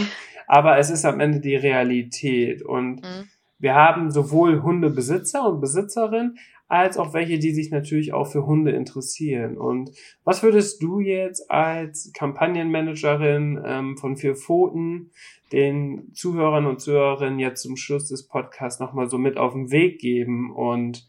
[0.46, 3.28] aber es ist am Ende die Realität und mhm.
[3.58, 6.38] wir haben sowohl Hundebesitzer und Besitzerinnen,
[6.68, 9.56] als auch welche, die sich natürlich auch für Hunde interessieren.
[9.56, 9.90] Und
[10.24, 15.12] was würdest du jetzt als Kampagnenmanagerin ähm, von Vier Pfoten
[15.52, 20.00] den Zuhörern und Zuhörerinnen jetzt zum Schluss des Podcasts nochmal so mit auf den Weg
[20.00, 20.52] geben?
[20.52, 21.08] Und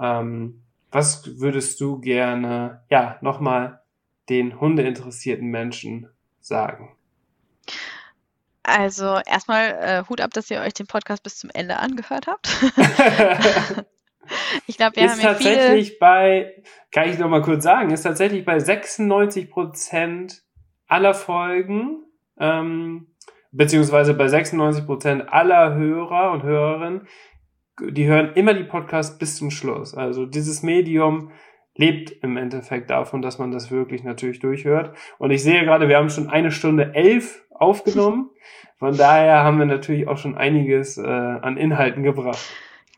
[0.00, 3.80] ähm, was würdest du gerne, ja, nochmal
[4.30, 6.08] den hundeinteressierten Menschen
[6.40, 6.96] sagen?
[8.62, 12.48] Also erstmal äh, Hut ab, dass ihr euch den Podcast bis zum Ende angehört habt.
[14.66, 15.98] Ich glaube, wir ist haben ja tatsächlich viele...
[16.00, 20.42] bei, kann ich noch mal kurz sagen, ist tatsächlich bei 96 Prozent
[20.86, 22.04] aller Folgen,
[22.38, 23.08] ähm,
[23.52, 27.08] beziehungsweise bei 96 Prozent aller Hörer und Hörerinnen,
[27.80, 29.94] die hören immer die Podcasts bis zum Schluss.
[29.94, 31.32] Also dieses Medium
[31.76, 34.96] lebt im Endeffekt davon, dass man das wirklich natürlich durchhört.
[35.18, 38.30] Und ich sehe gerade, wir haben schon eine Stunde elf aufgenommen.
[38.78, 42.38] Von daher haben wir natürlich auch schon einiges äh, an Inhalten gebracht.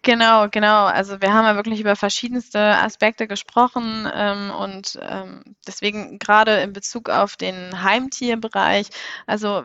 [0.07, 0.85] Genau, genau.
[0.85, 6.73] Also wir haben ja wirklich über verschiedenste Aspekte gesprochen ähm, und ähm, deswegen gerade in
[6.73, 8.87] Bezug auf den Heimtierbereich,
[9.27, 9.65] also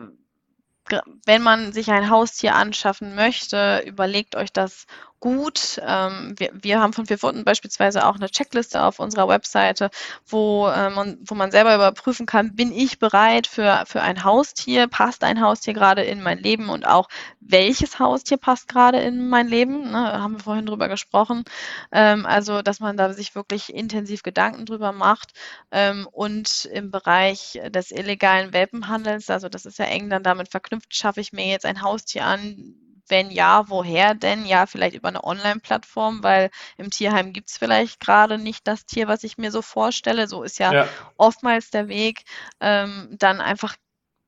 [1.26, 4.86] wenn man sich ein Haustier anschaffen möchte, überlegt euch das
[5.22, 5.80] gut.
[5.86, 9.88] Ähm, wir, wir haben von Vier Pfoten beispielsweise auch eine Checkliste auf unserer Webseite,
[10.26, 14.88] wo, äh, man, wo man selber überprüfen kann, bin ich bereit für, für ein Haustier?
[14.88, 16.68] Passt ein Haustier gerade in mein Leben?
[16.68, 17.08] Und auch,
[17.40, 19.92] welches Haustier passt gerade in mein Leben?
[19.92, 21.44] Ne, haben wir vorhin drüber gesprochen.
[21.92, 25.34] Ähm, also, dass man da sich wirklich intensiv Gedanken drüber macht.
[25.70, 30.96] Ähm, und im Bereich des illegalen Welpenhandels, also das ist ja eng dann damit verknüpft,
[30.96, 32.74] schaffe ich mir jetzt ein Haustier an,
[33.08, 34.46] wenn ja, woher denn?
[34.46, 39.08] Ja, vielleicht über eine Online-Plattform, weil im Tierheim gibt es vielleicht gerade nicht das Tier,
[39.08, 40.28] was ich mir so vorstelle.
[40.28, 40.88] So ist ja, ja.
[41.16, 42.24] oftmals der Weg.
[42.60, 43.76] Ähm, dann einfach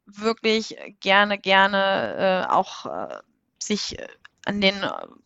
[0.06, 3.16] wirklich gerne, gerne äh, auch äh,
[3.58, 4.06] sich äh,
[4.46, 4.74] an den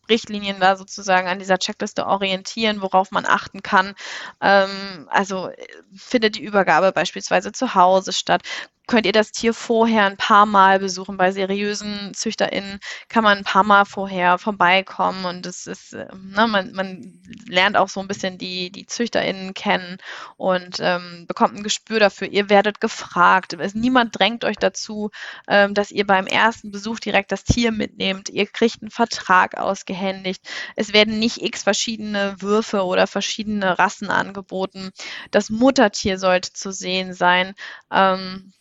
[0.07, 3.93] Richtlinien da sozusagen an dieser Checkliste orientieren, worauf man achten kann.
[4.41, 8.43] Ähm, also äh, findet die Übergabe beispielsweise zu Hause statt?
[8.89, 11.15] Könnt ihr das Tier vorher ein paar Mal besuchen.
[11.15, 16.47] Bei seriösen ZüchterInnen kann man ein paar Mal vorher vorbeikommen und es ist, ähm, ne,
[16.47, 19.99] man, man lernt auch so ein bisschen die, die ZüchterInnen kennen
[20.37, 22.29] und ähm, bekommt ein Gespür dafür.
[22.29, 23.53] Ihr werdet gefragt.
[23.53, 25.11] Es, niemand drängt euch dazu,
[25.47, 28.29] ähm, dass ihr beim ersten Besuch direkt das Tier mitnehmt.
[28.29, 30.41] Ihr kriegt einen Vertrag ausgehändigt.
[30.75, 34.89] Es werden nicht x verschiedene Würfe oder verschiedene Rassen angeboten.
[35.29, 37.53] Das Muttertier sollte zu sehen sein.
[37.91, 38.51] Ähm,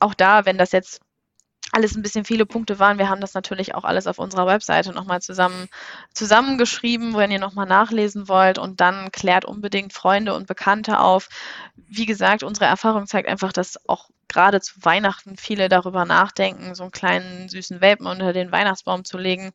[0.00, 1.00] auch da, wenn das jetzt
[1.72, 2.98] alles ein bisschen viele Punkte waren.
[2.98, 5.68] Wir haben das natürlich auch alles auf unserer Webseite nochmal zusammen
[6.12, 8.58] zusammengeschrieben, wenn ihr nochmal nachlesen wollt.
[8.58, 11.28] Und dann klärt unbedingt Freunde und Bekannte auf.
[11.76, 16.84] Wie gesagt, unsere Erfahrung zeigt einfach, dass auch gerade zu Weihnachten viele darüber nachdenken, so
[16.84, 19.52] einen kleinen süßen Welpen unter den Weihnachtsbaum zu legen.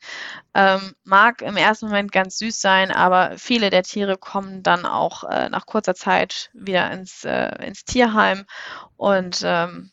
[0.53, 5.23] Ähm, mag im ersten Moment ganz süß sein, aber viele der Tiere kommen dann auch
[5.23, 8.45] äh, nach kurzer Zeit wieder ins, äh, ins Tierheim.
[8.95, 9.91] Und ähm,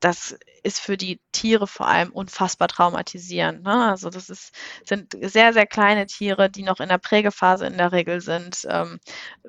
[0.00, 3.62] das ist für die Tiere vor allem unfassbar traumatisierend.
[3.62, 3.90] Ne?
[3.90, 4.54] Also das ist,
[4.84, 8.66] sind sehr, sehr kleine Tiere, die noch in der Prägephase in der Regel sind.
[8.68, 8.98] Ähm,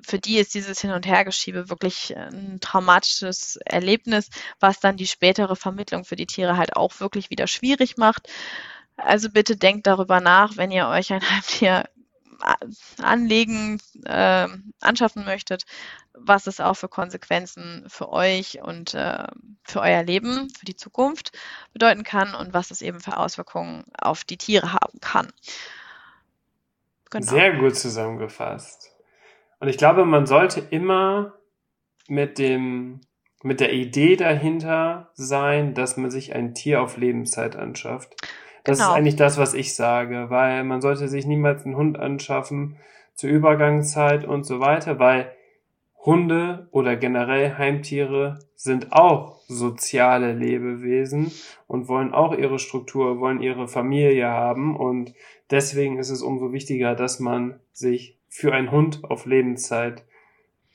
[0.01, 4.29] für die ist dieses Hin- und Hergeschiebe wirklich ein traumatisches Erlebnis,
[4.59, 8.29] was dann die spätere Vermittlung für die Tiere halt auch wirklich wieder schwierig macht.
[8.97, 11.85] Also bitte denkt darüber nach, wenn ihr euch ein Heimtier
[13.01, 14.47] anlegen, äh,
[14.81, 15.65] anschaffen möchtet,
[16.13, 19.27] was es auch für Konsequenzen für euch und äh,
[19.63, 21.37] für euer Leben, für die Zukunft
[21.73, 25.31] bedeuten kann und was es eben für Auswirkungen auf die Tiere haben kann.
[27.09, 27.25] Genau.
[27.25, 28.91] Sehr gut zusammengefasst.
[29.59, 31.33] Und ich glaube, man sollte immer
[32.07, 33.01] mit dem
[33.43, 38.15] mit der Idee dahinter sein, dass man sich ein Tier auf Lebenszeit anschafft.
[38.63, 38.91] Das genau.
[38.91, 42.77] ist eigentlich das, was ich sage, weil man sollte sich niemals einen Hund anschaffen
[43.15, 45.31] zur Übergangszeit und so weiter, weil
[46.03, 51.31] Hunde oder generell Heimtiere sind auch soziale Lebewesen
[51.67, 55.13] und wollen auch ihre Struktur, wollen ihre Familie haben und
[55.51, 60.05] deswegen ist es umso wichtiger, dass man sich für einen Hund auf Lebenszeit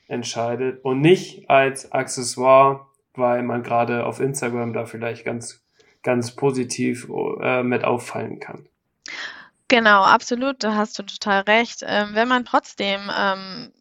[0.07, 5.66] entscheidet und nicht als Accessoire, weil man gerade auf Instagram da vielleicht ganz
[6.07, 7.09] ganz positiv
[7.41, 8.65] äh, mit auffallen kann.
[9.67, 11.83] Genau, absolut, da hast du total recht.
[11.85, 13.73] Ähm, wenn man trotzdem ähm,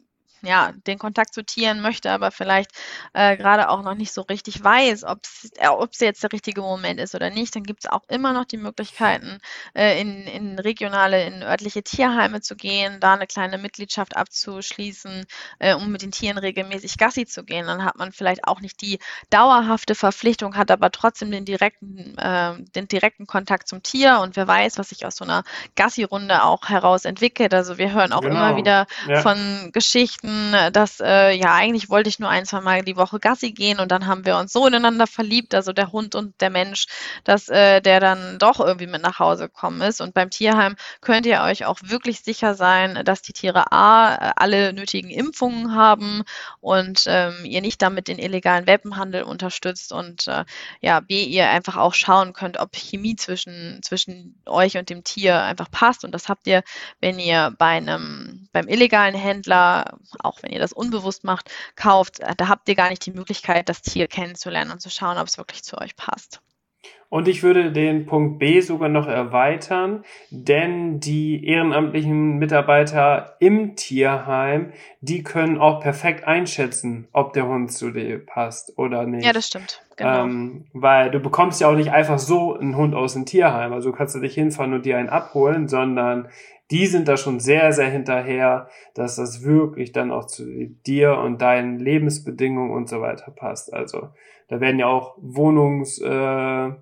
[0.47, 2.71] ja, den Kontakt zu Tieren möchte, aber vielleicht
[3.13, 7.01] äh, gerade auch noch nicht so richtig weiß, ob es äh, jetzt der richtige Moment
[7.01, 9.39] ist oder nicht, dann gibt es auch immer noch die Möglichkeiten,
[9.75, 15.25] äh, in, in regionale, in örtliche Tierheime zu gehen, da eine kleine Mitgliedschaft abzuschließen,
[15.59, 17.67] äh, um mit den Tieren regelmäßig Gassi zu gehen.
[17.67, 18.99] Dann hat man vielleicht auch nicht die
[19.31, 24.47] dauerhafte Verpflichtung, hat aber trotzdem den direkten, äh, den direkten Kontakt zum Tier und wer
[24.47, 25.45] weiß, was sich aus so einer
[25.75, 27.55] Gassi-Runde auch heraus entwickelt.
[27.55, 28.35] Also wir hören auch genau.
[28.35, 29.21] immer wieder ja.
[29.23, 30.36] von Geschichten,
[30.73, 33.91] dass äh, ja eigentlich wollte ich nur ein, zwei Mal die Woche Gassi gehen und
[33.91, 36.87] dann haben wir uns so ineinander verliebt, also der Hund und der Mensch,
[37.25, 40.01] dass äh, der dann doch irgendwie mit nach Hause gekommen ist.
[40.01, 44.73] Und beim Tierheim könnt ihr euch auch wirklich sicher sein, dass die Tiere A alle
[44.73, 46.23] nötigen Impfungen haben
[46.61, 50.45] und ähm, ihr nicht damit den illegalen Welpenhandel unterstützt und äh,
[50.81, 55.43] ja, B, ihr einfach auch schauen könnt, ob Chemie zwischen, zwischen euch und dem Tier
[55.43, 56.05] einfach passt.
[56.05, 56.63] Und das habt ihr,
[57.01, 62.35] wenn ihr bei einem, beim illegalen Händler auch wenn ihr das unbewusst macht, kauft, äh,
[62.37, 65.39] da habt ihr gar nicht die Möglichkeit, das Tier kennenzulernen und zu schauen, ob es
[65.39, 66.41] wirklich zu euch passt.
[67.09, 74.73] Und ich würde den Punkt B sogar noch erweitern, denn die ehrenamtlichen Mitarbeiter im Tierheim,
[75.01, 79.25] die können auch perfekt einschätzen, ob der Hund zu dir passt oder nicht.
[79.25, 79.83] Ja, das stimmt.
[79.97, 80.25] Genau.
[80.25, 83.73] Ähm, weil du bekommst ja auch nicht einfach so einen Hund aus dem Tierheim.
[83.73, 86.29] Also kannst du dich hinfahren und dir einen abholen, sondern
[86.71, 90.45] die sind da schon sehr, sehr hinterher, dass das wirklich dann auch zu
[90.87, 93.73] dir und deinen Lebensbedingungen und so weiter passt.
[93.73, 94.09] Also
[94.49, 96.81] da werden ja auch Wohnungsbesuche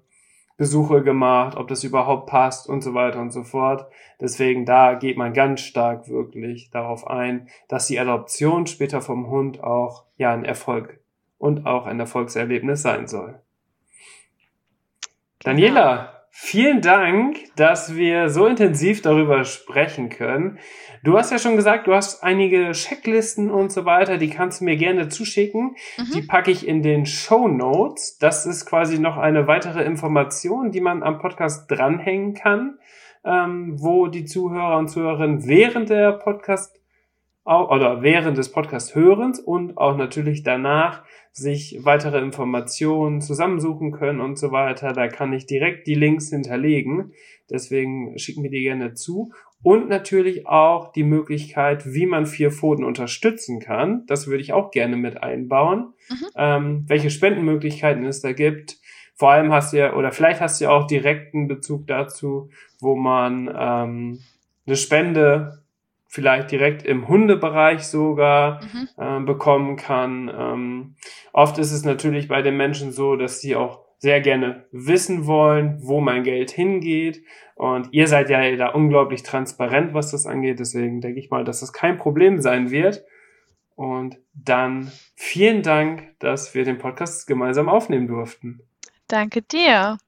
[0.99, 3.87] äh, gemacht, ob das überhaupt passt und so weiter und so fort.
[4.21, 9.63] Deswegen da geht man ganz stark wirklich darauf ein, dass die Adoption später vom Hund
[9.63, 11.01] auch ja ein Erfolg
[11.37, 13.39] und auch ein Erfolgserlebnis sein soll.
[15.41, 20.59] Daniela, Vielen Dank, dass wir so intensiv darüber sprechen können.
[21.05, 24.65] Du hast ja schon gesagt, du hast einige Checklisten und so weiter, die kannst du
[24.65, 25.77] mir gerne zuschicken.
[25.97, 26.11] Mhm.
[26.13, 28.19] Die packe ich in den Show Notes.
[28.19, 32.81] Das ist quasi noch eine weitere Information, die man am Podcast dranhängen kann,
[33.25, 36.75] ähm, wo die Zuhörer und Zuhörerinnen während der Podcast
[37.45, 41.03] oder während des Podcast hörens und auch natürlich danach
[41.33, 44.93] sich weitere Informationen zusammensuchen können und so weiter.
[44.93, 47.13] Da kann ich direkt die Links hinterlegen.
[47.51, 49.33] Deswegen schicken wir die gerne zu.
[49.63, 54.05] Und natürlich auch die Möglichkeit, wie man vier Pfoten unterstützen kann.
[54.07, 55.95] Das würde ich auch gerne mit einbauen.
[56.09, 56.27] Mhm.
[56.37, 58.77] Ähm, welche Spendenmöglichkeiten es da gibt.
[59.15, 62.51] Vor allem hast du ja, oder vielleicht hast du ja auch direkten Bezug dazu,
[62.81, 64.21] wo man ähm,
[64.67, 65.64] eine Spende
[66.15, 68.89] vielleicht direkt im Hundebereich sogar mhm.
[68.97, 70.31] äh, bekommen kann.
[70.33, 70.95] Ähm,
[71.33, 75.81] oft ist es natürlich bei den Menschen so, dass sie auch sehr gerne wissen wollen,
[75.81, 77.25] wo mein Geld hingeht.
[77.57, 80.61] Und ihr seid ja da unglaublich transparent, was das angeht.
[80.61, 83.03] Deswegen denke ich mal, dass das kein Problem sein wird.
[83.75, 88.61] Und dann vielen Dank, dass wir den Podcast gemeinsam aufnehmen durften.
[89.09, 89.99] Danke dir.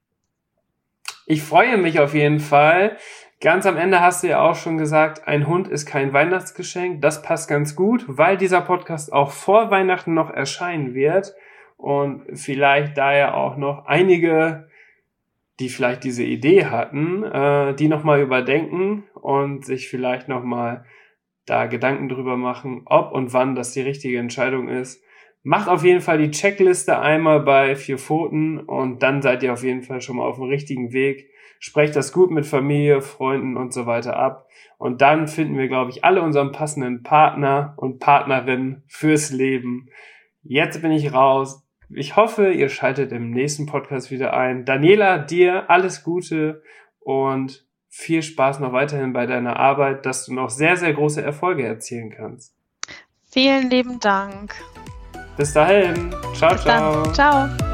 [1.25, 2.95] Ich freue mich auf jeden Fall,
[3.39, 7.01] Ganz am Ende hast du ja auch schon gesagt, ein Hund ist kein Weihnachtsgeschenk.
[7.01, 11.35] Das passt ganz gut, weil dieser Podcast auch vor Weihnachten noch erscheinen wird
[11.77, 14.67] und vielleicht daher auch noch einige,
[15.59, 20.85] die vielleicht diese Idee hatten, äh, die nochmal überdenken und sich vielleicht nochmal
[21.45, 25.03] da Gedanken drüber machen, ob und wann das die richtige Entscheidung ist,
[25.47, 29.63] Macht auf jeden Fall die Checkliste einmal bei vier Pfoten und dann seid ihr auf
[29.63, 31.29] jeden Fall schon mal auf dem richtigen Weg.
[31.59, 34.47] Sprecht das gut mit Familie, Freunden und so weiter ab.
[34.77, 39.89] Und dann finden wir, glaube ich, alle unseren passenden Partner und Partnerin fürs Leben.
[40.43, 41.63] Jetzt bin ich raus.
[41.89, 44.65] Ich hoffe, ihr schaltet im nächsten Podcast wieder ein.
[44.65, 46.61] Daniela, dir alles Gute
[46.99, 51.65] und viel Spaß noch weiterhin bei deiner Arbeit, dass du noch sehr, sehr große Erfolge
[51.65, 52.53] erzielen kannst.
[53.31, 54.53] Vielen lieben Dank.
[55.37, 56.11] Bis dahin.
[56.33, 57.03] Ciao, Bis ciao.
[57.03, 57.13] Dann.
[57.13, 57.66] Ciao.